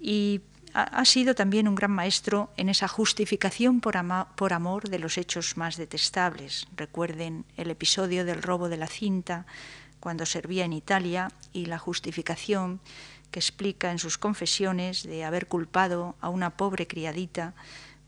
Y 0.00 0.40
ha, 0.74 1.04
sido 1.04 1.34
también 1.34 1.68
un 1.68 1.74
gran 1.74 1.90
maestro 1.90 2.50
en 2.56 2.68
esa 2.68 2.88
justificación 2.88 3.80
por, 3.80 3.94
por 4.36 4.52
amor 4.52 4.88
de 4.88 4.98
los 4.98 5.18
hechos 5.18 5.56
más 5.56 5.76
detestables. 5.76 6.66
Recuerden 6.76 7.44
el 7.56 7.70
episodio 7.70 8.24
del 8.24 8.42
robo 8.42 8.68
de 8.68 8.78
la 8.78 8.86
cinta 8.86 9.46
cuando 10.00 10.26
servía 10.26 10.64
en 10.64 10.72
Italia 10.72 11.30
y 11.52 11.66
la 11.66 11.78
justificación 11.78 12.80
que 13.30 13.40
explica 13.40 13.90
en 13.90 13.98
sus 13.98 14.18
confesiones 14.18 15.02
de 15.02 15.24
haber 15.24 15.46
culpado 15.46 16.16
a 16.20 16.28
una 16.28 16.50
pobre 16.50 16.86
criadita 16.86 17.54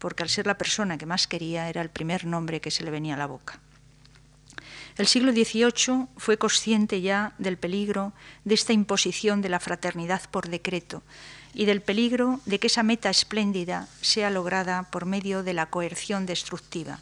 porque 0.05 0.23
al 0.23 0.29
ser 0.29 0.47
la 0.47 0.59
persona 0.59 0.99
que 0.99 1.07
más 1.07 1.27
quería 1.27 1.71
era 1.71 1.81
el 1.81 1.89
primer 1.89 2.27
nombre 2.27 2.61
que 2.61 2.71
se 2.71 2.85
le 2.85 2.91
venía 2.91 3.15
a 3.15 3.17
la 3.17 3.25
boca. 3.25 3.59
El 4.99 5.07
siglo 5.07 5.33
XVIII 5.33 6.09
fue 6.19 6.37
consciente 6.37 7.01
ya 7.01 7.33
del 7.39 7.57
peligro 7.57 8.13
de 8.45 8.53
esta 8.53 8.75
imposición 8.75 9.41
de 9.41 9.49
la 9.49 9.61
fraternidad 9.61 10.21
por 10.31 10.51
decreto 10.51 11.03
y 11.55 11.65
del 11.65 11.81
peligro 11.81 12.41
de 12.45 12.59
que 12.59 12.67
esa 12.67 12.83
meta 12.83 13.09
espléndida 13.09 13.89
sea 14.03 14.29
lograda 14.29 14.91
por 14.91 15.07
medio 15.07 15.43
de 15.43 15.55
la 15.55 15.71
coerción 15.71 16.27
destructiva, 16.27 17.01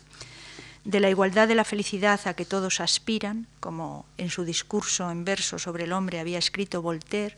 de 0.85 1.01
la 1.01 1.11
igualdad 1.11 1.49
de 1.49 1.57
la 1.57 1.65
felicidad 1.65 2.21
a 2.27 2.35
que 2.35 2.45
todos 2.45 2.79
aspiran, 2.79 3.49
como 3.59 4.07
en 4.17 4.31
su 4.31 4.45
discurso 4.45 5.11
en 5.11 5.25
verso 5.25 5.59
sobre 5.59 5.85
el 5.85 5.93
hombre 5.93 6.21
había 6.21 6.39
escrito 6.39 6.83
Voltaire, 6.83 7.37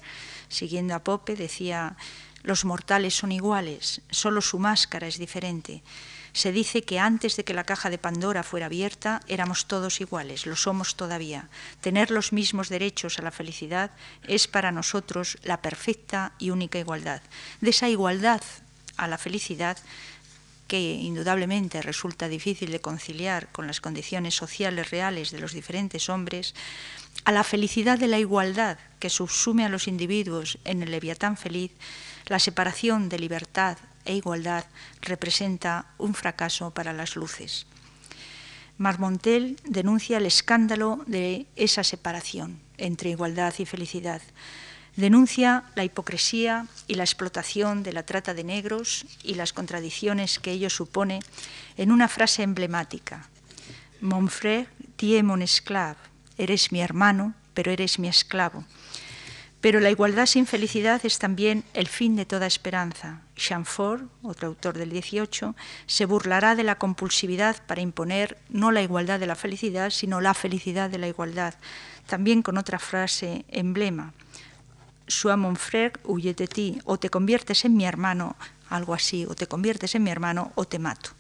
siguiendo 0.51 0.95
a 0.95 0.99
Pope, 0.99 1.37
decía 1.37 1.97
los 2.45 2.65
mortales 2.65 3.17
son 3.17 3.33
iguales, 3.33 4.03
solo 4.11 4.41
su 4.41 4.59
máscara 4.59 5.09
es 5.09 5.19
diferente. 5.19 5.83
Se 6.35 6.53
dice 6.53 6.83
que 6.83 6.99
antes 6.99 7.37
de 7.37 7.45
que 7.45 7.55
la 7.55 7.65
caja 7.65 7.91
de 7.91 7.99
Pandora 7.99 8.43
fuera 8.43 8.67
abierta 8.67 9.21
éramos 9.29 9.67
todos 9.67 10.01
iguales, 10.01 10.47
lo 10.47 10.55
somos 10.55 10.95
todavía. 10.95 11.49
Tener 11.81 12.11
los 12.11 12.33
mismos 12.33 12.69
derechos 12.69 13.19
a 13.19 13.23
la 13.23 13.31
felicidad 13.31 13.93
es 14.29 14.47
para 14.47 14.73
nosotros 14.73 15.39
la 15.43 15.63
perfecta 15.63 16.33
y 16.39 16.51
única 16.51 16.79
igualdad. 16.79 17.23
De 17.61 17.71
esa 17.71 17.89
igualdad 17.89 18.43
a 18.97 19.09
la 19.09 19.17
felicidad 19.17 19.79
que 20.67 20.81
indudablemente 20.81 21.83
resulta 21.83 22.29
difícil 22.29 22.73
de 22.73 22.81
conciliar 22.81 23.49
con 23.53 23.67
las 23.67 23.81
condiciones 23.81 24.35
sociales 24.35 24.91
reales 24.91 25.31
de 25.31 25.39
los 25.39 25.53
diferentes 25.53 26.09
hombres, 26.09 26.55
a 27.25 27.33
la 27.33 27.45
felicidad 27.45 27.99
de 27.99 28.09
la 28.09 28.19
igualdad 28.19 28.79
que 28.99 29.09
subsume 29.09 29.65
a 29.65 29.69
los 29.69 29.89
individuos 29.89 30.59
en 30.65 30.83
el 30.83 30.91
leviatán 30.91 31.37
feliz, 31.37 31.71
la 32.27 32.39
separación 32.39 33.09
de 33.09 33.19
libertad 33.19 33.79
e 34.05 34.15
igualdad 34.15 34.65
representa 35.01 35.87
un 35.99 36.15
fracaso 36.15 36.71
para 36.71 36.93
las 36.93 37.17
luces. 37.17 37.67
Marmontel 38.77 39.57
denuncia 39.65 40.19
el 40.19 40.27
escándalo 40.27 41.03
de 41.07 41.47
esa 41.57 41.85
separación 41.85 42.61
entre 42.77 43.11
igualdad 43.11 43.55
y 43.59 43.67
felicidad. 43.67 44.21
Denuncia 44.97 45.65
la 45.75 45.85
hipocresía 45.85 46.67
y 46.87 46.95
la 46.95 47.05
explotación 47.05 47.83
de 47.83 47.93
la 47.93 48.05
trata 48.05 48.35
de 48.35 48.45
negros 48.45 49.07
y 49.23 49.35
las 49.35 49.53
contradicciones 49.53 50.39
que 50.39 50.53
ello 50.53 50.71
supone 50.71 51.21
en 51.77 51.91
una 51.91 52.09
frase 52.09 52.43
emblemática. 52.43 53.29
Mon 54.01 54.29
frère, 54.29 54.69
tu 54.97 55.15
es 55.15 55.25
mon 55.25 55.43
esclave. 55.43 55.97
Eres 56.37 56.71
mi 56.71 56.81
hermano, 56.81 57.35
pero 57.55 57.73
eres 57.73 57.99
mi 57.99 58.09
esclavo. 58.09 58.65
Pero 59.65 59.81
la 59.81 59.91
igualdad 59.91 60.27
sin 60.27 60.45
felicidad 60.45 61.01
es 61.07 61.19
también 61.19 61.65
el 61.73 61.89
fin 61.89 62.17
de 62.17 62.27
toda 62.27 62.47
esperanza. 62.47 63.23
Chamfort, 63.35 64.03
otro 64.23 64.49
autor 64.49 64.77
del 64.77 64.91
18, 64.91 65.57
se 65.87 66.05
burlará 66.05 66.55
de 66.55 66.65
la 66.65 66.77
compulsividad 66.77 67.57
para 67.65 67.81
imponer 67.81 68.37
no 68.51 68.73
la 68.73 68.83
igualdad 68.83 69.19
de 69.19 69.27
la 69.27 69.35
felicidad, 69.35 69.89
sino 69.89 70.21
la 70.21 70.35
felicidad 70.35 70.91
de 70.91 70.99
la 70.99 71.09
igualdad, 71.09 71.55
también 72.07 72.43
con 72.43 72.59
otra 72.59 72.79
frase 72.79 73.47
emblema. 73.49 74.13
Sois 75.09 75.41
mon 75.41 75.57
frère 75.57 75.97
ou 76.05 76.21
de 76.21 76.45
ti, 76.45 76.85
o 76.85 77.01
te 77.01 77.09
conviertes 77.09 77.65
en 77.65 77.73
mi 77.73 77.89
hermano, 77.89 78.37
algo 78.69 78.93
así, 78.93 79.25
o 79.25 79.33
te 79.33 79.49
conviertes 79.49 79.95
en 79.95 80.05
mi 80.05 80.11
hermano 80.13 80.53
o 80.61 80.69
te 80.69 80.77
mato. 80.77 81.17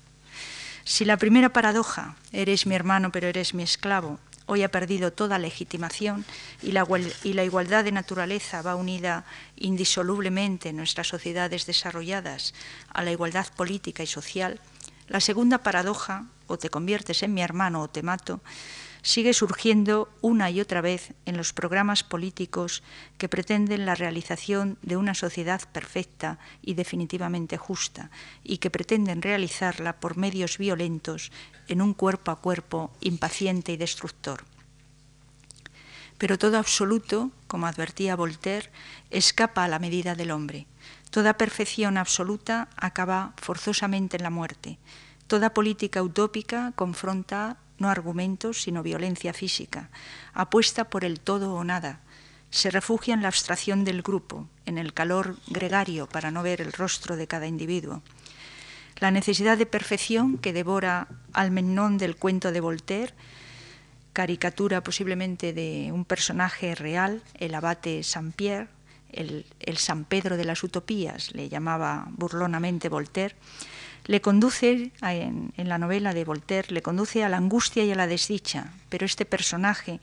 Si 0.85 1.07
la 1.07 1.17
primera 1.17 1.49
paradoja, 1.49 2.17
eres 2.29 2.67
mi 2.67 2.75
hermano 2.75 3.09
pero 3.09 3.25
eres 3.27 3.55
mi 3.55 3.63
esclavo, 3.63 4.21
hoy 4.47 4.63
ha 4.63 4.71
perdido 4.71 5.13
toda 5.13 5.39
legitimación 5.39 6.25
y 6.63 6.73
la, 6.73 6.85
igualdad 7.45 7.85
de 7.85 7.93
naturaleza 7.93 8.63
va 8.63 8.77
unida 8.77 9.25
indisolublemente 9.57 10.71
en 10.71 10.77
nuestras 10.77 11.09
sociedades 11.09 11.67
desarrolladas 11.67 12.55
a 12.93 13.03
la 13.03 13.13
igualdad 13.13 13.47
política 13.57 14.03
y 14.03 14.07
social, 14.07 14.61
la 15.09 15.21
segunda 15.21 15.59
paradoja, 15.59 16.27
o 16.47 16.59
te 16.59 16.69
conviertes 16.69 17.23
en 17.23 17.33
mi 17.33 17.43
hermano 17.43 17.83
o 17.83 17.89
te 17.89 18.03
mato, 18.03 18.41
sigue 19.05 19.35
surgiendo 19.35 20.09
una 20.23 20.51
y 20.51 20.61
otra 20.61 20.81
vez 20.81 21.13
en 21.27 21.37
los 21.37 21.53
programas 21.53 22.03
políticos 22.03 22.83
que 23.19 23.29
pretenden 23.29 23.85
la 23.85 23.95
realización 23.95 24.79
de 24.81 24.97
una 24.97 25.15
sociedad 25.15 25.61
perfecta 25.73 26.39
y 26.63 26.73
definitivamente 26.73 27.59
justa 27.59 28.11
y 28.43 28.59
que 28.59 28.71
pretenden 28.71 29.21
realizarla 29.21 30.01
por 30.01 30.17
medios 30.17 30.57
violentos 30.57 31.31
en 31.69 31.83
un 31.83 31.93
cuerpo 31.93 32.31
a 32.31 32.41
cuerpo 32.41 32.93
impaciente 33.01 33.73
y 33.73 33.77
destructor. 33.77 34.45
Pero 36.17 36.39
todo 36.39 36.57
absoluto, 36.57 37.31
como 37.47 37.67
advertía 37.67 38.17
Voltaire, 38.17 38.71
escapa 39.11 39.65
a 39.65 39.69
la 39.69 39.79
medida 39.79 40.15
del 40.15 40.31
hombre. 40.31 40.67
Toda 41.11 41.37
perfección 41.37 41.99
absoluta 41.99 42.69
acaba 42.77 43.35
forzosamente 43.37 44.17
en 44.17 44.23
la 44.23 44.31
muerte. 44.31 44.79
Toda 45.27 45.53
política 45.53 46.03
utópica 46.03 46.73
confronta 46.75 47.59
no 47.79 47.91
argumentos, 47.91 48.63
sino 48.63 48.83
violencia 48.83 49.33
física. 49.33 49.91
Apuesta 50.33 50.85
por 50.85 51.05
el 51.05 51.21
todo 51.21 51.55
o 51.55 51.65
nada. 51.65 52.01
se 52.51 52.71
refugia 52.71 53.15
en 53.15 53.23
la 53.23 53.29
abstracción 53.29 53.85
del 53.85 54.03
grupo, 54.03 54.47
en 54.65 54.79
el 54.79 54.95
calor 54.95 55.37
gregario 55.49 56.07
para 56.07 56.31
no 56.31 56.45
ver 56.45 56.61
el 56.61 56.73
rostro 56.73 57.17
de 57.17 57.27
cada 57.27 57.49
individuo. 57.49 58.01
La 59.01 59.11
necesidad 59.11 59.59
de 59.59 59.67
perfección 59.67 60.39
que 60.39 60.53
devora 60.53 61.09
al 61.33 61.51
menón 61.51 61.99
del 61.99 62.15
cuento 62.15 62.53
de 62.53 62.61
Voltaire, 62.61 63.13
caricatura 64.13 64.85
posiblemente 64.85 65.53
de 65.53 65.91
un 65.93 66.05
personaje 66.05 66.77
real, 66.77 67.23
el 67.41 67.57
abate 67.57 68.05
Saint-Pierre, 68.05 68.69
el, 69.11 69.47
el 69.59 69.79
San 69.79 70.05
Pedro 70.05 70.37
de 70.37 70.45
las 70.45 70.63
Utopías, 70.63 71.35
le 71.35 71.49
llamaba 71.49 72.07
burlonamente 72.11 72.89
Voltaire, 72.89 73.35
le 74.07 74.21
conduce, 74.21 74.93
en, 75.01 75.53
la 75.57 75.79
novela 75.79 76.13
de 76.13 76.25
Voltaire, 76.25 76.73
le 76.73 76.83
conduce 76.83 77.25
a 77.25 77.29
la 77.29 77.39
angustia 77.39 77.85
y 77.85 77.93
a 77.93 77.95
la 77.95 78.07
desdicha, 78.07 78.73
pero 78.91 79.07
este 79.07 79.25
personaje 79.25 80.01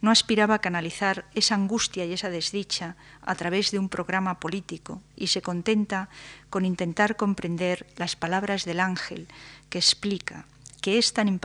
no 0.00 0.10
aspiraba 0.10 0.56
a 0.56 0.60
canalizar 0.60 1.24
esa 1.34 1.54
angustia 1.54 2.04
y 2.04 2.12
esa 2.12 2.30
desdicha 2.30 2.96
a 3.22 3.34
través 3.36 3.70
de 3.70 3.78
un 3.78 3.88
programa 3.88 4.40
político 4.40 5.02
y 5.16 5.28
se 5.28 5.42
contenta 5.42 6.08
con 6.50 6.64
intentar 6.64 7.16
comprender 7.16 7.86
las 7.96 8.16
palabras 8.16 8.64
del 8.64 8.80
ángel 8.80 9.28
que 9.70 9.78
explica 9.78 10.46
que 10.80 10.98
es 10.98 11.14
tan, 11.14 11.40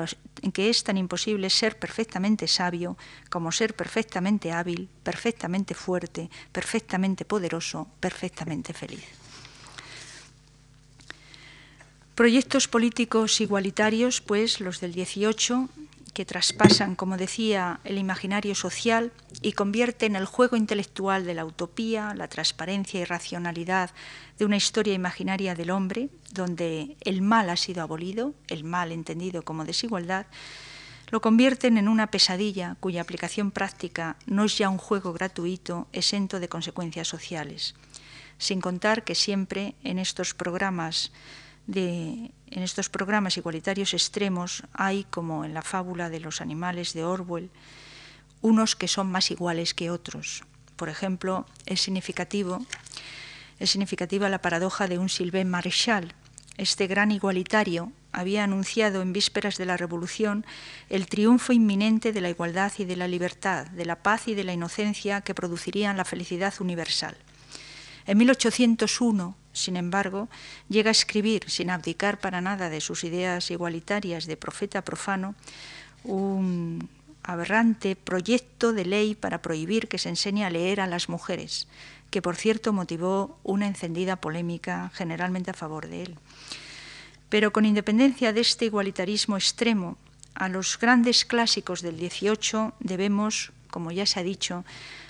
que 0.51 0.70
es 0.70 0.84
tan 0.84 0.97
imposible 0.97 1.49
ser 1.49 1.80
perfectamente 1.80 2.45
sabio 2.45 2.97
como 3.30 3.53
ser 3.53 3.74
perfectamente 3.74 4.51
hábil, 4.51 4.89
perfectamente 5.01 5.74
fuerte, 5.74 6.30
perfectamente 6.51 7.24
poderoso, 7.24 7.88
perfectamente 8.01 8.74
feliz. 8.74 9.19
Proyectos 12.20 12.68
políticos 12.68 13.40
igualitarios, 13.40 14.20
pues 14.20 14.60
los 14.60 14.82
del 14.82 14.92
18, 14.92 15.70
que 16.14 16.26
traspasan, 16.26 16.96
como 16.96 17.16
decía, 17.16 17.80
el 17.86 17.98
imaginario 17.98 18.56
social 18.56 19.14
y 19.42 19.54
convierten 19.54 20.18
el 20.18 20.26
juego 20.26 20.58
intelectual 20.58 21.24
de 21.24 21.34
la 21.34 21.46
utopía, 21.46 22.14
la 22.14 22.28
transparencia 22.28 23.00
y 23.00 23.06
racionalidad 23.06 23.92
de 24.38 24.44
una 24.44 24.58
historia 24.58 24.94
imaginaria 24.94 25.56
del 25.56 25.72
hombre, 25.72 26.10
donde 26.34 26.98
el 27.06 27.22
mal 27.22 27.50
ha 27.50 27.56
sido 27.56 27.84
abolido, 27.84 28.34
el 28.50 28.66
mal 28.66 28.92
entendido 28.92 29.44
como 29.44 29.64
desigualdad, 29.64 30.26
lo 31.12 31.22
convierten 31.22 31.78
en 31.78 31.88
una 31.88 32.08
pesadilla 32.08 32.76
cuya 32.82 33.00
aplicación 33.00 33.50
práctica 33.50 34.18
no 34.26 34.44
es 34.44 34.58
ya 34.58 34.68
un 34.68 34.78
juego 34.78 35.14
gratuito 35.14 35.88
exento 35.94 36.42
de 36.42 36.50
consecuencias 36.50 37.08
sociales. 37.08 37.76
Sin 38.38 38.60
contar 38.60 39.06
que 39.06 39.16
siempre 39.16 39.76
en 39.86 40.00
estos 40.00 40.34
programas 40.34 41.14
en 41.76 42.32
estos 42.64 42.90
programas 42.90 43.38
igualitarios 43.38 43.94
extremos 43.94 44.64
hay, 44.74 45.06
como 45.10 45.46
en 45.46 45.54
la 45.54 45.62
fábula 45.62 46.10
de 46.10 46.20
los 46.20 46.42
animales 46.42 46.94
de 46.94 47.04
Orwell, 47.04 47.50
unos 48.42 48.76
que 48.76 48.88
son 48.88 49.12
más 49.12 49.32
iguales 49.32 49.74
que 49.74 49.92
otros. 49.92 50.44
Por 50.76 50.90
ejemplo, 50.90 51.46
es 51.66 51.82
significativo 51.82 52.66
es 53.60 53.72
significativa 53.72 54.30
la 54.30 54.42
paradoja 54.42 54.88
de 54.88 54.98
un 54.98 55.10
Sylvain 55.10 55.50
Maréchal. 55.50 56.14
Este 56.58 56.88
gran 56.88 57.12
igualitario 57.12 57.92
había 58.12 58.46
anunciado 58.46 59.02
en 59.02 59.14
vísperas 59.14 59.58
de 59.58 59.66
la 59.66 59.78
Revolución 59.78 60.46
el 60.90 61.08
triunfo 61.08 61.54
inminente 61.54 62.12
de 62.14 62.22
la 62.22 62.30
igualdad 62.30 62.72
y 62.78 62.86
de 62.86 62.96
la 62.96 63.08
libertad, 63.08 63.68
de 63.68 63.86
la 63.86 63.98
paz 63.98 64.28
y 64.28 64.34
de 64.36 64.46
la 64.46 64.54
inocencia 64.54 65.22
que 65.22 65.36
producirían 65.36 65.98
la 65.98 66.06
felicidad 66.06 66.54
universal. 66.60 67.18
En 68.08 68.18
1801, 68.18 69.36
sin 69.54 69.78
embargo, 69.78 70.30
llega 70.70 70.89
a 70.89 70.91
escribir, 70.91 71.43
sin 71.47 71.70
abdicar 71.70 72.20
para 72.20 72.41
nada 72.41 72.70
de 72.70 72.82
sus 72.82 73.04
ideas 73.04 73.52
igualitarias 73.52 74.26
de 74.26 74.38
profeta 74.38 74.84
profano, 74.84 75.36
un 76.04 76.88
aberrante 77.24 77.95
proyecto 77.95 78.74
de 78.74 78.86
ley 78.86 79.16
para 79.16 79.41
prohibir 79.41 79.88
que 79.88 79.97
se 79.97 80.10
enseñe 80.10 80.43
a 80.43 80.50
leer 80.50 80.82
a 80.82 80.88
las 80.88 81.10
mujeres, 81.10 81.68
que 82.10 82.22
por 82.22 82.36
cierto 82.36 82.74
motivó 82.74 83.38
una 83.43 83.68
encendida 83.68 84.16
polémica 84.16 84.91
generalmente 84.93 85.52
a 85.52 85.54
favor 85.54 85.88
de 85.88 86.04
él. 86.04 86.16
Pero 87.30 87.54
con 87.54 87.66
independencia 87.66 88.34
de 88.34 88.41
este 88.41 88.66
igualitarismo 88.66 89.38
extremo, 89.38 89.97
a 90.34 90.50
los 90.50 90.80
grandes 90.80 91.26
clásicos 91.26 91.82
del 91.82 91.97
XVIII 91.97 92.72
debemos, 92.80 93.52
como 93.70 93.92
ya 93.92 94.06
se 94.06 94.20
ha 94.20 94.24
dicho, 94.24 94.66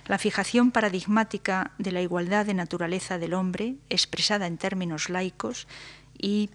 la 0.06 0.18
fijación 0.18 0.72
paradigmática 0.72 1.72
de 1.78 1.92
la 1.92 2.02
igualdad 2.02 2.46
de 2.46 2.54
naturaleza 2.54 3.18
del 3.18 3.34
hombre, 3.34 3.76
expresada 3.90 4.48
en 4.48 4.58
términos 4.58 5.10
laicos 5.10 5.68
y, 6.18 6.50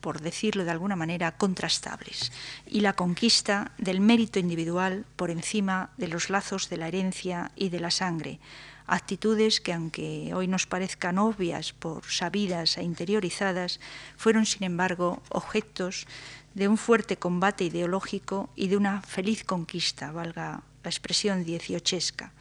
por 0.00 0.20
decirlo 0.20 0.64
de 0.64 0.70
alguna 0.70 0.96
manera, 0.96 1.36
contrastables, 1.36 2.32
y 2.66 2.80
la 2.80 2.94
conquista 2.94 3.72
del 3.78 4.00
mérito 4.00 4.38
individual 4.38 5.04
por 5.16 5.30
encima 5.30 5.90
de 5.96 6.08
los 6.08 6.30
lazos 6.30 6.68
de 6.68 6.76
la 6.76 6.88
herencia 6.88 7.50
y 7.56 7.70
de 7.70 7.80
la 7.80 7.90
sangre, 7.90 8.38
actitudes 8.86 9.60
que, 9.60 9.72
aunque 9.72 10.32
hoy 10.34 10.46
nos 10.46 10.66
parezcan 10.66 11.18
obvias 11.18 11.72
por 11.72 12.04
sabidas 12.04 12.78
e 12.78 12.82
interiorizadas, 12.82 13.80
fueron, 14.16 14.46
sin 14.46 14.64
embargo, 14.64 15.22
objetos 15.28 16.06
de 16.54 16.68
un 16.68 16.78
fuerte 16.78 17.16
combate 17.16 17.64
ideológico 17.64 18.48
y 18.56 18.68
de 18.68 18.76
una 18.76 19.02
feliz 19.02 19.44
conquista, 19.44 20.12
valga 20.12 20.62
la 20.86 20.90
expresión 20.90 21.42
dieciochesca. 21.42 22.32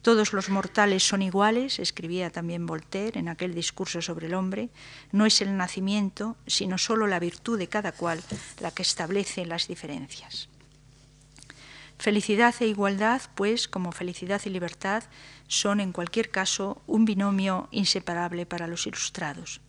Todos 0.00 0.32
los 0.32 0.48
mortales 0.48 1.02
son 1.02 1.22
iguales, 1.22 1.80
escribía 1.80 2.30
también 2.30 2.64
Voltaire 2.64 3.18
en 3.18 3.28
aquel 3.28 3.52
discurso 3.52 4.00
sobre 4.00 4.28
el 4.28 4.34
hombre. 4.34 4.70
No 5.10 5.26
es 5.26 5.40
el 5.40 5.56
nacimiento, 5.56 6.36
sino 6.46 6.78
solo 6.78 7.08
la 7.08 7.18
virtud 7.18 7.58
de 7.58 7.66
cada 7.66 7.90
cual 7.90 8.22
la 8.60 8.70
que 8.70 8.82
establece 8.82 9.44
las 9.44 9.66
diferencias. 9.66 10.48
Felicidad 11.98 12.54
e 12.60 12.68
igualdad, 12.68 13.22
pues, 13.34 13.66
como 13.66 13.90
felicidad 13.90 14.40
y 14.44 14.50
libertad, 14.50 15.02
son 15.48 15.80
en 15.80 15.90
cualquier 15.90 16.30
caso 16.30 16.80
un 16.86 17.04
binomio 17.04 17.66
inseparable 17.72 18.46
para 18.46 18.68
los 18.68 18.86
ilustrados. 18.86 19.60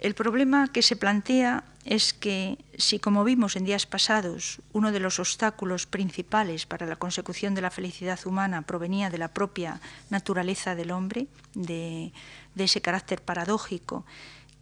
El 0.00 0.14
problema 0.14 0.68
que 0.68 0.80
se 0.80 0.96
plantea 0.96 1.62
es 1.84 2.14
que 2.14 2.56
si, 2.78 2.98
como 2.98 3.22
vimos 3.22 3.54
en 3.54 3.66
días 3.66 3.84
pasados, 3.84 4.60
uno 4.72 4.92
de 4.92 5.00
los 5.00 5.18
obstáculos 5.18 5.84
principales 5.86 6.64
para 6.64 6.86
la 6.86 6.96
consecución 6.96 7.54
de 7.54 7.60
la 7.60 7.70
felicidad 7.70 8.18
humana 8.24 8.62
provenía 8.62 9.10
de 9.10 9.18
la 9.18 9.28
propia 9.28 9.78
naturaleza 10.08 10.74
del 10.74 10.90
hombre, 10.90 11.26
de, 11.54 12.12
ese 12.56 12.80
carácter 12.80 13.20
paradójico 13.22 14.04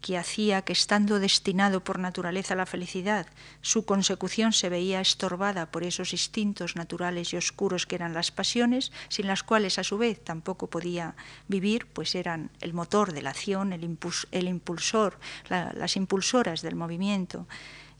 que 0.00 0.16
hacía 0.16 0.62
que, 0.62 0.72
estando 0.72 1.18
destinado 1.18 1.82
por 1.82 1.98
naturaleza 1.98 2.54
a 2.54 2.56
la 2.56 2.66
felicidad, 2.66 3.26
su 3.60 3.84
consecución 3.84 4.52
se 4.52 4.68
veía 4.68 5.00
estorbada 5.00 5.70
por 5.70 5.82
esos 5.82 6.12
instintos 6.12 6.76
naturales 6.76 7.32
y 7.32 7.36
oscuros 7.36 7.86
que 7.86 7.96
eran 7.96 8.14
las 8.14 8.30
pasiones, 8.30 8.92
sin 9.08 9.26
las 9.26 9.42
cuales 9.42 9.78
a 9.78 9.84
su 9.84 9.98
vez 9.98 10.22
tampoco 10.22 10.68
podía 10.68 11.16
vivir, 11.48 11.86
pues 11.86 12.14
eran 12.14 12.50
el 12.60 12.74
motor 12.74 13.12
de 13.12 13.22
la 13.22 13.30
acción, 13.30 13.72
el, 13.72 13.84
impulsor, 13.84 15.18
las 15.48 15.96
impulsoras 15.96 16.62
del 16.62 16.76
movimiento 16.76 17.46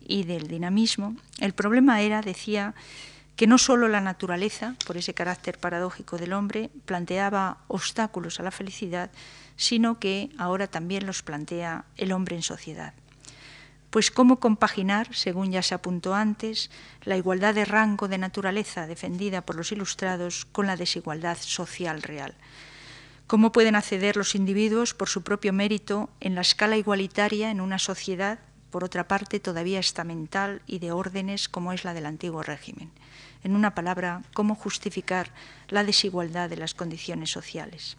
y 0.00 0.24
del 0.24 0.46
dinamismo. 0.46 1.16
El 1.40 1.52
problema 1.52 2.00
era, 2.00 2.22
decía, 2.22 2.74
que 3.38 3.46
no 3.46 3.56
solo 3.56 3.86
la 3.86 4.00
naturaleza, 4.00 4.74
por 4.84 4.96
ese 4.96 5.14
carácter 5.14 5.58
paradójico 5.58 6.18
del 6.18 6.32
hombre, 6.32 6.70
planteaba 6.86 7.58
obstáculos 7.68 8.40
a 8.40 8.42
la 8.42 8.50
felicidad, 8.50 9.10
sino 9.58 9.98
que 9.98 10.30
ahora 10.38 10.68
también 10.68 11.04
los 11.04 11.22
plantea 11.22 11.84
el 11.96 12.12
hombre 12.12 12.36
en 12.36 12.42
sociedad. 12.42 12.94
Pues 13.90 14.10
cómo 14.10 14.38
compaginar, 14.38 15.14
según 15.14 15.50
ya 15.50 15.62
se 15.62 15.74
apuntó 15.74 16.14
antes, 16.14 16.70
la 17.02 17.16
igualdad 17.16 17.54
de 17.54 17.64
rango 17.64 18.06
de 18.06 18.18
naturaleza 18.18 18.86
defendida 18.86 19.42
por 19.42 19.56
los 19.56 19.72
ilustrados 19.72 20.46
con 20.46 20.66
la 20.66 20.76
desigualdad 20.76 21.36
social 21.40 22.02
real. 22.02 22.34
Cómo 23.26 23.50
pueden 23.50 23.74
acceder 23.74 24.16
los 24.16 24.34
individuos 24.34 24.94
por 24.94 25.08
su 25.08 25.22
propio 25.22 25.52
mérito 25.52 26.08
en 26.20 26.34
la 26.34 26.42
escala 26.42 26.76
igualitaria 26.76 27.50
en 27.50 27.60
una 27.60 27.78
sociedad, 27.78 28.38
por 28.70 28.84
otra 28.84 29.08
parte, 29.08 29.40
todavía 29.40 29.80
estamental 29.80 30.62
y 30.66 30.78
de 30.78 30.92
órdenes 30.92 31.48
como 31.48 31.72
es 31.72 31.84
la 31.84 31.94
del 31.94 32.06
antiguo 32.06 32.42
régimen. 32.42 32.90
En 33.42 33.56
una 33.56 33.74
palabra, 33.74 34.22
cómo 34.34 34.54
justificar 34.54 35.32
la 35.68 35.82
desigualdad 35.82 36.48
de 36.48 36.58
las 36.58 36.74
condiciones 36.74 37.30
sociales. 37.30 37.96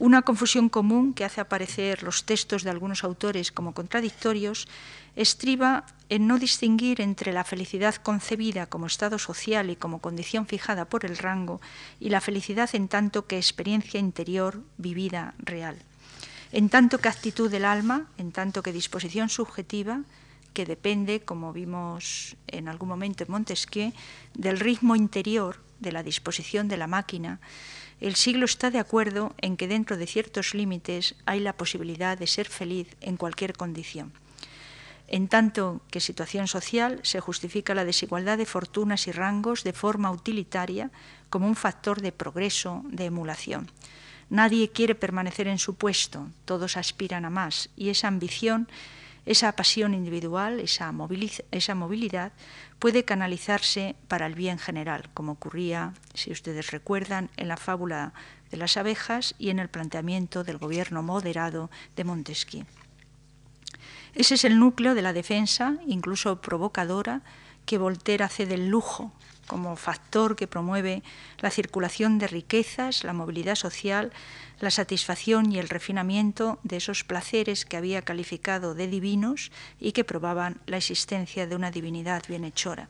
Una 0.00 0.22
confusión 0.22 0.68
común 0.68 1.12
que 1.12 1.24
hace 1.24 1.40
aparecer 1.40 2.04
los 2.04 2.22
textos 2.22 2.62
de 2.62 2.70
algunos 2.70 3.02
autores 3.02 3.50
como 3.50 3.74
contradictorios 3.74 4.68
estriba 5.16 5.86
en 6.08 6.28
no 6.28 6.38
distinguir 6.38 7.00
entre 7.00 7.32
la 7.32 7.42
felicidad 7.42 7.96
concebida 7.96 8.66
como 8.66 8.86
estado 8.86 9.18
social 9.18 9.70
y 9.70 9.76
como 9.76 9.98
condición 9.98 10.46
fijada 10.46 10.84
por 10.84 11.04
el 11.04 11.18
rango 11.18 11.60
y 11.98 12.10
la 12.10 12.20
felicidad 12.20 12.70
en 12.74 12.86
tanto 12.86 13.26
que 13.26 13.38
experiencia 13.38 13.98
interior 13.98 14.62
vivida 14.76 15.34
real. 15.40 15.76
En 16.52 16.68
tanto 16.68 16.98
que 16.98 17.08
actitud 17.08 17.50
del 17.50 17.64
alma, 17.64 18.06
en 18.18 18.30
tanto 18.30 18.62
que 18.62 18.72
disposición 18.72 19.28
subjetiva, 19.28 20.02
que 20.54 20.64
depende, 20.64 21.22
como 21.26 21.52
vimos 21.52 22.36
en 22.46 22.68
algún 22.68 22.88
momento 22.88 23.24
en 23.24 23.32
Montesquieu, 23.32 23.92
del 24.34 24.60
ritmo 24.60 24.94
interior, 24.94 25.58
de 25.80 25.90
la 25.90 26.02
disposición 26.02 26.68
de 26.68 26.76
la 26.76 26.86
máquina, 26.86 27.40
el 28.00 28.14
siglo 28.14 28.44
está 28.44 28.70
de 28.70 28.78
acuerdo 28.78 29.34
en 29.38 29.56
que 29.56 29.68
dentro 29.68 29.96
de 29.96 30.06
ciertos 30.06 30.54
límites 30.54 31.16
hay 31.26 31.40
la 31.40 31.52
posibilidad 31.52 32.16
de 32.16 32.26
ser 32.26 32.48
feliz 32.48 32.88
en 33.00 33.16
cualquier 33.16 33.54
condición. 33.54 34.12
En 35.08 35.26
tanto 35.26 35.80
que 35.90 36.00
situación 36.00 36.46
social 36.48 37.00
se 37.02 37.20
justifica 37.20 37.74
la 37.74 37.86
desigualdad 37.86 38.36
de 38.36 38.46
fortunas 38.46 39.06
y 39.06 39.12
rangos 39.12 39.64
de 39.64 39.72
forma 39.72 40.10
utilitaria 40.10 40.90
como 41.30 41.48
un 41.48 41.56
factor 41.56 42.02
de 42.02 42.12
progreso, 42.12 42.82
de 42.84 43.06
emulación. 43.06 43.70
Nadie 44.30 44.68
quiere 44.68 44.94
permanecer 44.94 45.48
en 45.48 45.58
su 45.58 45.74
puesto, 45.74 46.28
todos 46.44 46.76
aspiran 46.76 47.24
a 47.24 47.30
más 47.30 47.70
y 47.74 47.88
esa 47.88 48.08
ambición, 48.08 48.68
esa 49.28 49.52
pasión 49.52 49.92
individual, 49.92 50.58
esa, 50.58 50.90
movilidad 50.90 52.32
puede 52.78 53.04
canalizarse 53.04 53.94
para 54.08 54.24
el 54.24 54.34
bien 54.34 54.58
general, 54.58 55.10
como 55.12 55.32
ocurría, 55.32 55.92
si 56.14 56.32
ustedes 56.32 56.70
recuerdan, 56.70 57.28
en 57.36 57.48
la 57.48 57.58
fábula 57.58 58.14
de 58.50 58.56
las 58.56 58.78
abejas 58.78 59.34
y 59.38 59.50
en 59.50 59.58
el 59.58 59.68
planteamiento 59.68 60.44
del 60.44 60.56
gobierno 60.56 61.02
moderado 61.02 61.70
de 61.94 62.04
Montesquieu. 62.04 62.64
Ese 64.14 64.36
es 64.36 64.44
el 64.44 64.58
núcleo 64.58 64.94
de 64.94 65.02
la 65.02 65.12
defensa, 65.12 65.76
incluso 65.86 66.40
provocadora, 66.40 67.20
que 67.66 67.76
Voltaire 67.76 68.24
hace 68.24 68.46
del 68.46 68.70
lujo 68.70 69.12
como 69.46 69.76
factor 69.76 70.36
que 70.36 70.46
promueve 70.46 71.02
la 71.40 71.50
circulación 71.50 72.18
de 72.18 72.28
riquezas, 72.28 73.04
la 73.04 73.12
movilidad 73.12 73.56
social, 73.56 74.10
la 74.60 74.70
satisfacción 74.70 75.52
y 75.52 75.58
el 75.58 75.68
refinamiento 75.68 76.58
de 76.62 76.78
esos 76.78 77.04
placeres 77.04 77.64
que 77.64 77.76
había 77.76 78.02
calificado 78.02 78.74
de 78.74 78.88
divinos 78.88 79.52
y 79.78 79.92
que 79.92 80.04
probaban 80.04 80.60
la 80.66 80.78
existencia 80.78 81.46
de 81.46 81.56
una 81.56 81.70
divinidad 81.70 82.24
bienhechora. 82.28 82.88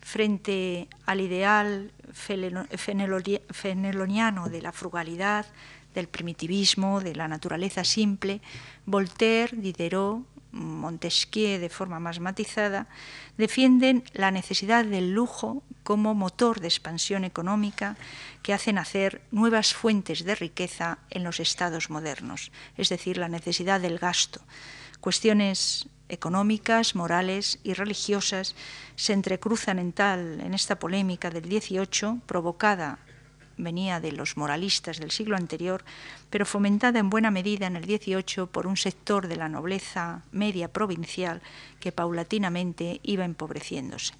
Frente 0.00 0.88
al 1.04 1.20
ideal 1.20 1.92
feneloniano 2.12 4.48
de 4.48 4.62
la 4.62 4.72
frugalidad, 4.72 5.46
del 5.94 6.08
primitivismo, 6.08 7.00
de 7.00 7.14
la 7.14 7.26
naturaleza 7.26 7.82
simple, 7.82 8.42
Voltaire, 8.84 9.56
Diderot, 9.56 10.26
Montesquieu 10.56 11.60
de 11.60 11.68
forma 11.68 12.00
más 12.00 12.18
matizada, 12.18 12.88
defienden 13.36 14.02
la 14.12 14.30
necesidad 14.30 14.84
del 14.84 15.12
lujo 15.12 15.62
como 15.84 16.14
motor 16.14 16.60
de 16.60 16.68
expansión 16.68 17.24
económica 17.24 17.96
que 18.42 18.52
hace 18.52 18.72
nacer 18.72 19.22
nuevas 19.30 19.74
fuentes 19.74 20.24
de 20.24 20.34
riqueza 20.34 20.98
en 21.10 21.22
los 21.22 21.38
estados 21.38 21.90
modernos, 21.90 22.50
es 22.76 22.88
decir, 22.88 23.18
la 23.18 23.28
necesidad 23.28 23.80
del 23.80 23.98
gasto. 23.98 24.40
Cuestiones 25.00 25.88
económicas, 26.08 26.94
morales 26.94 27.58
y 27.62 27.74
religiosas 27.74 28.54
se 28.96 29.12
entrecruzan 29.12 29.78
en 29.78 29.92
tal 29.92 30.40
en 30.40 30.54
esta 30.54 30.78
polémica 30.78 31.30
del 31.30 31.48
18 31.48 32.18
provocada 32.26 32.98
venía 33.56 34.00
de 34.00 34.12
los 34.12 34.36
moralistas 34.36 34.98
del 34.98 35.10
siglo 35.10 35.36
anterior, 35.36 35.84
pero 36.30 36.46
fomentada 36.46 36.98
en 36.98 37.10
buena 37.10 37.30
medida 37.30 37.66
en 37.66 37.76
el 37.76 37.84
XVIII 37.84 38.46
por 38.46 38.66
un 38.66 38.76
sector 38.76 39.28
de 39.28 39.36
la 39.36 39.48
nobleza 39.48 40.22
media 40.32 40.68
provincial 40.68 41.42
que 41.80 41.92
paulatinamente 41.92 43.00
iba 43.02 43.24
empobreciéndose. 43.24 44.14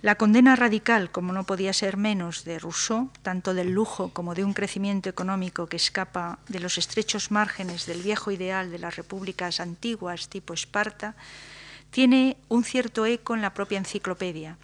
La 0.00 0.14
condena 0.14 0.54
radical, 0.54 1.10
como 1.10 1.32
no 1.32 1.42
podía 1.42 1.72
ser 1.72 1.96
menos, 1.96 2.44
de 2.44 2.60
Rousseau, 2.60 3.10
tanto 3.22 3.52
del 3.52 3.72
lujo 3.72 4.10
como 4.12 4.36
de 4.36 4.44
un 4.44 4.54
crecimiento 4.54 5.08
económico 5.08 5.66
que 5.66 5.76
escapa 5.76 6.38
de 6.46 6.60
los 6.60 6.78
estrechos 6.78 7.32
márgenes 7.32 7.84
del 7.86 8.02
viejo 8.02 8.30
ideal 8.30 8.70
de 8.70 8.78
las 8.78 8.94
repúblicas 8.94 9.58
antiguas 9.58 10.28
tipo 10.28 10.54
Esparta, 10.54 11.16
tiene 11.90 12.36
un 12.48 12.62
cierto 12.62 13.06
eco 13.06 13.34
en 13.34 13.42
la 13.42 13.54
propia 13.54 13.78
enciclopedia 13.78 14.56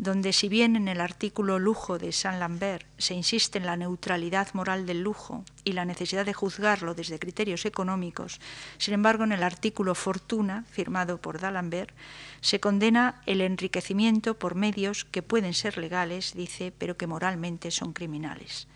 donde 0.00 0.32
si 0.32 0.48
bien 0.48 0.76
en 0.76 0.88
el 0.88 0.98
artículo 0.98 1.58
lujo 1.58 1.98
de 1.98 2.10
Saint-Lambert 2.10 2.86
se 2.96 3.12
insiste 3.12 3.58
en 3.58 3.66
la 3.66 3.76
neutralidad 3.76 4.48
moral 4.54 4.86
del 4.86 5.02
lujo 5.02 5.44
y 5.62 5.72
la 5.72 5.84
necesidad 5.84 6.24
de 6.24 6.32
juzgarlo 6.32 6.94
desde 6.94 7.18
criterios 7.18 7.66
económicos, 7.66 8.40
sin 8.78 8.94
embargo 8.94 9.24
en 9.24 9.32
el 9.32 9.42
artículo 9.42 9.94
fortuna, 9.94 10.64
firmado 10.70 11.20
por 11.20 11.38
D'Alembert, 11.38 11.94
se 12.40 12.60
condena 12.60 13.20
el 13.26 13.42
enriquecimiento 13.42 14.38
por 14.38 14.54
medios 14.54 15.04
que 15.04 15.20
pueden 15.20 15.52
ser 15.52 15.76
legales, 15.76 16.32
dice, 16.34 16.72
pero 16.78 16.96
que 16.96 17.06
moralmente 17.06 17.70
son 17.70 17.92
criminales. 17.92 18.68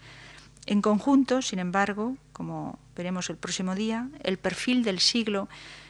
En 0.67 0.83
conjunto, 0.83 1.41
sin 1.41 1.59
embargo, 1.59 2.19
como 2.35 2.79
veremos 2.95 3.31
el 3.31 3.39
próximo 3.39 3.75
día, 3.75 4.11
el 4.23 4.37
perfil 4.37 4.85
del 4.85 5.01
siglo 5.01 5.49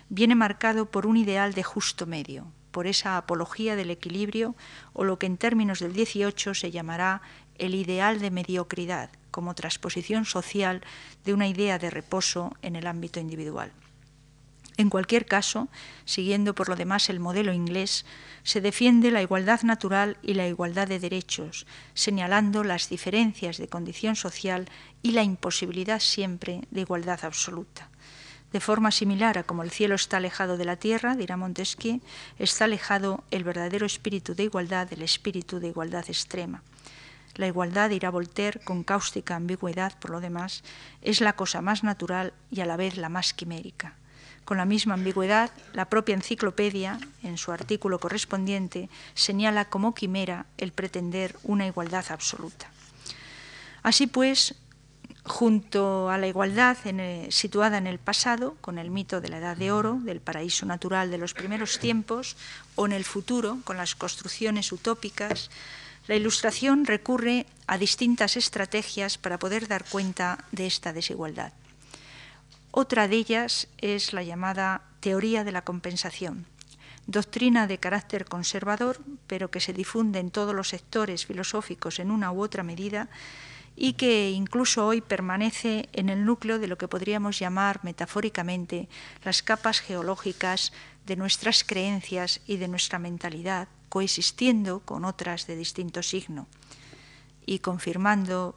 viene 0.08 0.36
marcado 0.36 0.86
por 0.86 1.06
un 1.06 1.16
ideal 1.16 1.54
de 1.54 1.64
justo 1.64 2.06
medio, 2.06 2.46
por 2.74 2.88
esa 2.88 3.16
apología 3.16 3.76
del 3.76 3.92
equilibrio 3.92 4.56
o 4.94 5.04
lo 5.04 5.16
que 5.16 5.26
en 5.26 5.38
términos 5.38 5.78
del 5.78 5.92
18 5.92 6.54
se 6.54 6.72
llamará 6.72 7.22
el 7.56 7.76
ideal 7.76 8.18
de 8.18 8.32
mediocridad 8.32 9.10
como 9.30 9.54
transposición 9.54 10.24
social 10.24 10.82
de 11.24 11.34
una 11.34 11.46
idea 11.46 11.78
de 11.78 11.88
reposo 11.88 12.52
en 12.62 12.74
el 12.74 12.88
ámbito 12.88 13.20
individual. 13.20 13.70
En 14.76 14.90
cualquier 14.90 15.24
caso, 15.26 15.68
siguiendo 16.04 16.56
por 16.56 16.68
lo 16.68 16.74
demás 16.74 17.08
el 17.08 17.20
modelo 17.20 17.52
inglés, 17.52 18.06
se 18.42 18.60
defiende 18.60 19.12
la 19.12 19.22
igualdad 19.22 19.62
natural 19.62 20.18
y 20.20 20.34
la 20.34 20.48
igualdad 20.48 20.88
de 20.88 20.98
derechos, 20.98 21.66
señalando 21.94 22.64
las 22.64 22.88
diferencias 22.88 23.56
de 23.56 23.68
condición 23.68 24.16
social 24.16 24.68
y 25.00 25.12
la 25.12 25.22
imposibilidad 25.22 26.00
siempre 26.00 26.62
de 26.72 26.80
igualdad 26.80 27.24
absoluta. 27.24 27.88
De 28.54 28.60
forma 28.60 28.92
similar 28.92 29.36
a 29.36 29.42
como 29.42 29.64
el 29.64 29.72
cielo 29.72 29.96
está 29.96 30.18
alejado 30.18 30.56
de 30.56 30.64
la 30.64 30.76
tierra, 30.76 31.16
dirá 31.16 31.36
Montesquieu, 31.36 31.98
está 32.38 32.66
alejado 32.66 33.24
el 33.32 33.42
verdadero 33.42 33.84
espíritu 33.84 34.36
de 34.36 34.44
igualdad 34.44 34.86
del 34.86 35.02
espíritu 35.02 35.58
de 35.58 35.66
igualdad 35.74 36.04
extrema. 36.06 36.62
La 37.34 37.48
igualdad, 37.48 37.90
dirá 37.90 38.10
Voltaire, 38.10 38.60
con 38.60 38.84
cáustica 38.84 39.34
ambigüedad 39.34 39.98
por 39.98 40.10
lo 40.10 40.20
demás, 40.20 40.62
es 41.02 41.20
la 41.20 41.32
cosa 41.32 41.62
más 41.62 41.82
natural 41.82 42.32
y 42.48 42.60
a 42.60 42.64
la 42.64 42.76
vez 42.76 42.96
la 42.96 43.08
más 43.08 43.34
quimérica. 43.34 43.94
Con 44.44 44.56
la 44.56 44.66
misma 44.66 44.94
ambigüedad, 44.94 45.50
la 45.72 45.86
propia 45.86 46.14
enciclopedia, 46.14 47.00
en 47.24 47.38
su 47.38 47.50
artículo 47.50 47.98
correspondiente, 47.98 48.88
señala 49.14 49.64
como 49.64 49.96
quimera 49.96 50.46
el 50.58 50.70
pretender 50.70 51.34
una 51.42 51.66
igualdad 51.66 52.04
absoluta. 52.10 52.70
Así 53.82 54.06
pues, 54.06 54.54
junto 55.26 56.10
a 56.10 56.18
la 56.18 56.26
igualdad 56.26 56.76
situada 57.30 57.78
en 57.78 57.86
el 57.86 57.98
pasado, 57.98 58.56
con 58.60 58.78
el 58.78 58.90
mito 58.90 59.20
de 59.20 59.28
la 59.28 59.38
Edad 59.38 59.56
de 59.56 59.72
Oro, 59.72 59.98
del 60.02 60.20
paraíso 60.20 60.66
natural 60.66 61.10
de 61.10 61.18
los 61.18 61.32
primeros 61.32 61.78
tiempos, 61.78 62.36
o 62.74 62.86
en 62.86 62.92
el 62.92 63.04
futuro, 63.04 63.58
con 63.64 63.76
las 63.76 63.94
construcciones 63.94 64.70
utópicas, 64.70 65.50
la 66.06 66.16
Ilustración 66.16 66.84
recurre 66.84 67.46
a 67.66 67.78
distintas 67.78 68.36
estrategias 68.36 69.16
para 69.16 69.38
poder 69.38 69.66
dar 69.68 69.84
cuenta 69.84 70.44
de 70.52 70.66
esta 70.66 70.92
desigualdad. 70.92 71.52
Otra 72.70 73.08
de 73.08 73.16
ellas 73.16 73.68
es 73.78 74.12
la 74.12 74.22
llamada 74.22 74.82
teoría 75.00 75.44
de 75.44 75.52
la 75.52 75.62
compensación, 75.62 76.44
doctrina 77.06 77.66
de 77.66 77.78
carácter 77.78 78.26
conservador, 78.26 79.00
pero 79.26 79.50
que 79.50 79.60
se 79.60 79.72
difunde 79.72 80.18
en 80.18 80.30
todos 80.30 80.54
los 80.54 80.68
sectores 80.68 81.24
filosóficos 81.24 81.98
en 81.98 82.10
una 82.10 82.32
u 82.32 82.42
otra 82.42 82.62
medida, 82.62 83.08
y 83.76 83.94
que 83.94 84.30
incluso 84.30 84.86
hoy 84.86 85.00
permanece 85.00 85.88
en 85.92 86.08
el 86.08 86.24
núcleo 86.24 86.58
de 86.58 86.68
lo 86.68 86.78
que 86.78 86.88
podríamos 86.88 87.38
llamar 87.38 87.80
metafóricamente 87.82 88.88
las 89.24 89.42
capas 89.42 89.80
geológicas 89.80 90.72
de 91.06 91.16
nuestras 91.16 91.64
creencias 91.64 92.40
y 92.46 92.56
de 92.56 92.68
nuestra 92.68 92.98
mentalidad, 92.98 93.68
coexistiendo 93.88 94.80
con 94.80 95.04
otras 95.04 95.46
de 95.46 95.56
distinto 95.56 96.02
signo 96.02 96.46
y 97.46 97.58
confirmando 97.58 98.56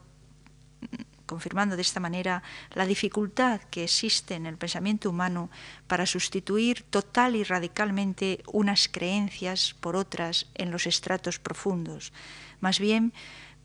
confirmando 1.28 1.76
de 1.76 1.82
esta 1.82 2.00
manera 2.00 2.42
la 2.72 2.86
dificultad 2.86 3.60
que 3.70 3.84
existe 3.84 4.34
en 4.34 4.46
el 4.46 4.56
pensamiento 4.56 5.10
humano 5.10 5.50
para 5.86 6.06
sustituir 6.06 6.82
total 6.88 7.36
y 7.36 7.44
radicalmente 7.44 8.42
unas 8.50 8.88
creencias 8.88 9.76
por 9.78 9.94
otras 9.94 10.46
en 10.54 10.70
los 10.70 10.86
estratos 10.86 11.38
profundos. 11.38 12.14
Más 12.60 12.80
bien, 12.80 13.12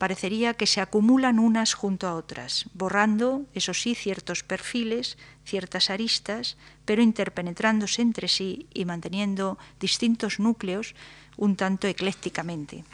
parecería 0.04 0.52
que 0.52 0.66
se 0.66 0.82
acumulan 0.82 1.38
unas 1.38 1.72
junto 1.72 2.06
a 2.06 2.14
otras, 2.14 2.66
borrando, 2.74 3.46
eso 3.54 3.72
sí, 3.72 3.94
ciertos 3.94 4.42
perfiles, 4.42 5.16
ciertas 5.46 5.88
aristas, 5.88 6.58
pero 6.84 7.00
interpenetrándose 7.00 8.02
entre 8.02 8.28
sí 8.28 8.66
y 8.74 8.84
manteniendo 8.84 9.56
distintos 9.80 10.40
núcleos 10.40 10.94
un 11.38 11.56
tanto 11.56 11.88
eclécticamente. 11.88 12.84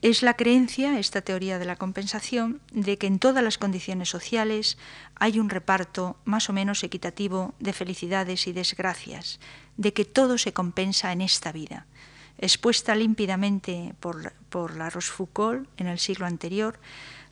Es 0.00 0.22
la 0.22 0.32
creencia, 0.32 0.98
esta 0.98 1.20
teoría 1.20 1.58
de 1.58 1.66
la 1.66 1.76
compensación, 1.76 2.62
de 2.72 2.96
que 2.96 3.06
en 3.06 3.18
todas 3.18 3.44
las 3.44 3.58
condiciones 3.58 4.08
sociales 4.08 4.78
hay 5.16 5.38
un 5.38 5.50
reparto 5.50 6.16
más 6.24 6.48
o 6.48 6.54
menos 6.54 6.82
equitativo 6.84 7.52
de 7.60 7.74
felicidades 7.74 8.46
y 8.46 8.54
desgracias, 8.54 9.40
de 9.76 9.92
que 9.92 10.06
todo 10.06 10.38
se 10.38 10.54
compensa 10.54 11.12
en 11.12 11.20
esta 11.20 11.52
vida 11.52 11.84
expuesta 12.40 12.94
límpidamente 12.94 13.94
por, 14.00 14.32
por 14.48 14.76
la 14.76 14.90
Rochefoucauld 14.90 15.66
en 15.76 15.86
el 15.86 15.98
siglo 15.98 16.26
anterior, 16.26 16.80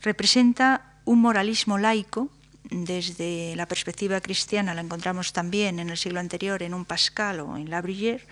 representa 0.03 1.01
un 1.05 1.21
moralismo 1.21 1.79
laico, 1.79 2.29
desde 2.71 3.57
la 3.57 3.67
perspectiva 3.67 4.21
cristiana 4.21 4.75
la 4.75 4.83
encontramos 4.83 5.33
también 5.33 5.79
en 5.81 5.89
el 5.89 5.97
siglo 5.97 6.21
anterior 6.21 6.63
en 6.63 6.75
un 6.75 6.85
Pascal 6.85 7.41
o 7.41 7.57
en 7.57 7.71
La 7.71 7.81
Bruyère, 7.81 8.27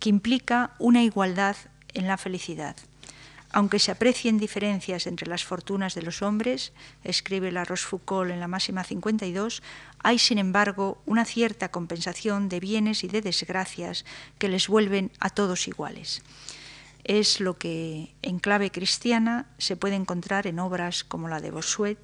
que 0.00 0.08
implica 0.08 0.72
una 0.78 1.02
igualdad 1.02 1.56
en 1.94 2.08
la 2.08 2.16
felicidad. 2.16 2.76
Aunque 3.52 3.78
se 3.78 3.90
aprecien 3.90 4.38
diferencias 4.38 5.06
entre 5.06 5.28
las 5.28 5.44
fortunas 5.44 5.94
de 5.94 6.02
los 6.02 6.22
hombres, 6.22 6.72
escribe 7.04 7.52
la 7.52 7.64
Rochefoucauld 7.64 8.30
en 8.30 8.40
la 8.40 8.48
máxima 8.48 8.84
52, 8.84 9.62
hay 10.02 10.18
sin 10.18 10.38
embargo 10.38 11.00
una 11.06 11.24
cierta 11.24 11.70
compensación 11.70 12.48
de 12.48 12.60
bienes 12.60 13.04
y 13.04 13.08
de 13.08 13.22
desgracias 13.22 14.04
que 14.38 14.48
les 14.48 14.68
vuelven 14.68 15.10
a 15.20 15.30
todos 15.30 15.68
iguales. 15.68 16.22
Es 17.04 17.40
lo 17.40 17.56
que 17.56 18.12
en 18.22 18.40
clave 18.40 18.72
cristiana 18.72 19.46
se 19.58 19.76
puede 19.76 19.94
encontrar 19.94 20.46
en 20.48 20.58
obras 20.58 21.04
como 21.04 21.28
la 21.28 21.40
de 21.40 21.52
Bossuet, 21.52 21.98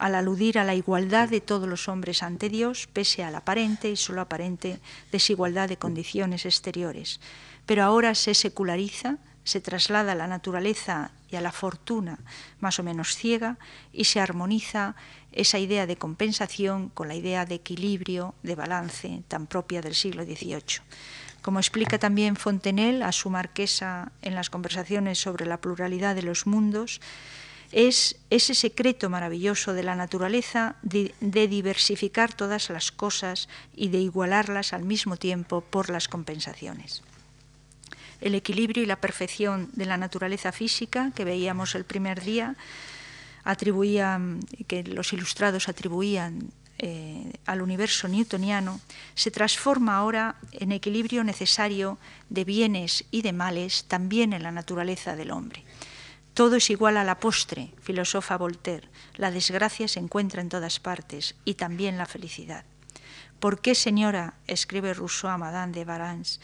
al 0.00 0.14
aludir 0.14 0.58
a 0.58 0.64
la 0.64 0.74
igualdad 0.74 1.28
de 1.28 1.40
todos 1.40 1.68
los 1.68 1.86
hombres 1.86 2.22
ante 2.22 2.48
Dios, 2.48 2.88
pese 2.92 3.22
a 3.22 3.30
la 3.30 3.38
aparente 3.38 3.90
y 3.90 3.96
solo 3.96 4.22
aparente 4.22 4.80
desigualdad 5.12 5.68
de 5.68 5.76
condiciones 5.76 6.46
exteriores. 6.46 7.20
Pero 7.66 7.84
ahora 7.84 8.14
se 8.14 8.34
seculariza, 8.34 9.18
se 9.50 9.60
traslada 9.60 10.12
a 10.12 10.14
la 10.14 10.28
naturaleza 10.28 11.10
y 11.28 11.36
a 11.36 11.40
la 11.40 11.50
fortuna 11.50 12.18
más 12.60 12.78
o 12.78 12.82
menos 12.82 13.16
ciega 13.16 13.58
y 13.92 14.04
se 14.04 14.20
armoniza 14.20 14.94
esa 15.32 15.58
idea 15.58 15.86
de 15.86 15.96
compensación 15.96 16.88
con 16.88 17.08
la 17.08 17.16
idea 17.16 17.44
de 17.46 17.56
equilibrio, 17.56 18.34
de 18.42 18.54
balance 18.54 19.22
tan 19.26 19.46
propia 19.46 19.80
del 19.82 19.94
siglo 19.94 20.24
XVIII. 20.24 20.82
Como 21.42 21.58
explica 21.58 21.98
también 21.98 22.36
Fontenelle 22.36 23.02
a 23.02 23.12
su 23.12 23.30
marquesa 23.30 24.12
en 24.22 24.34
las 24.34 24.50
conversaciones 24.50 25.18
sobre 25.18 25.46
la 25.46 25.60
pluralidad 25.60 26.14
de 26.14 26.22
los 26.22 26.46
mundos, 26.46 27.00
es 27.72 28.16
ese 28.30 28.54
secreto 28.54 29.10
maravilloso 29.10 29.72
de 29.72 29.82
la 29.82 29.94
naturaleza 29.94 30.76
de, 30.82 31.12
diversificar 31.20 32.34
todas 32.34 32.70
las 32.70 32.92
cosas 32.92 33.48
y 33.74 33.88
de 33.88 33.98
igualarlas 33.98 34.72
al 34.72 34.84
mismo 34.84 35.16
tiempo 35.16 35.60
por 35.60 35.90
las 35.90 36.08
compensaciones. 36.08 37.02
El 38.20 38.34
equilibrio 38.34 38.82
y 38.82 38.86
la 38.86 39.00
perfección 39.00 39.70
de 39.72 39.86
la 39.86 39.96
naturaleza 39.96 40.52
física 40.52 41.12
que 41.14 41.24
veíamos 41.24 41.74
el 41.74 41.84
primer 41.84 42.22
día, 42.22 42.56
atribuían, 43.44 44.40
que 44.66 44.84
los 44.84 45.12
ilustrados 45.12 45.68
atribuían 45.68 46.52
eh, 46.78 47.32
al 47.46 47.62
universo 47.62 48.08
newtoniano, 48.08 48.80
se 49.14 49.30
transforma 49.30 49.96
ahora 49.96 50.36
en 50.52 50.72
equilibrio 50.72 51.24
necesario 51.24 51.98
de 52.28 52.44
bienes 52.44 53.04
y 53.10 53.22
de 53.22 53.32
males 53.32 53.84
también 53.84 54.32
en 54.32 54.42
la 54.42 54.50
naturaleza 54.50 55.16
del 55.16 55.30
hombre. 55.30 55.64
Todo 56.32 56.56
es 56.56 56.70
igual 56.70 56.96
a 56.96 57.04
la 57.04 57.18
postre, 57.18 57.74
filosofa 57.82 58.38
Voltaire. 58.38 58.88
La 59.16 59.30
desgracia 59.30 59.88
se 59.88 59.98
encuentra 59.98 60.40
en 60.40 60.48
todas 60.48 60.80
partes 60.80 61.34
y 61.44 61.54
también 61.54 61.98
la 61.98 62.06
felicidad. 62.06 62.64
¿Por 63.40 63.60
qué, 63.60 63.74
señora, 63.74 64.34
escribe 64.46 64.94
Rousseau 64.94 65.30
a 65.30 65.38
Madame 65.38 65.72
de 65.72 65.84
Varans, 65.84 66.40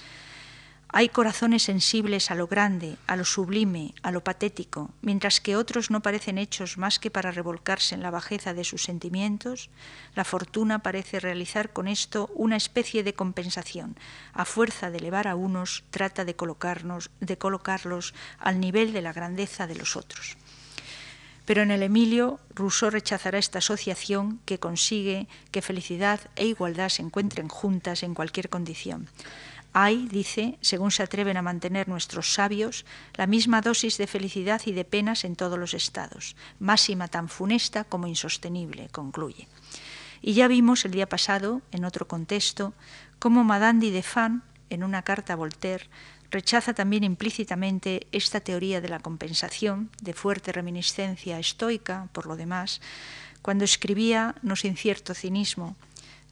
hay 0.89 1.09
corazones 1.09 1.65
sensibles 1.65 2.31
a 2.31 2.35
lo 2.35 2.47
grande, 2.47 2.97
a 3.07 3.17
lo 3.17 3.25
sublime, 3.25 3.93
a 4.03 4.13
lo 4.13 4.23
patético, 4.23 4.91
mientras 5.03 5.41
que 5.41 5.57
otros 5.57 5.91
no 5.91 6.01
parecen 6.01 6.39
hechos 6.39 6.79
más 6.79 6.99
que 6.99 7.11
para 7.11 7.33
revolcarse 7.33 7.95
en 7.95 8.03
la 8.03 8.11
bajeza 8.11 8.55
de 8.55 8.65
sus 8.65 8.85
sentimientos, 8.85 9.69
la 10.15 10.25
fortuna 10.25 10.79
parece 10.79 11.19
realizar 11.19 11.73
con 11.73 11.89
esto 11.89 12.31
una 12.35 12.57
especie 12.57 13.03
de 13.03 13.15
compensación. 13.15 13.97
A 14.33 14.45
fuerza 14.45 14.91
de 14.91 14.99
elevar 14.99 15.27
a 15.27 15.35
unos, 15.35 15.85
trata 15.91 16.25
de, 16.25 16.37
colocarnos, 16.37 17.11
de 17.21 17.37
colocarlos 17.37 18.15
al 18.39 18.61
nivel 18.61 18.93
de 18.93 19.03
la 19.03 19.13
grandeza 19.13 19.67
de 19.67 19.75
los 19.75 19.97
otros. 19.97 20.37
Pero 21.47 21.63
en 21.63 21.71
el 21.71 21.85
Emilio, 21.85 22.41
Rousseau 22.55 22.91
rechazará 22.91 23.39
esta 23.39 23.59
asociación 23.59 24.41
que 24.45 24.59
consigue 24.59 25.29
que 25.53 25.63
felicidad 25.63 26.21
e 26.35 26.47
igualdad 26.47 26.89
se 26.89 27.03
encuentren 27.03 27.49
juntas 27.49 28.03
en 28.03 28.15
cualquier 28.15 28.49
condición. 28.51 29.09
Hay, 29.79 30.09
dice, 30.11 30.57
según 30.63 30.91
se 30.91 31.03
atreven 31.03 31.37
a 31.37 31.43
mantener 31.43 31.87
nuestros 31.87 32.33
sabios, 32.33 32.87
la 33.13 33.27
misma 33.27 33.61
dosis 33.61 33.99
de 33.99 34.07
felicidad 34.07 34.63
y 34.65 34.73
de 34.73 34.87
penas 34.87 35.23
en 35.23 35.37
todos 35.37 35.59
los 35.59 35.75
estados, 35.75 36.35
máxima 36.59 37.09
tan 37.09 37.29
funesta 37.29 37.85
como 37.85 38.07
insostenible, 38.07 38.89
concluye. 38.89 39.49
Y 40.23 40.33
ya 40.33 40.49
vimos 40.49 40.87
el 40.87 40.93
día 40.93 41.07
pasado, 41.07 41.61
en 41.73 41.85
otro 41.85 42.09
contexto, 42.09 42.73
cómo 43.19 43.45
Madame 43.45 43.91
de 43.91 44.03
Fan, 44.03 44.45
en 44.71 44.83
una 44.83 45.03
carta 45.03 45.35
a 45.35 45.37
Voltaire, 45.37 45.91
rechaza 46.31 46.73
también 46.73 47.05
implícitamente 47.05 48.07
esta 48.13 48.41
teoría 48.41 48.81
de 48.81 48.89
la 48.89 49.01
compensación, 49.01 49.91
de 50.01 50.15
fuerte 50.15 50.53
reminiscencia 50.53 51.39
estoica, 51.39 52.09
por 52.13 52.25
lo 52.25 52.37
demás, 52.37 52.81
cuando 53.43 53.67
escribía, 53.67 54.37
no 54.41 54.57
sin 54.57 54.75
cierto 54.75 55.13
cinismo, 55.13 55.77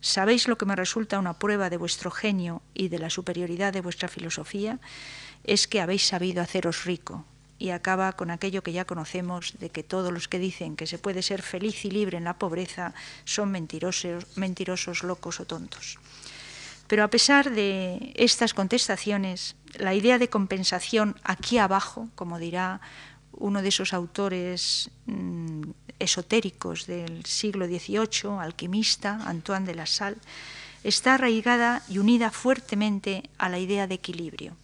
¿Sabéis 0.05 0.49
lo 0.49 0.59
que 0.59 0.67
me 0.67 0.77
resulta 0.77 1.19
una 1.19 1.39
prueba 1.39 1.71
de 1.71 1.79
vuestro 1.79 2.11
genio 2.11 2.61
y 2.75 2.89
de 2.89 2.99
la 2.99 3.09
superioridad 3.09 3.73
de 3.73 3.81
vuestra 3.81 4.07
filosofía? 4.07 4.79
Es 5.45 5.67
que 5.67 5.81
habéis 5.81 6.07
sabido 6.07 6.43
haceros 6.43 6.85
rico. 6.85 7.25
Y 7.59 7.71
acaba 7.71 8.13
con 8.13 8.31
aquello 8.31 8.63
que 8.63 8.75
ya 8.75 8.85
conocemos 8.85 9.55
de 9.59 9.71
que 9.71 9.83
todos 9.83 10.13
los 10.13 10.29
que 10.29 10.39
dicen 10.39 10.77
que 10.77 10.87
se 10.87 10.99
puede 10.99 11.23
ser 11.23 11.41
feliz 11.41 11.87
y 11.87 11.91
libre 11.91 12.19
en 12.19 12.25
la 12.25 12.39
pobreza 12.39 12.93
son 13.25 13.51
mentirosos, 13.51 14.37
mentirosos 14.37 15.05
locos 15.05 15.41
o 15.41 15.47
tontos. 15.47 15.99
Pero 16.87 17.03
a 17.03 17.09
pesar 17.09 17.51
de 17.51 18.13
estas 18.15 18.53
contestaciones, 18.53 19.57
la 19.79 19.95
idea 19.95 20.19
de 20.19 20.29
compensación 20.29 21.19
aquí 21.25 21.57
abajo, 21.57 22.11
como 22.15 22.39
dirá 22.39 22.83
uno 23.39 23.63
de 23.63 23.69
esos 23.69 23.93
autores 23.93 24.91
mm, 25.07 25.63
esotéricos 25.99 26.87
del 26.87 27.25
siglo 27.25 27.67
XVIII, 27.67 28.39
alquimista 28.41 29.21
Antoine 29.27 29.67
de 29.67 29.75
la 29.75 29.87
Salle, 29.87 30.21
está 30.83 31.15
arraigada 31.15 31.83
y 31.89 31.99
unida 31.99 32.31
fuertemente 32.31 33.31
a 33.39 33.49
la 33.49 33.59
idea 33.59 33.87
de 33.87 33.95
equilibrio, 33.95 34.57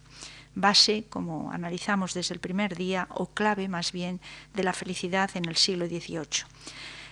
base, 0.53 1.05
como 1.09 1.51
analizamos 1.51 2.13
desde 2.13 2.35
el 2.35 2.39
primer 2.39 2.75
día, 2.75 3.07
o 3.09 3.27
clave 3.27 3.67
más 3.67 3.91
bien 3.91 4.19
de 4.53 4.63
la 4.63 4.73
felicidad 4.73 5.31
en 5.35 5.45
el 5.45 5.57
siglo 5.57 5.87
XVIII. 5.87 6.45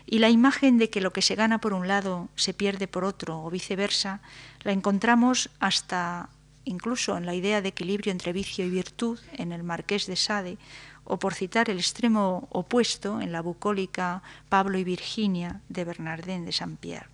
Y 0.06 0.20
la 0.20 0.30
imagen 0.30 0.78
de 0.78 0.90
que 0.90 1.02
lo 1.02 1.14
que 1.14 1.22
se 1.22 1.36
gana 1.36 1.60
por 1.60 1.74
un 1.74 1.88
lado 1.88 2.30
se 2.36 2.54
pierde 2.54 2.88
por 2.88 3.04
otro 3.04 3.44
o 3.44 3.50
viceversa, 3.50 4.22
la 4.64 4.72
encontramos 4.72 5.50
hasta 5.60 6.30
incluso 6.66 7.18
en 7.18 7.26
la 7.26 7.36
idea 7.36 7.62
de 7.62 7.70
equilibrio 7.70 8.12
entre 8.12 8.34
vicio 8.34 8.66
y 8.66 8.70
virtud 8.70 9.20
en 9.34 9.52
el 9.52 9.64
Marqués 9.64 10.06
de 10.06 10.16
Sade 10.16 10.58
o 11.10 11.18
por 11.18 11.34
citar 11.34 11.70
el 11.70 11.80
extremo 11.80 12.48
opuesto 12.52 13.20
en 13.20 13.34
la 13.34 13.42
bucólica 13.42 14.22
Pablo 14.48 14.78
y 14.78 14.86
Virginia 14.86 15.60
de 15.68 15.84
Bernardin 15.84 16.46
de 16.46 16.54
Saint-Pierre. 16.54 17.10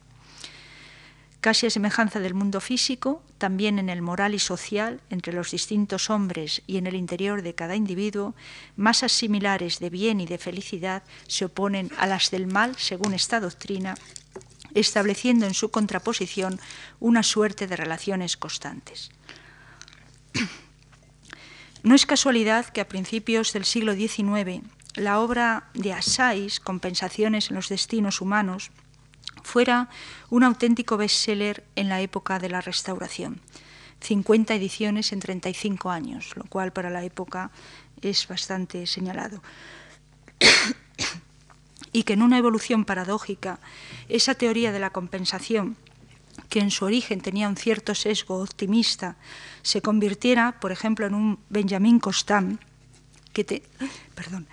Casi 1.40 1.68
a 1.68 1.70
semejanza 1.70 2.20
del 2.20 2.34
mundo 2.34 2.60
físico, 2.60 3.24
también 3.38 3.80
en 3.80 3.88
el 3.90 4.02
moral 4.02 4.34
y 4.34 4.40
social, 4.40 5.00
entre 5.10 5.32
los 5.32 5.52
distintos 5.52 6.10
hombres 6.10 6.62
y 6.68 6.78
en 6.78 6.88
el 6.88 6.96
interior 6.96 7.42
de 7.42 7.56
cada 7.56 7.76
individuo, 7.76 8.36
masas 8.76 9.12
similares 9.12 9.80
de 9.80 9.90
bien 9.90 10.20
y 10.20 10.26
de 10.26 10.40
felicidad 10.40 11.04
se 11.28 11.46
oponen 11.46 11.90
a 11.98 12.08
las 12.08 12.32
del 12.32 12.48
mal, 12.48 12.76
según 12.78 13.14
esta 13.14 13.40
doctrina, 13.40 13.96
estableciendo 14.74 15.46
en 15.46 15.54
su 15.54 15.72
contraposición 15.72 16.60
una 17.00 17.24
suerte 17.24 17.68
de 17.68 17.78
relaciones 17.78 18.38
constantes. 18.38 19.12
No 21.86 21.94
es 21.94 22.08
casualidad 22.08 22.66
que 22.66 22.82
a 22.82 22.88
principios 22.88 23.54
del 23.54 23.64
siglo 23.64 23.94
XIX 23.94 24.64
la 24.96 25.20
obra 25.20 25.70
de 25.76 25.94
Assais, 25.94 26.60
Compensaciones 26.60 27.52
en 27.52 27.56
los 27.58 27.70
destinos 27.70 28.22
humanos, 28.22 28.72
fuera 29.44 29.90
un 30.32 30.44
auténtico 30.44 30.98
bestseller 30.98 31.64
en 31.76 31.88
la 31.88 32.02
época 32.02 32.40
de 32.40 32.50
la 32.50 32.60
Restauración. 32.60 33.40
50 34.02 34.56
ediciones 34.56 35.14
en 35.14 35.20
35 35.20 35.92
años, 35.92 36.36
lo 36.36 36.46
cual 36.46 36.74
para 36.74 36.90
la 36.90 37.04
época 37.04 37.52
es 38.02 38.28
bastante 38.28 38.88
señalado. 38.88 39.44
y 41.94 42.02
que 42.02 42.14
en 42.14 42.24
una 42.24 42.40
evolución 42.40 42.84
paradójica, 42.86 43.60
esa 44.10 44.34
teoría 44.34 44.72
de 44.72 44.80
la 44.80 44.90
compensación 44.90 45.78
que 46.50 46.60
en 46.60 46.72
su 46.72 46.86
origen 46.86 47.22
tenía 47.22 47.48
un 47.48 47.58
cierto 47.58 47.94
sesgo 47.96 48.42
optimista, 48.42 49.18
se 49.66 49.82
convirtiera, 49.82 50.60
por 50.62 50.72
ejemplo, 50.72 51.08
en 51.08 51.16
un 51.16 51.40
Benjamin 51.50 52.00
Constant, 52.00 52.62
que 53.34 53.44
te, 53.44 53.64
perdón, 54.14 54.46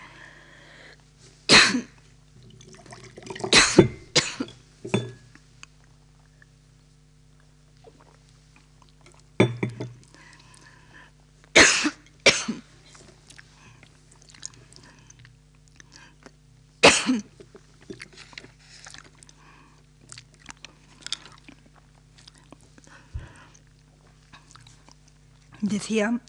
decía, 25.82 26.20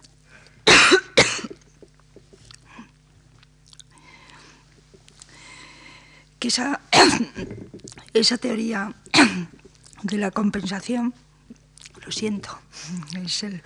que 6.40 6.48
esa, 6.48 6.82
esa 8.16 8.38
teoría 8.40 8.96
de 10.04 10.18
la 10.18 10.32
compensación, 10.32 11.14
lo 12.04 12.12
siento, 12.12 12.60
es 13.24 13.44
el... 13.44 13.62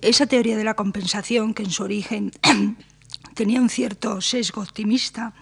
Esa 0.00 0.26
teoría 0.26 0.56
de 0.56 0.64
la 0.64 0.74
compensación, 0.74 1.54
que 1.54 1.62
en 1.62 1.70
su 1.70 1.82
origen 1.82 2.32
tenía 3.34 3.60
un 3.60 3.70
cierto 3.70 4.20
sesgo 4.20 4.60
optimista, 4.62 5.32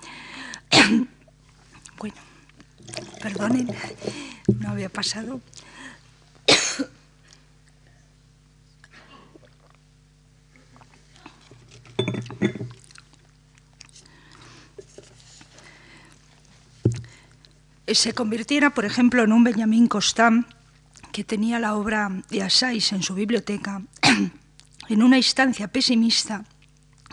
bueno, 2.03 2.17
perdonen, 3.23 3.69
no 4.59 4.71
había 4.71 4.89
pasado. 4.89 5.41
se 17.95 18.15
convirtiera, 18.15 18.71
por 18.71 18.85
ejemplo, 18.85 19.23
en 19.23 19.33
un 19.33 19.45
Benjamín 19.45 19.87
Constant, 19.87 20.49
que 21.13 21.23
tenía 21.23 21.61
la 21.61 21.77
obra 21.77 22.11
de 22.31 22.43
Asais 22.43 22.91
en 22.93 23.03
su 23.03 23.15
biblioteca, 23.15 23.83
en 24.89 25.03
una 25.05 25.19
instancia 25.19 25.69
pesimista 25.69 26.45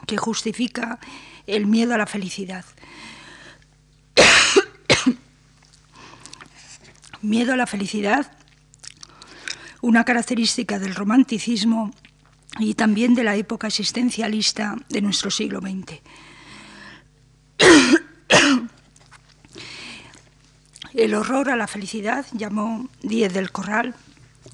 que 0.08 0.18
justifica 0.18 0.98
el 1.46 1.68
miedo 1.68 1.94
a 1.94 1.98
la 1.98 2.08
felicidad. 2.08 2.66
Miedo 7.22 7.54
a 7.54 7.58
la 7.58 7.68
felicidad, 7.68 8.32
una 9.82 10.04
característica 10.04 10.80
del 10.80 10.96
romanticismo 10.96 11.92
y 12.60 12.74
también 12.74 13.16
de 13.16 13.24
la 13.24 13.36
época 13.36 13.68
existencialista 13.68 14.76
de 14.90 15.02
nuestro 15.02 15.32
siglo 15.32 15.62
XX. 15.62 16.02
El 20.94 21.14
horror 21.14 21.50
a 21.50 21.56
la 21.56 21.68
felicidad, 21.68 22.26
llamó 22.34 22.90
Díez 23.04 23.32
del 23.32 23.52
Corral, 23.52 23.94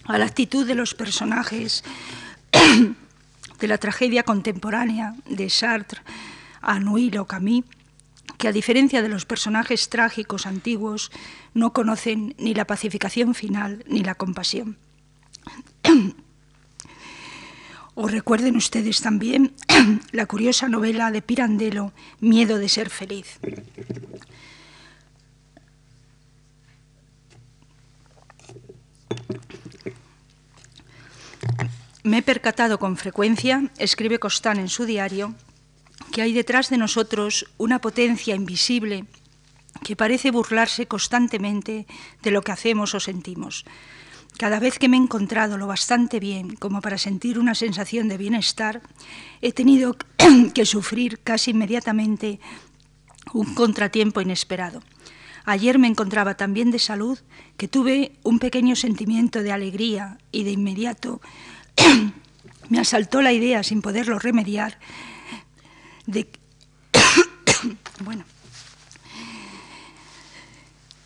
a 0.04 0.18
la 0.18 0.26
actitud 0.26 0.68
de 0.68 0.76
los 0.76 0.94
personajes 0.94 1.84
de 3.60 3.68
la 3.68 3.78
tragedia 3.78 4.24
contemporánea 4.24 5.16
de 5.28 5.50
Sartre, 5.50 6.02
Anouilh 6.62 7.18
o 7.20 7.26
que 8.38 8.48
a 8.48 8.52
diferencia 8.52 9.02
de 9.02 9.10
los 9.10 9.26
personajes 9.26 9.90
trágicos 9.90 10.46
antiguos, 10.46 11.12
no 11.54 11.74
conocen 11.74 12.36
ni 12.38 12.54
la 12.54 12.66
pacificación 12.66 13.36
final 13.36 13.84
ni 13.88 14.04
la 14.04 14.16
compasión. 14.16 14.78
O 17.98 18.10
recuerden 18.10 18.58
ustedes 18.58 19.00
también 19.00 19.54
la 20.12 20.26
curiosa 20.26 20.68
novela 20.68 21.12
de 21.12 21.22
Pirandello, 21.22 21.94
Miedo 22.20 22.58
de 22.58 22.68
ser 22.68 22.90
feliz. 22.90 23.40
Me 32.04 32.18
he 32.18 32.22
percatado 32.22 32.80
con 32.80 32.98
frecuencia, 32.98 33.72
escribe 33.78 34.20
Costán 34.20 34.60
en 34.60 34.68
su 34.68 34.86
diario, 34.86 35.34
que 36.12 36.22
hay 36.22 36.34
detrás 36.34 36.70
de 36.70 36.78
nosotros 36.78 37.46
una 37.58 37.80
potencia 37.80 38.36
invisible 38.36 39.06
que 39.84 39.96
parece 39.96 40.32
burlarse 40.32 40.88
constantemente 40.88 41.86
de 42.22 42.32
lo 42.32 42.42
que 42.42 42.52
hacemos 42.52 42.96
o 42.96 43.00
sentimos. 43.00 43.66
Cada 44.38 44.60
vez 44.60 44.80
que 44.80 44.90
me 44.90 44.98
he 44.98 45.00
encontrado 45.00 45.58
lo 45.58 45.68
bastante 45.68 46.20
bien 46.20 46.56
como 46.56 46.82
para 46.82 46.98
sentir 46.98 47.40
una 47.40 47.56
sensación 47.56 48.10
de 48.10 48.18
bienestar, 48.18 48.82
he 49.42 49.54
tenido 49.54 49.96
que 50.54 50.66
sufrir 50.66 51.20
casi 51.24 51.52
inmediatamente 51.52 52.40
un 53.34 53.54
contratiempo 53.56 54.22
inesperado. 54.22 54.84
Ayer 55.46 55.78
me 55.78 55.88
encontraba 55.88 56.36
tan 56.36 56.54
bien 56.54 56.72
de 56.72 56.80
salud 56.80 57.20
que 57.56 57.68
tuve 57.68 58.14
un 58.24 58.40
pequeño 58.40 58.76
sentimiento 58.76 59.44
de 59.44 59.52
alegría 59.52 60.18
y 60.32 60.44
de 60.44 60.52
inmediato 60.52 61.22
me 62.70 62.80
asaltó 62.80 63.22
la 63.22 63.32
idea, 63.32 63.64
sin 63.64 63.82
poderlo 63.82 64.20
remediar, 64.20 64.80
de, 66.06 66.30
bueno, 68.04 68.26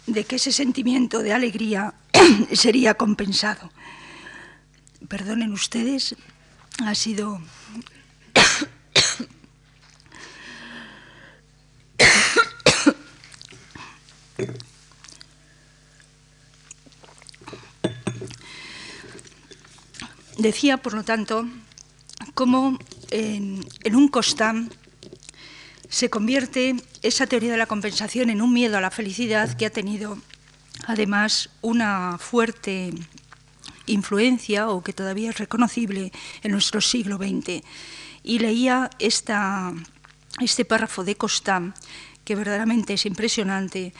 de 0.07 0.23
que 0.25 0.35
ese 0.37 0.51
sentimiento 0.51 1.19
de 1.19 1.33
alegría 1.33 1.93
sería 2.53 2.95
compensado. 2.95 3.71
Perdonen 5.07 5.53
ustedes, 5.53 6.15
ha 6.85 6.95
sido 6.95 7.39
Decía, 20.39 20.77
por 20.77 20.93
lo 20.93 21.03
tanto, 21.03 21.45
cómo 22.33 22.79
en, 23.11 23.65
un 23.93 24.07
costán 24.07 24.71
se 25.89 26.09
convierte 26.09 26.75
esa 27.01 27.27
teoría 27.27 27.51
de 27.51 27.57
la 27.57 27.65
compensación 27.65 28.29
en 28.29 28.41
un 28.41 28.53
miedo 28.53 28.77
a 28.77 28.81
la 28.81 28.91
felicidad 28.91 29.57
que 29.57 29.65
ha 29.65 29.71
tenido 29.71 30.17
además 30.85 31.49
una 31.61 32.17
fuerte 32.19 32.93
influencia 33.87 34.69
o 34.69 34.83
que 34.83 34.93
todavía 34.93 35.31
es 35.31 35.37
reconocible 35.39 36.11
en 36.43 36.51
nuestro 36.51 36.79
siglo 36.79 37.17
XX. 37.17 37.63
Y 38.23 38.39
leía 38.39 38.89
este 38.99 40.65
párrafo 40.65 41.03
de 41.03 41.15
Costán, 41.15 41.73
que 42.23 42.35
verdaderamente 42.35 42.93
es 42.93 43.05
impresionante, 43.05 43.93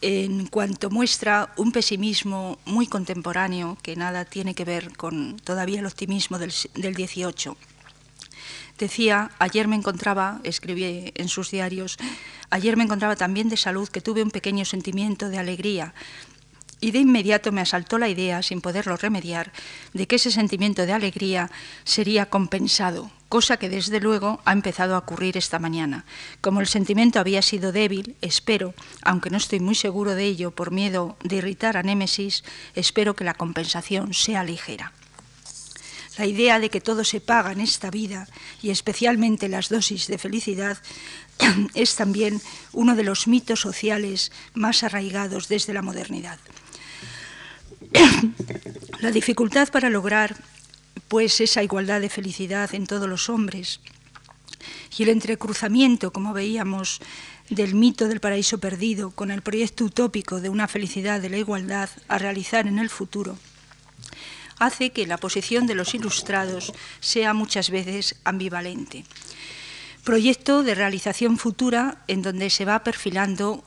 en 0.00 0.46
cuanto 0.46 0.90
muestra 0.90 1.52
un 1.56 1.70
pesimismo 1.70 2.58
muy 2.64 2.86
contemporáneo 2.86 3.78
que 3.82 3.94
nada 3.94 4.24
tiene 4.24 4.54
que 4.54 4.64
ver 4.64 4.96
con 4.96 5.36
todavía 5.38 5.80
el 5.80 5.86
optimismo 5.86 6.38
del, 6.38 6.52
del 6.74 6.94
18. 6.94 7.56
Decía, 8.78 9.30
ayer 9.38 9.68
me 9.68 9.76
encontraba, 9.76 10.40
escribí 10.44 11.12
en 11.14 11.28
sus 11.28 11.50
diarios, 11.50 11.98
ayer 12.50 12.76
me 12.76 12.84
encontraba 12.84 13.16
también 13.16 13.48
de 13.48 13.56
salud 13.56 13.88
que 13.88 14.00
tuve 14.00 14.22
un 14.22 14.30
pequeño 14.30 14.64
sentimiento 14.64 15.28
de 15.28 15.38
alegría 15.38 15.94
y 16.82 16.90
de 16.90 16.98
inmediato 16.98 17.52
me 17.52 17.60
asaltó 17.60 17.96
la 17.96 18.08
idea, 18.08 18.42
sin 18.42 18.60
poderlo 18.60 18.96
remediar, 18.96 19.52
de 19.94 20.06
que 20.08 20.16
ese 20.16 20.32
sentimiento 20.32 20.84
de 20.84 20.92
alegría 20.92 21.48
sería 21.84 22.26
compensado, 22.26 23.10
cosa 23.28 23.56
que 23.56 23.68
desde 23.68 24.00
luego 24.00 24.40
ha 24.44 24.52
empezado 24.52 24.96
a 24.96 24.98
ocurrir 24.98 25.36
esta 25.36 25.60
mañana. 25.60 26.04
Como 26.40 26.60
el 26.60 26.66
sentimiento 26.66 27.20
había 27.20 27.40
sido 27.40 27.70
débil, 27.70 28.16
espero, 28.20 28.74
aunque 29.00 29.30
no 29.30 29.36
estoy 29.36 29.60
muy 29.60 29.76
seguro 29.76 30.16
de 30.16 30.24
ello 30.24 30.50
por 30.50 30.72
miedo 30.72 31.16
de 31.22 31.36
irritar 31.36 31.76
a 31.76 31.84
Némesis, 31.84 32.42
espero 32.74 33.14
que 33.14 33.24
la 33.24 33.34
compensación 33.34 34.12
sea 34.12 34.42
ligera. 34.42 34.92
La 36.18 36.26
idea 36.26 36.58
de 36.58 36.68
que 36.68 36.80
todo 36.80 37.04
se 37.04 37.20
paga 37.20 37.52
en 37.52 37.60
esta 37.60 37.90
vida 37.90 38.28
y 38.62 38.70
especialmente 38.70 39.48
las 39.48 39.68
dosis 39.68 40.06
de 40.06 40.18
felicidad 40.18 40.78
es 41.74 41.96
también 41.96 42.40
uno 42.72 42.96
de 42.96 43.02
los 43.02 43.26
mitos 43.26 43.60
sociales 43.60 44.32
más 44.54 44.82
arraigados 44.82 45.48
desde 45.48 45.72
la 45.72 45.82
modernidad. 45.82 46.38
la 49.00 49.10
dificultad 49.10 49.68
para 49.68 49.90
lograr 49.90 50.36
pues 51.08 51.40
esa 51.40 51.62
igualdad 51.62 52.00
de 52.00 52.08
felicidad 52.08 52.74
en 52.74 52.86
todos 52.86 53.08
los 53.08 53.28
hombres 53.28 53.80
y 54.96 55.02
el 55.02 55.08
entrecruzamiento, 55.08 56.12
como 56.12 56.32
veíamos, 56.32 57.00
del 57.50 57.74
mito 57.74 58.08
del 58.08 58.20
paraíso 58.20 58.58
perdido 58.58 59.10
con 59.10 59.30
el 59.30 59.42
proyecto 59.42 59.84
utópico 59.84 60.40
de 60.40 60.48
una 60.48 60.68
felicidad 60.68 61.20
de 61.20 61.30
la 61.30 61.38
igualdad 61.38 61.90
a 62.08 62.18
realizar 62.18 62.66
en 62.66 62.78
el 62.78 62.88
futuro, 62.88 63.36
hace 64.58 64.90
que 64.90 65.06
la 65.06 65.18
posición 65.18 65.66
de 65.66 65.74
los 65.74 65.94
ilustrados 65.94 66.72
sea 67.00 67.34
muchas 67.34 67.70
veces 67.70 68.16
ambivalente. 68.24 69.04
Proyecto 70.04 70.62
de 70.62 70.74
realización 70.74 71.38
futura 71.38 72.02
en 72.08 72.22
donde 72.22 72.50
se 72.50 72.64
va 72.64 72.82
perfilando 72.82 73.64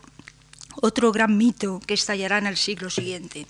otro 0.82 1.12
gran 1.12 1.38
mito 1.38 1.80
que 1.86 1.94
estallará 1.94 2.38
en 2.38 2.48
el 2.48 2.58
siglo 2.58 2.90
siguiente. 2.90 3.48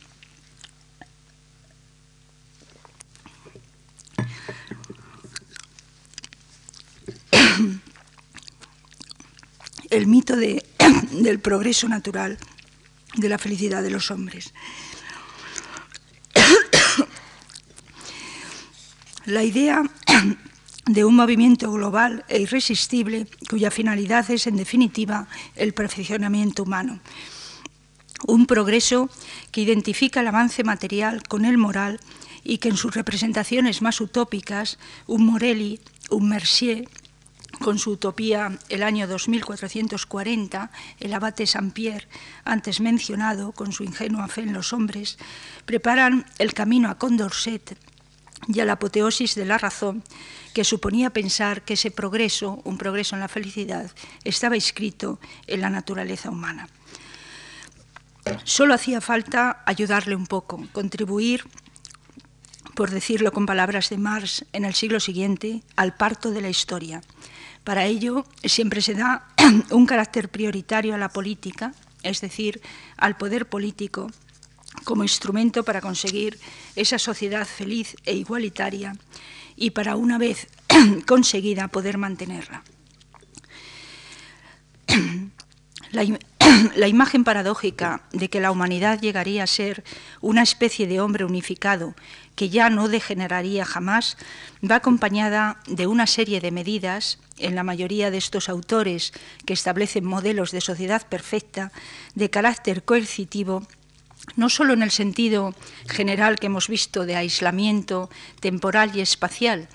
el 9.89 10.07
mito 10.07 10.35
del 11.11 11.39
progreso 11.39 11.87
natural, 11.87 12.37
de 13.15 13.29
la 13.29 13.37
felicidad 13.37 13.81
de 13.81 13.89
los 13.89 14.11
hombres. 14.11 14.53
La 19.25 19.43
idea 19.43 19.81
de 20.85 21.03
un 21.03 21.15
movimiento 21.15 21.71
global 21.71 22.23
e 22.29 22.41
irresistible 22.41 23.25
cuya 23.49 23.71
finalidad 23.71 24.29
es, 24.29 24.45
en 24.45 24.55
definitiva, 24.55 25.27
el 25.55 25.73
perfeccionamiento 25.73 26.61
humano. 26.61 26.99
Un 28.27 28.45
progreso 28.45 29.09
que 29.51 29.61
identifica 29.61 30.19
el 30.19 30.27
avance 30.27 30.63
material 30.63 31.23
con 31.23 31.43
el 31.45 31.57
moral 31.57 31.99
y 32.43 32.59
que 32.59 32.69
en 32.69 32.77
sus 32.77 32.93
representaciones 32.93 33.81
más 33.81 33.99
utópicas, 33.99 34.77
un 35.07 35.25
Morelli, 35.25 35.79
un 36.11 36.29
Mercier, 36.29 36.87
con 37.59 37.79
su 37.79 37.91
utopía 37.91 38.59
el 38.69 38.83
año 38.83 39.07
2440, 39.07 40.69
el 40.99 41.13
abate 41.15 41.47
Saint-Pierre, 41.47 42.07
antes 42.43 42.79
mencionado, 42.79 43.53
con 43.53 43.71
su 43.71 43.83
ingenua 43.83 44.27
fe 44.27 44.41
en 44.41 44.53
los 44.53 44.71
hombres, 44.71 45.17
preparan 45.65 46.27
el 46.37 46.53
camino 46.53 46.91
a 46.91 46.99
Condorcet 46.99 47.75
y 48.47 48.59
a 48.59 48.65
la 48.65 48.73
apoteosis 48.73 49.35
de 49.35 49.45
la 49.45 49.57
razón 49.57 50.03
que 50.53 50.63
suponía 50.63 51.09
pensar 51.09 51.63
que 51.63 51.73
ese 51.73 51.91
progreso, 51.91 52.61
un 52.63 52.77
progreso 52.77 53.15
en 53.15 53.21
la 53.21 53.27
felicidad, 53.27 53.91
estaba 54.23 54.55
inscrito 54.55 55.19
en 55.47 55.61
la 55.61 55.69
naturaleza 55.69 56.29
humana. 56.29 56.69
Solo 58.43 58.73
hacía 58.73 59.01
falta 59.01 59.63
ayudarle 59.65 60.15
un 60.15 60.25
poco, 60.25 60.63
contribuir, 60.71 61.45
por 62.73 62.89
decirlo 62.89 63.31
con 63.31 63.45
palabras 63.45 63.89
de 63.89 63.97
Marx, 63.97 64.45
en 64.51 64.65
el 64.65 64.73
siglo 64.73 64.99
siguiente, 64.99 65.63
al 65.75 65.95
parto 65.95 66.31
de 66.31 66.41
la 66.41 66.49
historia. 66.49 67.01
Para 67.63 67.85
ello 67.85 68.25
siempre 68.43 68.81
se 68.81 68.93
da 68.93 69.27
un 69.71 69.85
carácter 69.85 70.29
prioritario 70.29 70.93
a 70.95 70.97
la 70.97 71.09
política, 71.09 71.73
es 72.03 72.21
decir, 72.21 72.61
al 72.97 73.17
poder 73.17 73.47
político, 73.47 74.11
como 74.85 75.03
instrumento 75.03 75.63
para 75.63 75.81
conseguir 75.81 76.39
esa 76.77 76.97
sociedad 76.97 77.45
feliz 77.45 77.97
e 78.05 78.15
igualitaria 78.15 78.95
y 79.57 79.71
para 79.71 79.97
una 79.97 80.17
vez 80.17 80.47
conseguida 81.05 81.67
poder 81.67 81.97
mantenerla. 81.97 82.63
La, 86.75 86.87
imagen 86.87 87.23
paradójica 87.23 88.03
de 88.11 88.29
que 88.29 88.39
la 88.39 88.51
humanidad 88.51 88.99
llegaría 88.99 89.43
a 89.43 89.47
ser 89.47 89.83
una 90.21 90.43
especie 90.43 90.87
de 90.87 90.99
hombre 90.99 91.25
unificado 91.25 91.95
que 92.35 92.49
ya 92.49 92.69
no 92.69 92.87
degeneraría 92.87 93.65
jamás 93.65 94.17
va 94.59 94.75
acompañada 94.75 95.59
de 95.67 95.87
una 95.87 96.07
serie 96.07 96.41
de 96.41 96.51
medidas 96.51 97.19
en 97.37 97.55
la 97.55 97.63
mayoría 97.63 98.11
de 98.11 98.17
estos 98.17 98.49
autores 98.49 99.13
que 99.45 99.53
establecen 99.53 100.05
modelos 100.05 100.51
de 100.51 100.61
sociedad 100.61 101.07
perfecta 101.07 101.71
de 102.13 102.29
carácter 102.29 102.83
coercitivo 102.83 103.63
no 104.35 104.49
solo 104.49 104.73
en 104.73 104.83
el 104.83 104.91
sentido 104.91 105.53
general 105.87 106.39
que 106.39 106.47
hemos 106.47 106.67
visto 106.67 107.05
de 107.05 107.15
aislamiento 107.15 108.09
temporal 108.39 108.91
y 108.95 109.01
espacial, 109.01 109.67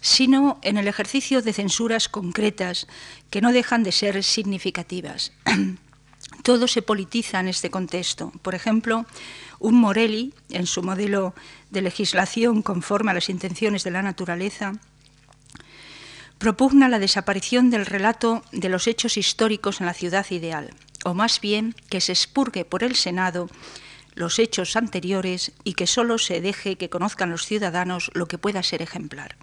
sino 0.00 0.58
en 0.62 0.76
el 0.76 0.88
ejercicio 0.88 1.42
de 1.42 1.52
censuras 1.52 2.08
concretas 2.08 2.86
que 3.30 3.40
no 3.40 3.52
dejan 3.52 3.82
de 3.82 3.92
ser 3.92 4.22
significativas. 4.24 5.32
Todo 6.42 6.68
se 6.68 6.82
politiza 6.82 7.40
en 7.40 7.48
este 7.48 7.70
contexto. 7.70 8.32
Por 8.42 8.54
ejemplo, 8.54 9.06
un 9.58 9.74
Morelli, 9.74 10.34
en 10.50 10.66
su 10.66 10.82
modelo 10.82 11.34
de 11.70 11.82
legislación 11.82 12.62
conforme 12.62 13.10
a 13.10 13.14
las 13.14 13.28
intenciones 13.28 13.84
de 13.84 13.90
la 13.90 14.02
naturaleza, 14.02 14.74
propugna 16.38 16.88
la 16.88 17.00
desaparición 17.00 17.70
del 17.70 17.86
relato 17.86 18.42
de 18.52 18.68
los 18.68 18.86
hechos 18.86 19.16
históricos 19.16 19.80
en 19.80 19.86
la 19.86 19.94
ciudad 19.94 20.26
ideal, 20.30 20.70
o 21.04 21.14
más 21.14 21.40
bien 21.40 21.74
que 21.90 22.00
se 22.00 22.12
expurgue 22.12 22.64
por 22.64 22.84
el 22.84 22.94
Senado 22.94 23.48
los 24.18 24.38
hechos 24.38 24.76
anteriores 24.76 25.52
y 25.64 25.74
que 25.74 25.86
solo 25.86 26.18
se 26.18 26.40
deje 26.40 26.76
que 26.76 26.90
conozcan 26.90 27.30
los 27.30 27.46
ciudadanos 27.46 28.10
lo 28.14 28.26
que 28.26 28.38
pueda 28.38 28.62
ser 28.62 28.82
ejemplar. 28.82 29.36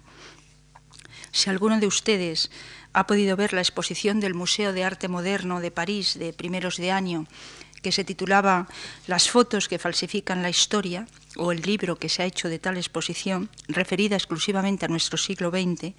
Si 1.32 1.50
alguno 1.50 1.80
de 1.80 1.86
ustedes 1.86 2.50
ha 2.92 3.06
podido 3.06 3.36
ver 3.36 3.52
la 3.52 3.60
exposición 3.60 4.20
del 4.20 4.34
Museo 4.34 4.72
de 4.72 4.84
Arte 4.84 5.08
Moderno 5.08 5.60
de 5.60 5.70
París 5.70 6.18
de 6.18 6.32
primeros 6.32 6.76
de 6.76 6.92
año, 6.92 7.26
que 7.82 7.92
se 7.92 8.04
titulaba 8.04 8.68
Las 9.06 9.30
fotos 9.30 9.68
que 9.68 9.78
falsifican 9.78 10.42
la 10.42 10.50
historia, 10.50 11.06
o 11.36 11.52
el 11.52 11.62
libro 11.62 11.96
que 11.96 12.08
se 12.08 12.22
ha 12.22 12.26
hecho 12.26 12.48
de 12.48 12.58
tal 12.58 12.76
exposición, 12.76 13.48
referida 13.68 14.16
exclusivamente 14.16 14.86
a 14.86 14.88
nuestro 14.88 15.18
siglo 15.18 15.50
XX, 15.50 15.94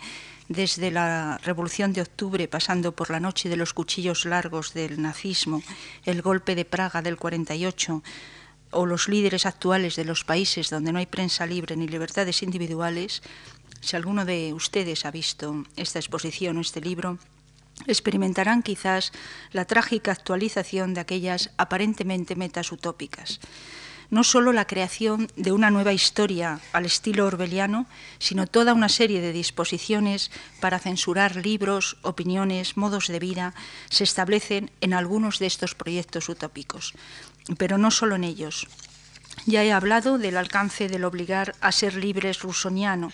desde 0.49 0.91
la 0.91 1.39
Revolución 1.43 1.93
de 1.93 2.01
Octubre, 2.01 2.47
pasando 2.47 2.93
por 2.93 3.09
la 3.09 3.19
Noche 3.19 3.49
de 3.49 3.57
los 3.57 3.73
Cuchillos 3.73 4.25
Largos 4.25 4.73
del 4.73 5.01
nazismo, 5.01 5.61
el 6.05 6.21
golpe 6.21 6.55
de 6.55 6.65
Praga 6.65 7.01
del 7.01 7.17
48, 7.17 8.03
o 8.71 8.85
los 8.85 9.07
líderes 9.07 9.45
actuales 9.45 9.95
de 9.95 10.05
los 10.05 10.23
países 10.23 10.69
donde 10.69 10.91
no 10.91 10.99
hay 10.99 11.05
prensa 11.05 11.45
libre 11.45 11.75
ni 11.75 11.87
libertades 11.87 12.43
individuales, 12.43 13.21
si 13.81 13.95
alguno 13.95 14.25
de 14.25 14.53
ustedes 14.53 15.05
ha 15.05 15.11
visto 15.11 15.63
esta 15.75 15.99
exposición 15.99 16.57
o 16.57 16.61
este 16.61 16.81
libro, 16.81 17.19
experimentarán 17.85 18.63
quizás 18.63 19.11
la 19.51 19.65
trágica 19.65 20.11
actualización 20.11 20.93
de 20.93 21.01
aquellas 21.01 21.51
aparentemente 21.57 22.35
metas 22.35 22.71
utópicas. 22.71 23.39
No 24.09 24.23
solo 24.23 24.53
la 24.53 24.65
creación 24.65 25.27
de 25.35 25.51
una 25.51 25.69
nueva 25.69 25.91
historia 25.91 26.61
al 26.71 26.85
estilo 26.85 27.25
orbeliano, 27.25 27.87
sino 28.19 28.47
toda 28.47 28.73
una 28.73 28.87
serie 28.87 29.19
de 29.19 29.33
disposiciones 29.33 30.31
para 30.61 30.79
censurar 30.79 31.35
libros, 31.35 31.97
opiniones, 32.03 32.77
modos 32.77 33.07
de 33.07 33.19
vida, 33.19 33.53
se 33.89 34.05
establecen 34.05 34.71
en 34.79 34.93
algunos 34.93 35.39
de 35.39 35.47
estos 35.47 35.75
proyectos 35.75 36.29
utópicos 36.29 36.93
pero 37.57 37.77
no 37.77 37.91
solo 37.91 38.15
en 38.15 38.23
ellos. 38.23 38.67
Ya 39.45 39.63
he 39.63 39.71
hablado 39.71 40.17
del 40.17 40.35
alcance 40.35 40.89
del 40.89 41.05
obligar 41.05 41.55
a 41.61 41.71
ser 41.71 41.95
libres 41.95 42.41
rusoniano, 42.41 43.11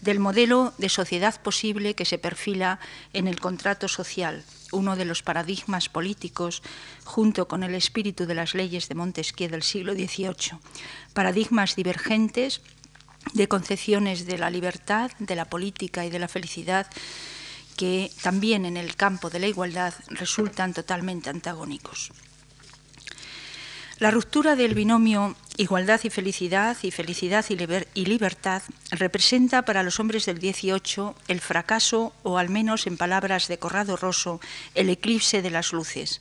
del 0.00 0.20
modelo 0.20 0.74
de 0.78 0.88
sociedad 0.88 1.40
posible 1.40 1.94
que 1.94 2.04
se 2.04 2.18
perfila 2.18 2.78
en 3.12 3.26
el 3.26 3.40
contrato 3.40 3.88
social, 3.88 4.44
uno 4.70 4.94
de 4.94 5.04
los 5.04 5.22
paradigmas 5.22 5.88
políticos, 5.88 6.62
junto 7.04 7.48
con 7.48 7.62
el 7.62 7.74
espíritu 7.74 8.26
de 8.26 8.34
las 8.34 8.54
leyes 8.54 8.88
de 8.88 8.94
Montesquieu 8.94 9.50
del 9.50 9.62
siglo 9.62 9.94
XVIII, 9.94 10.58
paradigmas 11.14 11.74
divergentes 11.74 12.60
de 13.34 13.48
concepciones 13.48 14.26
de 14.26 14.38
la 14.38 14.50
libertad, 14.50 15.10
de 15.18 15.36
la 15.36 15.46
política 15.46 16.04
y 16.04 16.10
de 16.10 16.18
la 16.18 16.28
felicidad 16.28 16.86
que 17.76 18.10
también 18.22 18.66
en 18.66 18.76
el 18.76 18.96
campo 18.96 19.30
de 19.30 19.40
la 19.40 19.48
igualdad 19.48 19.94
resultan 20.08 20.74
totalmente 20.74 21.30
antagónicos. 21.30 22.12
La 24.02 24.10
ruptura 24.10 24.56
del 24.56 24.74
binomio 24.74 25.36
igualdad 25.58 26.00
y 26.02 26.10
felicidad 26.10 26.76
y 26.82 26.90
felicidad 26.90 27.46
y, 27.48 28.04
libertad 28.04 28.60
representa 28.90 29.62
para 29.62 29.84
los 29.84 30.00
hombres 30.00 30.26
del 30.26 30.40
18 30.40 31.14
el 31.28 31.40
fracaso 31.40 32.12
o 32.24 32.36
al 32.36 32.48
menos 32.48 32.88
en 32.88 32.96
palabras 32.96 33.46
de 33.46 33.60
Corrado 33.60 33.96
Rosso 33.96 34.40
el 34.74 34.90
eclipse 34.90 35.40
de 35.40 35.50
las 35.50 35.72
luces. 35.72 36.20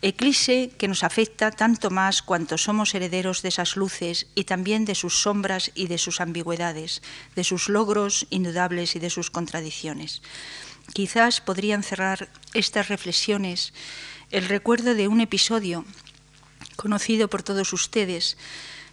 Eclipse 0.00 0.70
que 0.78 0.88
nos 0.88 1.04
afecta 1.04 1.50
tanto 1.50 1.90
más 1.90 2.22
cuanto 2.22 2.56
somos 2.56 2.94
herederos 2.94 3.42
de 3.42 3.50
esas 3.50 3.76
luces 3.76 4.28
y 4.34 4.44
también 4.44 4.86
de 4.86 4.94
sus 4.94 5.20
sombras 5.20 5.72
y 5.74 5.88
de 5.88 5.98
sus 5.98 6.22
ambigüedades, 6.22 7.02
de 7.34 7.44
sus 7.44 7.68
logros 7.68 8.26
indudables 8.30 8.96
y 8.96 9.00
de 9.00 9.10
sus 9.10 9.30
contradicciones. 9.30 10.22
Quizás 10.94 11.42
podrían 11.42 11.82
cerrar 11.82 12.30
estas 12.54 12.88
reflexiones 12.88 13.74
el 14.30 14.48
recuerdo 14.48 14.94
de 14.94 15.08
un 15.08 15.20
episodio 15.20 15.84
conocido 16.76 17.28
por 17.28 17.42
todos 17.42 17.72
ustedes, 17.72 18.36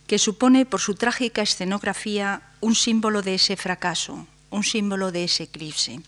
que 0.08 0.20
supone 0.20 0.66
por 0.66 0.82
su 0.82 0.96
trágica 0.96 1.42
escenografía 1.42 2.42
un 2.60 2.76
símbolo 2.76 3.22
de 3.22 3.36
ese 3.36 3.56
fracaso, 3.56 4.28
un 4.50 4.64
símbolo 4.64 5.12
de 5.12 5.26
ese 5.26 5.44
eclipse. 5.44 6.02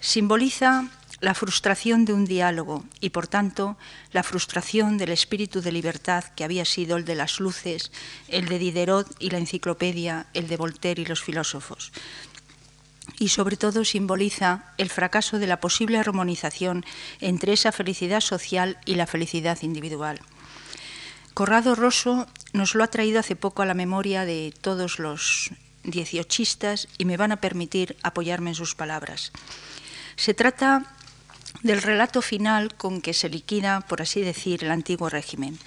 Simboliza 0.00 0.90
la 1.22 1.34
frustración 1.34 2.04
de 2.04 2.12
un 2.12 2.24
diálogo 2.24 2.84
y, 3.00 3.10
por 3.10 3.28
tanto, 3.28 3.78
la 4.12 4.24
frustración 4.24 4.98
del 4.98 5.10
espíritu 5.10 5.62
de 5.62 5.70
libertad 5.70 6.24
que 6.34 6.42
había 6.42 6.64
sido 6.64 6.96
el 6.96 7.04
de 7.04 7.14
las 7.14 7.38
luces, 7.38 7.92
el 8.26 8.48
de 8.48 8.58
Diderot 8.58 9.06
y 9.20 9.30
la 9.30 9.38
enciclopedia, 9.38 10.26
el 10.34 10.48
de 10.48 10.56
Voltaire 10.56 11.00
y 11.00 11.06
los 11.06 11.22
filósofos. 11.22 11.92
Y 13.20 13.28
sobre 13.28 13.56
todo 13.56 13.84
simboliza 13.84 14.74
el 14.78 14.90
fracaso 14.90 15.38
de 15.38 15.46
la 15.46 15.60
posible 15.60 15.98
armonización 15.98 16.84
entre 17.20 17.52
esa 17.52 17.70
felicidad 17.70 18.20
social 18.20 18.78
y 18.84 18.96
la 18.96 19.06
felicidad 19.06 19.58
individual. 19.62 20.20
Corrado 21.34 21.74
Rosso 21.74 22.26
nos 22.52 22.74
lo 22.74 22.84
ha 22.84 22.88
traído 22.88 23.18
hace 23.18 23.36
poco 23.36 23.62
a 23.62 23.66
la 23.66 23.72
memoria 23.72 24.26
de 24.26 24.52
todos 24.60 24.98
los 24.98 25.50
dieciochistas 25.82 26.88
y 26.98 27.06
me 27.06 27.16
van 27.16 27.32
a 27.32 27.40
permitir 27.40 27.96
apoyarme 28.02 28.50
en 28.50 28.54
sus 28.54 28.74
palabras. 28.74 29.32
Se 30.16 30.34
trata 30.34 30.94
del 31.62 31.80
relato 31.80 32.20
final 32.20 32.74
con 32.74 33.00
que 33.00 33.14
se 33.14 33.30
liquida, 33.30 33.80
por 33.80 34.02
así 34.02 34.20
decir, 34.20 34.62
el 34.62 34.70
antiguo 34.70 35.08
régimen, 35.08 35.58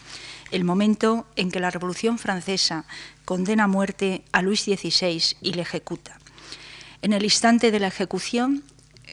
el 0.52 0.64
momento 0.64 1.26
en 1.36 1.50
que 1.50 1.60
la 1.60 1.72
Revolución 1.72 2.20
Francesa 2.20 2.86
condena 3.26 3.64
a 3.64 3.68
muerte 3.68 4.24
a 4.32 4.44
Luis 4.44 4.62
XVI 4.62 5.36
y 5.42 5.54
le 5.54 5.64
ejecuta. 5.64 6.20
En 7.02 7.14
el 7.14 7.24
instante 7.24 7.72
de 7.72 7.80
la 7.80 7.88
ejecución, 7.88 8.64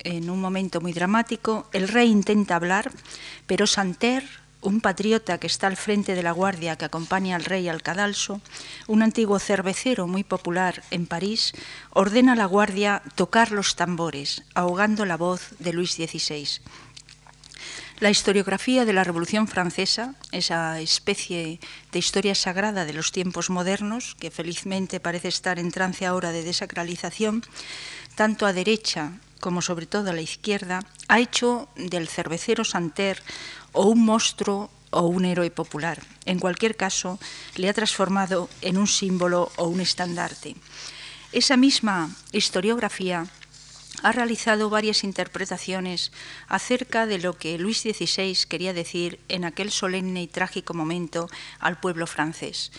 en 0.04 0.28
un 0.28 0.40
momento 0.40 0.80
muy 0.80 0.92
dramático, 0.92 1.68
el 1.72 1.88
rey 1.88 2.10
intenta 2.10 2.56
hablar, 2.56 2.92
pero 3.46 3.66
Santerre, 3.66 4.41
un 4.62 4.80
patriota 4.80 5.38
que 5.38 5.46
está 5.46 5.66
al 5.66 5.76
frente 5.76 6.14
de 6.14 6.22
la 6.22 6.32
guardia 6.32 6.76
que 6.76 6.84
acompaña 6.84 7.36
al 7.36 7.44
rey 7.44 7.68
al 7.68 7.82
cadalso, 7.82 8.40
un 8.86 9.02
antiguo 9.02 9.38
cervecero 9.38 10.06
muy 10.06 10.24
popular 10.24 10.82
en 10.90 11.06
París, 11.06 11.52
ordena 11.90 12.32
a 12.32 12.36
la 12.36 12.46
guardia 12.46 13.02
tocar 13.14 13.52
los 13.52 13.76
tambores, 13.76 14.44
ahogando 14.54 15.04
la 15.04 15.16
voz 15.16 15.50
de 15.58 15.72
Luis 15.72 15.92
XVI. 15.92 16.62
La 18.02 18.10
historiografía 18.10 18.84
de 18.84 18.92
la 18.92 19.04
Revolución 19.04 19.46
Francesa, 19.46 20.16
esa 20.32 20.80
especie 20.80 21.60
de 21.92 21.98
historia 21.98 22.34
sagrada 22.34 22.84
de 22.84 22.92
los 22.92 23.12
tiempos 23.12 23.48
modernos, 23.48 24.16
que 24.18 24.32
felizmente 24.32 24.98
parece 24.98 25.28
estar 25.28 25.60
en 25.60 25.70
trance 25.70 26.04
ahora 26.06 26.32
de 26.32 26.42
desacralización, 26.42 27.44
tanto 28.16 28.46
a 28.46 28.52
derecha 28.52 29.12
como 29.38 29.62
sobre 29.62 29.86
todo 29.86 30.10
a 30.10 30.14
la 30.14 30.20
izquierda, 30.20 30.86
ha 31.08 31.18
hecho 31.18 31.68
del 31.74 32.08
cervecero 32.08 32.64
Santer 32.64 33.22
o 33.72 33.86
un 33.86 34.04
monstruo 34.04 34.70
o 34.90 35.02
un 35.02 35.24
héroe 35.24 35.50
popular. 35.50 36.00
En 36.26 36.38
cualquier 36.38 36.76
caso, 36.76 37.18
le 37.56 37.68
ha 37.68 37.74
transformado 37.74 38.48
en 38.60 38.76
un 38.76 38.86
símbolo 38.86 39.50
o 39.56 39.66
un 39.66 39.80
estandarte. 39.80 40.54
Esa 41.32 41.56
misma 41.56 42.10
historiografía 42.32 43.26
ha 44.02 44.12
realizado 44.12 44.70
varias 44.70 45.04
interpretaciones 45.04 46.12
acerca 46.48 47.06
de 47.06 47.18
lo 47.18 47.34
que 47.34 47.58
Luis 47.58 47.80
XVI 47.80 48.36
quería 48.48 48.72
decir 48.72 49.18
en 49.28 49.44
aquel 49.44 49.70
solemne 49.70 50.22
y 50.22 50.26
trágico 50.26 50.74
momento 50.74 51.28
al 51.58 51.78
pueblo 51.78 52.06
francés. 52.06 52.72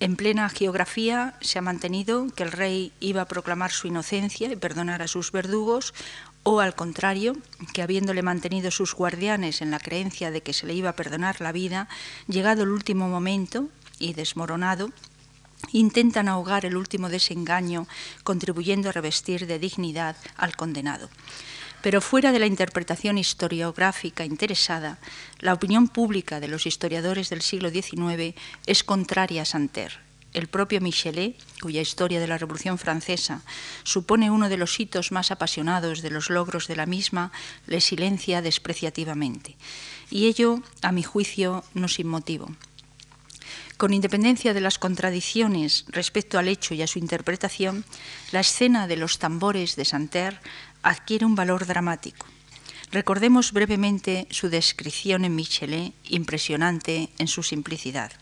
En 0.00 0.16
plena 0.16 0.48
geografía 0.48 1.34
se 1.42 1.58
ha 1.58 1.62
mantenido 1.62 2.26
que 2.34 2.42
el 2.42 2.52
rey 2.52 2.90
iba 3.00 3.20
a 3.20 3.28
proclamar 3.28 3.70
su 3.70 3.86
inocencia 3.86 4.50
y 4.50 4.56
perdonar 4.56 5.02
a 5.02 5.08
sus 5.08 5.30
verdugos, 5.30 5.92
o 6.42 6.60
al 6.60 6.74
contrario, 6.74 7.36
que 7.72 7.82
habiéndole 7.82 8.22
mantenido 8.22 8.70
sus 8.70 8.94
guardianes 8.94 9.60
en 9.60 9.70
la 9.70 9.78
creencia 9.78 10.30
de 10.30 10.42
que 10.42 10.52
se 10.52 10.66
le 10.66 10.74
iba 10.74 10.90
a 10.90 10.96
perdonar 10.96 11.40
la 11.40 11.52
vida, 11.52 11.88
llegado 12.28 12.62
el 12.62 12.70
último 12.70 13.08
momento 13.08 13.68
y 13.98 14.14
desmoronado, 14.14 14.90
intentan 15.72 16.28
ahogar 16.28 16.64
el 16.64 16.76
último 16.76 17.08
desengaño, 17.08 17.86
contribuyendo 18.24 18.88
a 18.88 18.92
revestir 18.92 19.46
de 19.46 19.58
dignidad 19.58 20.16
al 20.36 20.56
condenado. 20.56 21.10
Pero 21.82 22.00
fuera 22.00 22.32
de 22.32 22.38
la 22.38 22.46
interpretación 22.46 23.16
historiográfica 23.16 24.24
interesada, 24.24 24.98
la 25.38 25.54
opinión 25.54 25.88
pública 25.88 26.40
de 26.40 26.48
los 26.48 26.66
historiadores 26.66 27.30
del 27.30 27.40
siglo 27.40 27.70
XIX 27.70 28.34
es 28.66 28.84
contraria 28.84 29.42
a 29.42 29.46
Santerre. 29.46 30.09
El 30.32 30.46
propio 30.46 30.80
Michelet, 30.80 31.36
cuya 31.60 31.80
historia 31.80 32.20
de 32.20 32.28
la 32.28 32.38
Revolución 32.38 32.78
Francesa 32.78 33.42
supone 33.82 34.30
uno 34.30 34.48
de 34.48 34.56
los 34.56 34.78
hitos 34.78 35.10
más 35.10 35.30
apasionados 35.30 36.02
de 36.02 36.10
los 36.10 36.30
logros 36.30 36.68
de 36.68 36.76
la 36.76 36.86
misma, 36.86 37.32
le 37.66 37.80
silencia 37.80 38.40
despreciativamente. 38.40 39.56
Y 40.08 40.26
ello, 40.26 40.62
a 40.82 40.92
mi 40.92 41.02
juicio, 41.02 41.64
no 41.74 41.88
sin 41.88 42.06
motivo. 42.06 42.48
Con 43.76 43.92
independencia 43.92 44.54
de 44.54 44.60
las 44.60 44.78
contradicciones 44.78 45.86
respecto 45.88 46.38
al 46.38 46.48
hecho 46.48 46.74
y 46.74 46.82
a 46.82 46.86
su 46.86 46.98
interpretación, 46.98 47.84
la 48.30 48.40
escena 48.40 48.86
de 48.86 48.96
los 48.96 49.18
tambores 49.18 49.74
de 49.74 49.84
Santerre 49.84 50.38
adquiere 50.82 51.24
un 51.24 51.34
valor 51.34 51.66
dramático. 51.66 52.26
Recordemos 52.92 53.52
brevemente 53.52 54.28
su 54.30 54.48
descripción 54.48 55.24
en 55.24 55.34
Michelet, 55.34 55.94
impresionante 56.08 57.08
en 57.18 57.26
su 57.26 57.42
simplicidad. 57.42 58.12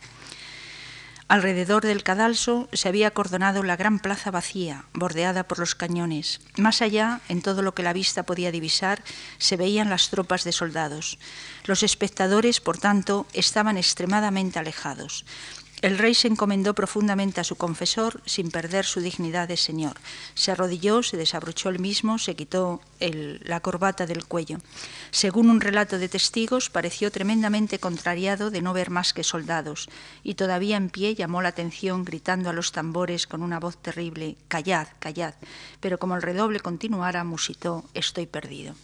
Alrededor 1.29 1.85
del 1.85 2.03
cadalso 2.03 2.71
se 2.73 2.89
había 2.89 3.09
acordonado 3.09 3.63
la 3.63 3.77
gran 3.77 3.99
plaza 3.99 4.31
vacía, 4.31 4.87
bordeada 4.95 5.45
por 5.45 5.59
los 5.59 5.75
cañones. 5.75 6.41
Más 6.57 6.81
allá, 6.81 7.21
en 7.29 7.43
todo 7.43 7.61
lo 7.61 7.75
que 7.75 7.83
la 7.83 7.93
vista 7.93 8.23
podía 8.23 8.51
divisar, 8.51 9.03
se 9.37 9.59
veían 9.59 9.91
las 9.91 10.09
tropas 10.09 10.45
de 10.45 10.53
soldados. 10.53 11.19
Los 11.67 11.83
espectadores, 11.83 12.61
por 12.61 12.79
tanto, 12.79 13.27
estaban 13.35 13.77
extremadamente 13.77 14.59
alejados. 14.59 15.27
El 15.81 15.97
rey 15.97 16.13
se 16.15 16.27
encomendó 16.27 16.75
profundamente 16.75 17.41
a 17.41 17.45
su 17.45 17.55
confesor 17.55 18.21
sin 18.27 18.51
perder 18.51 18.85
su 18.85 19.01
dignidad 19.01 19.47
de 19.47 19.57
señor. 19.57 19.97
Se 20.35 20.51
arrodilló, 20.51 21.05
se 21.05 21.17
desabrochó 21.17 21.69
el 21.69 21.79
mismo, 21.79 22.19
se 22.19 22.35
quitó 22.35 22.81
la 22.99 23.61
corbata 23.61 24.05
del 24.05 24.25
cuello. 24.25 24.59
Según 25.13 25.51
un 25.51 25.61
relato 25.61 25.99
de 25.99 26.09
testigos, 26.09 26.69
pareció 26.69 27.13
tremendamente 27.13 27.79
contrariado 27.79 28.51
de 28.51 28.61
no 28.61 28.73
ver 28.73 28.91
más 28.91 29.13
que 29.13 29.23
soldados 29.23 29.89
y 30.25 30.35
todavía 30.35 30.77
en 30.77 30.91
pie 30.91 31.15
llamó 31.15 31.43
la 31.43 31.51
atención 31.51 32.05
gritando 32.05 32.51
a 32.51 32.53
los 32.53 32.73
tambores 32.73 33.29
con 33.29 33.43
una 33.43 33.61
voz 33.61 33.77
terrible, 33.77 34.37
Callad, 34.49 34.89
callad. 34.99 35.35
Pero 35.79 35.99
como 35.99 36.17
el 36.17 36.23
redoble 36.23 36.59
continuara, 36.59 37.23
musitó, 37.23 37.85
Estoy 37.95 38.27
perdido. 38.27 38.75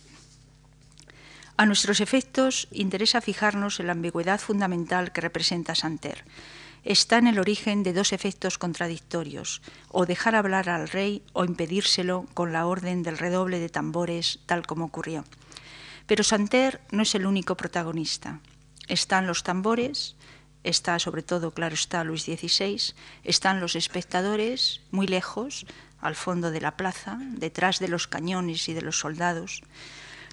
A 1.56 1.66
nuestros 1.66 2.00
efectos 2.00 2.68
interesa 2.70 3.20
fijarnos 3.20 3.80
en 3.80 3.86
la 3.86 3.92
ambigüedad 3.92 4.40
fundamental 4.40 5.12
que 5.12 5.20
representa 5.20 5.74
Santer 5.74 6.24
está 6.84 7.16
en 7.16 7.26
el 7.26 7.38
origen 7.38 7.82
de 7.82 7.94
dos 7.94 8.12
efectos 8.12 8.58
contradictorios, 8.58 9.62
o 9.88 10.04
dejar 10.04 10.34
hablar 10.34 10.68
al 10.68 10.88
rey 10.88 11.22
o 11.32 11.44
impedírselo 11.44 12.26
con 12.34 12.52
la 12.52 12.66
orden 12.66 13.02
del 13.02 13.18
redoble 13.18 13.58
de 13.58 13.70
tambores, 13.70 14.40
tal 14.46 14.66
como 14.66 14.84
ocurrió. 14.84 15.24
Pero 16.06 16.22
Santer 16.22 16.82
no 16.90 17.02
es 17.02 17.14
el 17.14 17.26
único 17.26 17.56
protagonista. 17.56 18.40
Están 18.86 19.26
los 19.26 19.42
tambores, 19.42 20.16
está 20.62 20.98
sobre 20.98 21.22
todo, 21.22 21.52
claro 21.52 21.74
está, 21.74 22.04
Luis 22.04 22.24
XVI, 22.24 22.94
están 23.24 23.60
los 23.60 23.76
espectadores, 23.76 24.82
muy 24.90 25.06
lejos, 25.06 25.64
al 26.02 26.14
fondo 26.14 26.50
de 26.50 26.60
la 26.60 26.76
plaza, 26.76 27.18
detrás 27.18 27.78
de 27.78 27.88
los 27.88 28.06
cañones 28.06 28.68
y 28.68 28.74
de 28.74 28.82
los 28.82 28.98
soldados. 28.98 29.62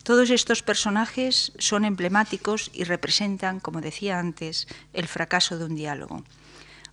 Todos 0.03 0.31
estos 0.31 0.63
personajes 0.63 1.53
son 1.59 1.85
emblemáticos 1.85 2.71
y 2.73 2.83
representan, 2.83 3.61
como 3.61 3.79
decía 3.79 4.19
antes, 4.19 4.67
el 4.91 5.07
fracaso 5.07 5.57
de 5.57 5.65
un 5.65 5.75
diálogo 5.75 6.25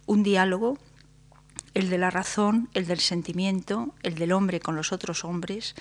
un 0.08 0.22
diálogo, 0.22 0.78
el 1.74 1.90
de 1.90 1.98
la 1.98 2.10
razón, 2.10 2.70
el 2.72 2.86
del 2.86 2.98
sentimiento, 2.98 3.94
el 4.02 4.14
del 4.14 4.32
hombre 4.32 4.58
con 4.58 4.74
los 4.74 4.90
otros 4.90 5.22
hombres, 5.22 5.74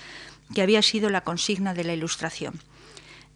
que 0.54 0.60
había 0.60 0.82
sido 0.82 1.08
la 1.08 1.22
consigna 1.22 1.72
de 1.72 1.84
la 1.84 1.94
Ilustración. 1.94 2.60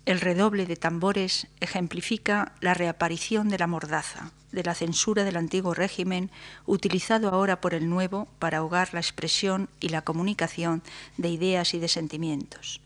El 0.05 0.21
redoble 0.21 0.67
de 0.67 0.77
tambores 0.77 1.47
ejemplifica 1.61 2.53
la 2.61 2.75
reaparición 2.75 3.49
de 3.49 3.59
la 3.59 3.67
mordaza, 3.67 4.33
de 4.53 4.65
la 4.65 4.75
censura 4.75 5.25
del 5.25 5.39
antiguo 5.39 5.73
régimen, 5.73 6.31
utilizado 6.67 7.31
ahora 7.31 7.61
por 7.61 7.73
el 7.73 7.89
nuevo 7.89 8.29
para 8.39 8.59
ahogar 8.59 8.93
la 8.93 9.01
expresión 9.01 9.71
y 9.81 9.89
la 9.89 10.03
comunicación 10.03 10.83
de 11.17 11.31
ideas 11.31 11.73
y 11.73 11.79
de 11.79 11.89
sentimientos. 11.89 12.83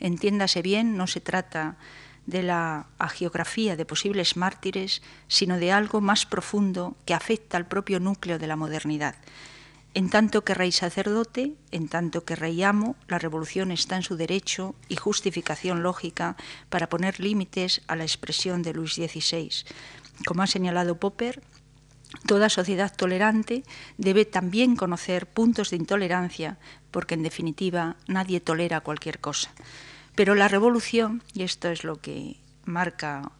Entiéndase 0.00 0.60
bien, 0.60 0.96
no 0.96 1.06
se 1.06 1.20
trata 1.20 1.76
de 2.26 2.42
la 2.42 2.86
agiografía 2.98 3.76
de 3.76 3.84
posibles 3.84 4.36
mártires, 4.36 5.02
sino 5.28 5.58
de 5.58 5.72
algo 5.72 6.00
más 6.00 6.26
profundo 6.26 6.96
que 7.04 7.14
afecta 7.14 7.56
al 7.56 7.66
propio 7.66 8.00
núcleo 8.00 8.38
de 8.38 8.46
la 8.46 8.56
modernidad. 8.56 9.14
En 9.94 10.10
tanto 10.10 10.42
que 10.42 10.54
rey 10.54 10.72
sacerdote, 10.72 11.54
en 11.70 11.88
tanto 11.88 12.24
que 12.24 12.34
rey 12.34 12.64
amo, 12.64 12.96
la 13.06 13.20
revolución 13.20 13.70
está 13.70 13.94
en 13.94 14.02
su 14.02 14.16
derecho 14.16 14.74
y 14.88 14.96
justificación 14.96 15.84
lógica 15.84 16.36
para 16.68 16.88
poner 16.88 17.20
límites 17.20 17.80
a 17.86 17.94
la 17.94 18.02
expresión 18.02 18.62
de 18.62 18.74
Luis 18.74 18.94
XVI. 18.94 19.50
Como 20.26 20.42
ha 20.42 20.48
señalado 20.48 20.98
Popper, 20.98 21.42
toda 22.26 22.48
sociedad 22.48 22.92
tolerante 22.94 23.62
debe 23.96 24.24
también 24.24 24.74
conocer 24.74 25.26
puntos 25.26 25.70
de 25.70 25.76
intolerancia, 25.76 26.58
porque 26.90 27.14
en 27.14 27.22
definitiva 27.22 27.94
nadie 28.08 28.40
tolera 28.40 28.80
cualquier 28.80 29.20
cosa. 29.20 29.52
Pero 30.14 30.34
la 30.34 30.48
revolución, 30.48 31.22
y 31.32 31.42
esto 31.42 31.68
es 31.68 31.84
lo 31.84 32.00
que 32.00 32.36
marca 32.64 33.32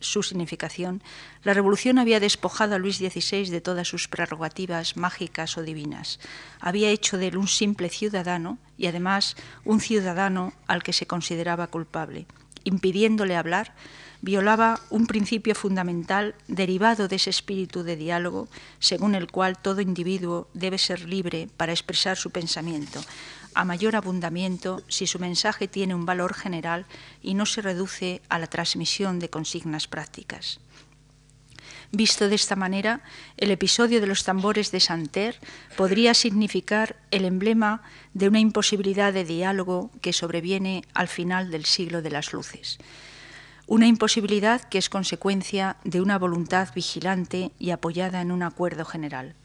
su 0.00 0.22
significación, 0.22 1.02
la 1.42 1.54
revolución 1.54 1.98
había 1.98 2.20
despojado 2.20 2.74
a 2.74 2.78
Luis 2.78 2.96
XVI 2.96 3.48
de 3.48 3.60
todas 3.60 3.88
sus 3.88 4.08
prerrogativas 4.08 4.96
mágicas 4.96 5.56
o 5.58 5.62
divinas. 5.62 6.20
Había 6.60 6.90
hecho 6.90 7.18
de 7.18 7.28
él 7.28 7.36
un 7.36 7.48
simple 7.48 7.88
ciudadano 7.88 8.58
y 8.76 8.86
además 8.86 9.36
un 9.64 9.80
ciudadano 9.80 10.52
al 10.66 10.82
que 10.82 10.92
se 10.92 11.06
consideraba 11.06 11.66
culpable. 11.66 12.26
Impidiéndole 12.64 13.36
hablar, 13.36 13.74
violaba 14.22 14.80
un 14.88 15.06
principio 15.06 15.54
fundamental 15.54 16.34
derivado 16.48 17.08
de 17.08 17.16
ese 17.16 17.28
espíritu 17.28 17.82
de 17.82 17.96
diálogo, 17.96 18.48
según 18.78 19.14
el 19.14 19.30
cual 19.30 19.58
todo 19.58 19.82
individuo 19.82 20.48
debe 20.54 20.78
ser 20.78 21.06
libre 21.06 21.48
para 21.58 21.72
expresar 21.72 22.16
su 22.16 22.30
pensamiento, 22.30 23.02
a 23.54 23.64
mayor 23.64 23.96
abundamiento 23.96 24.82
si 24.88 25.06
su 25.06 25.18
mensaje 25.18 25.68
tiene 25.68 25.94
un 25.94 26.06
valor 26.06 26.34
general 26.34 26.86
y 27.22 27.34
no 27.34 27.46
se 27.46 27.62
reduce 27.62 28.22
a 28.28 28.38
la 28.38 28.46
transmisión 28.46 29.18
de 29.18 29.30
consignas 29.30 29.86
prácticas. 29.86 30.60
Visto 31.92 32.28
de 32.28 32.34
esta 32.34 32.56
manera, 32.56 33.02
el 33.36 33.52
episodio 33.52 34.00
de 34.00 34.08
los 34.08 34.24
tambores 34.24 34.72
de 34.72 34.80
Santer 34.80 35.38
podría 35.76 36.12
significar 36.14 36.96
el 37.12 37.24
emblema 37.24 37.82
de 38.14 38.26
una 38.26 38.40
imposibilidad 38.40 39.12
de 39.12 39.24
diálogo 39.24 39.90
que 40.00 40.12
sobreviene 40.12 40.82
al 40.92 41.06
final 41.06 41.52
del 41.52 41.64
siglo 41.64 42.02
de 42.02 42.10
las 42.10 42.32
luces. 42.32 42.78
Una 43.66 43.86
imposibilidad 43.86 44.60
que 44.62 44.78
es 44.78 44.90
consecuencia 44.90 45.76
de 45.84 46.00
una 46.00 46.18
voluntad 46.18 46.68
vigilante 46.74 47.52
y 47.58 47.70
apoyada 47.70 48.20
en 48.20 48.32
un 48.32 48.42
acuerdo 48.42 48.84
general. 48.84 49.36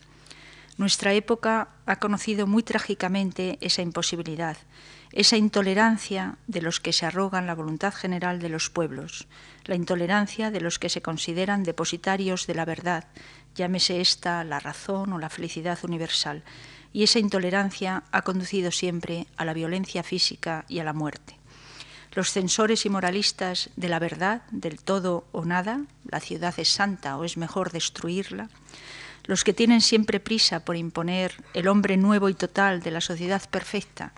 Nuestra 0.80 1.12
época 1.12 1.68
ha 1.86 1.98
conocido 1.98 2.48
muy 2.48 2.64
trágicamente 2.64 3.58
esa 3.60 3.82
imposibilidad, 3.82 4.56
esa 5.12 5.36
intolerancia 5.36 6.38
de 6.48 6.62
los 6.62 6.80
que 6.80 6.94
se 6.94 7.06
arrogan 7.06 7.48
la 7.48 7.54
voluntad 7.54 7.94
general 7.94 8.40
de 8.40 8.48
los 8.48 8.70
pueblos, 8.70 9.28
la 9.66 9.76
intolerancia 9.76 10.52
de 10.52 10.62
los 10.62 10.80
que 10.80 10.88
se 10.88 11.02
consideran 11.02 11.64
depositarios 11.64 12.48
de 12.48 12.56
la 12.56 12.64
verdad, 12.64 13.10
llámese 13.56 14.00
esta 14.00 14.42
la 14.46 14.62
razón 14.62 15.12
o 15.12 15.20
la 15.20 15.30
felicidad 15.30 15.78
universal, 15.84 16.44
y 16.94 17.04
esa 17.04 17.20
intolerancia 17.20 18.04
ha 18.14 18.22
conducido 18.22 18.72
siempre 18.72 19.28
a 19.36 19.44
la 19.44 19.54
violencia 19.54 20.02
física 20.02 20.64
y 20.70 20.80
a 20.80 20.86
la 20.86 20.94
muerte. 20.94 21.36
Los 22.14 22.32
censores 22.32 22.86
y 22.86 22.90
moralistas 22.90 23.70
de 23.76 23.90
la 23.90 24.00
verdad, 24.00 24.44
del 24.52 24.82
todo 24.82 25.28
o 25.34 25.44
nada, 25.44 25.82
la 26.06 26.22
ciudad 26.22 26.54
es 26.58 26.70
santa 26.70 27.18
o 27.18 27.26
es 27.26 27.36
mejor 27.36 27.74
destruirla, 27.74 28.50
los 29.30 29.44
que 29.44 29.54
tienen 29.54 29.82
siempre 29.82 30.20
prisa 30.20 30.66
por 30.66 30.76
imponer 30.76 31.36
el 31.54 31.68
hombre 31.68 31.98
nuevo 31.98 32.30
y 32.30 32.34
total 32.34 32.82
de 32.82 32.90
la 32.90 33.00
sociedad 33.00 33.48
perfecta, 33.48 34.12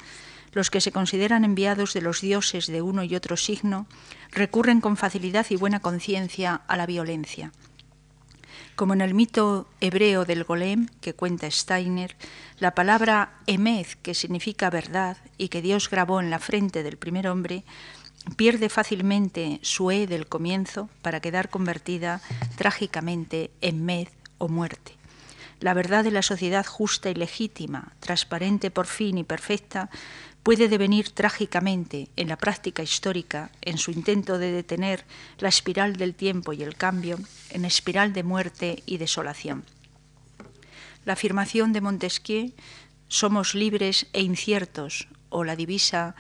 los 0.54 0.70
que 0.70 0.80
se 0.80 0.94
consideran 0.94 1.44
enviados 1.44 1.94
de 1.94 2.00
los 2.00 2.22
dioses 2.22 2.68
de 2.68 2.82
uno 2.82 3.04
y 3.04 3.14
otro 3.14 3.36
signo, 3.36 3.88
recurren 4.32 4.80
con 4.80 4.96
facilidad 4.96 5.46
y 5.50 5.58
buena 5.58 5.82
conciencia 5.82 6.62
a 6.66 6.78
la 6.78 6.86
violencia. 6.86 7.52
Como 8.78 8.94
en 8.94 9.02
el 9.02 9.14
mito 9.14 9.68
hebreo 9.82 10.24
del 10.24 10.46
golem 10.46 10.88
que 11.02 11.14
cuenta 11.14 11.52
Steiner, 11.52 12.16
la 12.58 12.74
palabra 12.74 13.34
emez, 13.48 13.98
que 13.98 14.14
significa 14.14 14.70
verdad 14.70 15.18
y 15.38 15.50
que 15.50 15.62
Dios 15.62 15.90
grabó 15.90 16.22
en 16.22 16.30
la 16.30 16.40
frente 16.40 16.84
del 16.84 16.96
primer 16.96 17.28
hombre, 17.28 17.66
pierde 18.38 18.70
fácilmente 18.70 19.60
su 19.62 19.92
e 19.92 20.08
del 20.08 20.28
comienzo 20.28 20.88
para 21.02 21.20
quedar 21.20 21.50
convertida 21.50 22.22
trágicamente 22.56 23.52
en 23.60 23.84
med 23.84 24.08
o 24.38 24.48
muerte. 24.48 25.01
La 25.62 25.76
verdad 25.76 26.04
de 26.04 26.10
la 26.10 26.24
sociedad 26.24 26.66
justa 26.66 27.12
y 27.12 27.14
legítima, 27.14 27.94
transparente 28.00 28.72
por 28.72 28.88
fin 28.88 29.20
y 29.20 29.24
perfecta, 29.24 29.92
puede 30.42 30.68
devenir 30.68 31.12
trágicamente 31.12 32.10
en 32.16 32.30
la 32.30 32.36
práctica 32.36 32.82
histórica, 32.82 33.52
en 33.62 33.78
su 33.78 33.92
intento 33.92 34.40
de 34.40 34.52
detener 34.52 35.06
la 35.38 35.50
espiral 35.50 35.98
del 35.98 36.16
tiempo 36.16 36.52
y 36.54 36.64
el 36.64 36.76
cambio, 36.76 37.20
en 37.52 37.64
espiral 37.64 38.12
de 38.12 38.24
muerte 38.24 38.82
y 38.88 38.98
desolación. 38.98 39.64
La 41.06 41.14
afirmación 41.14 41.74
de 41.74 41.82
Montesquieu, 41.82 42.54
somos 43.08 43.54
libres 43.54 44.08
e 44.14 44.22
inciertos, 44.22 45.08
o 45.30 45.44
la 45.44 45.56
divisa 45.56 46.16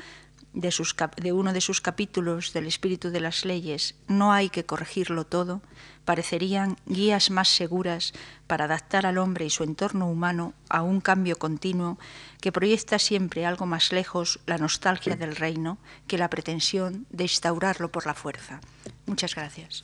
de, 0.54 1.32
uno 1.32 1.52
de 1.52 1.62
sus 1.62 1.82
capítulos 1.82 2.54
del 2.54 2.68
espíritu 2.68 3.10
de 3.10 3.22
las 3.22 3.44
leyes, 3.44 3.96
no 4.08 4.34
hay 4.34 4.50
que 4.50 4.66
corregirlo 4.66 5.26
todo, 5.26 5.64
parecerían 6.06 6.78
guías 6.86 7.30
más 7.30 7.50
seguras 7.50 8.14
para 8.48 8.66
adaptar 8.66 9.06
al 9.06 9.18
hombre 9.18 9.46
y 9.46 9.50
su 9.50 9.64
entorno 9.64 10.08
humano 10.08 10.54
a 10.70 10.82
un 10.82 11.02
cambio 11.02 11.38
continuo 11.38 11.98
que 12.42 12.52
proyecta 12.52 13.00
siempre 13.00 13.46
algo 13.46 13.66
más 13.66 13.92
lejos 13.92 14.40
la 14.46 14.58
nostalgia 14.58 15.16
del 15.16 15.36
reino 15.36 15.78
que 16.08 16.18
la 16.18 16.30
pretensión 16.30 17.06
de 17.10 17.24
instaurarlo 17.24 17.92
por 17.92 18.06
la 18.06 18.14
fuerza. 18.14 18.60
Muchas 19.06 19.36
gracias. 19.36 19.84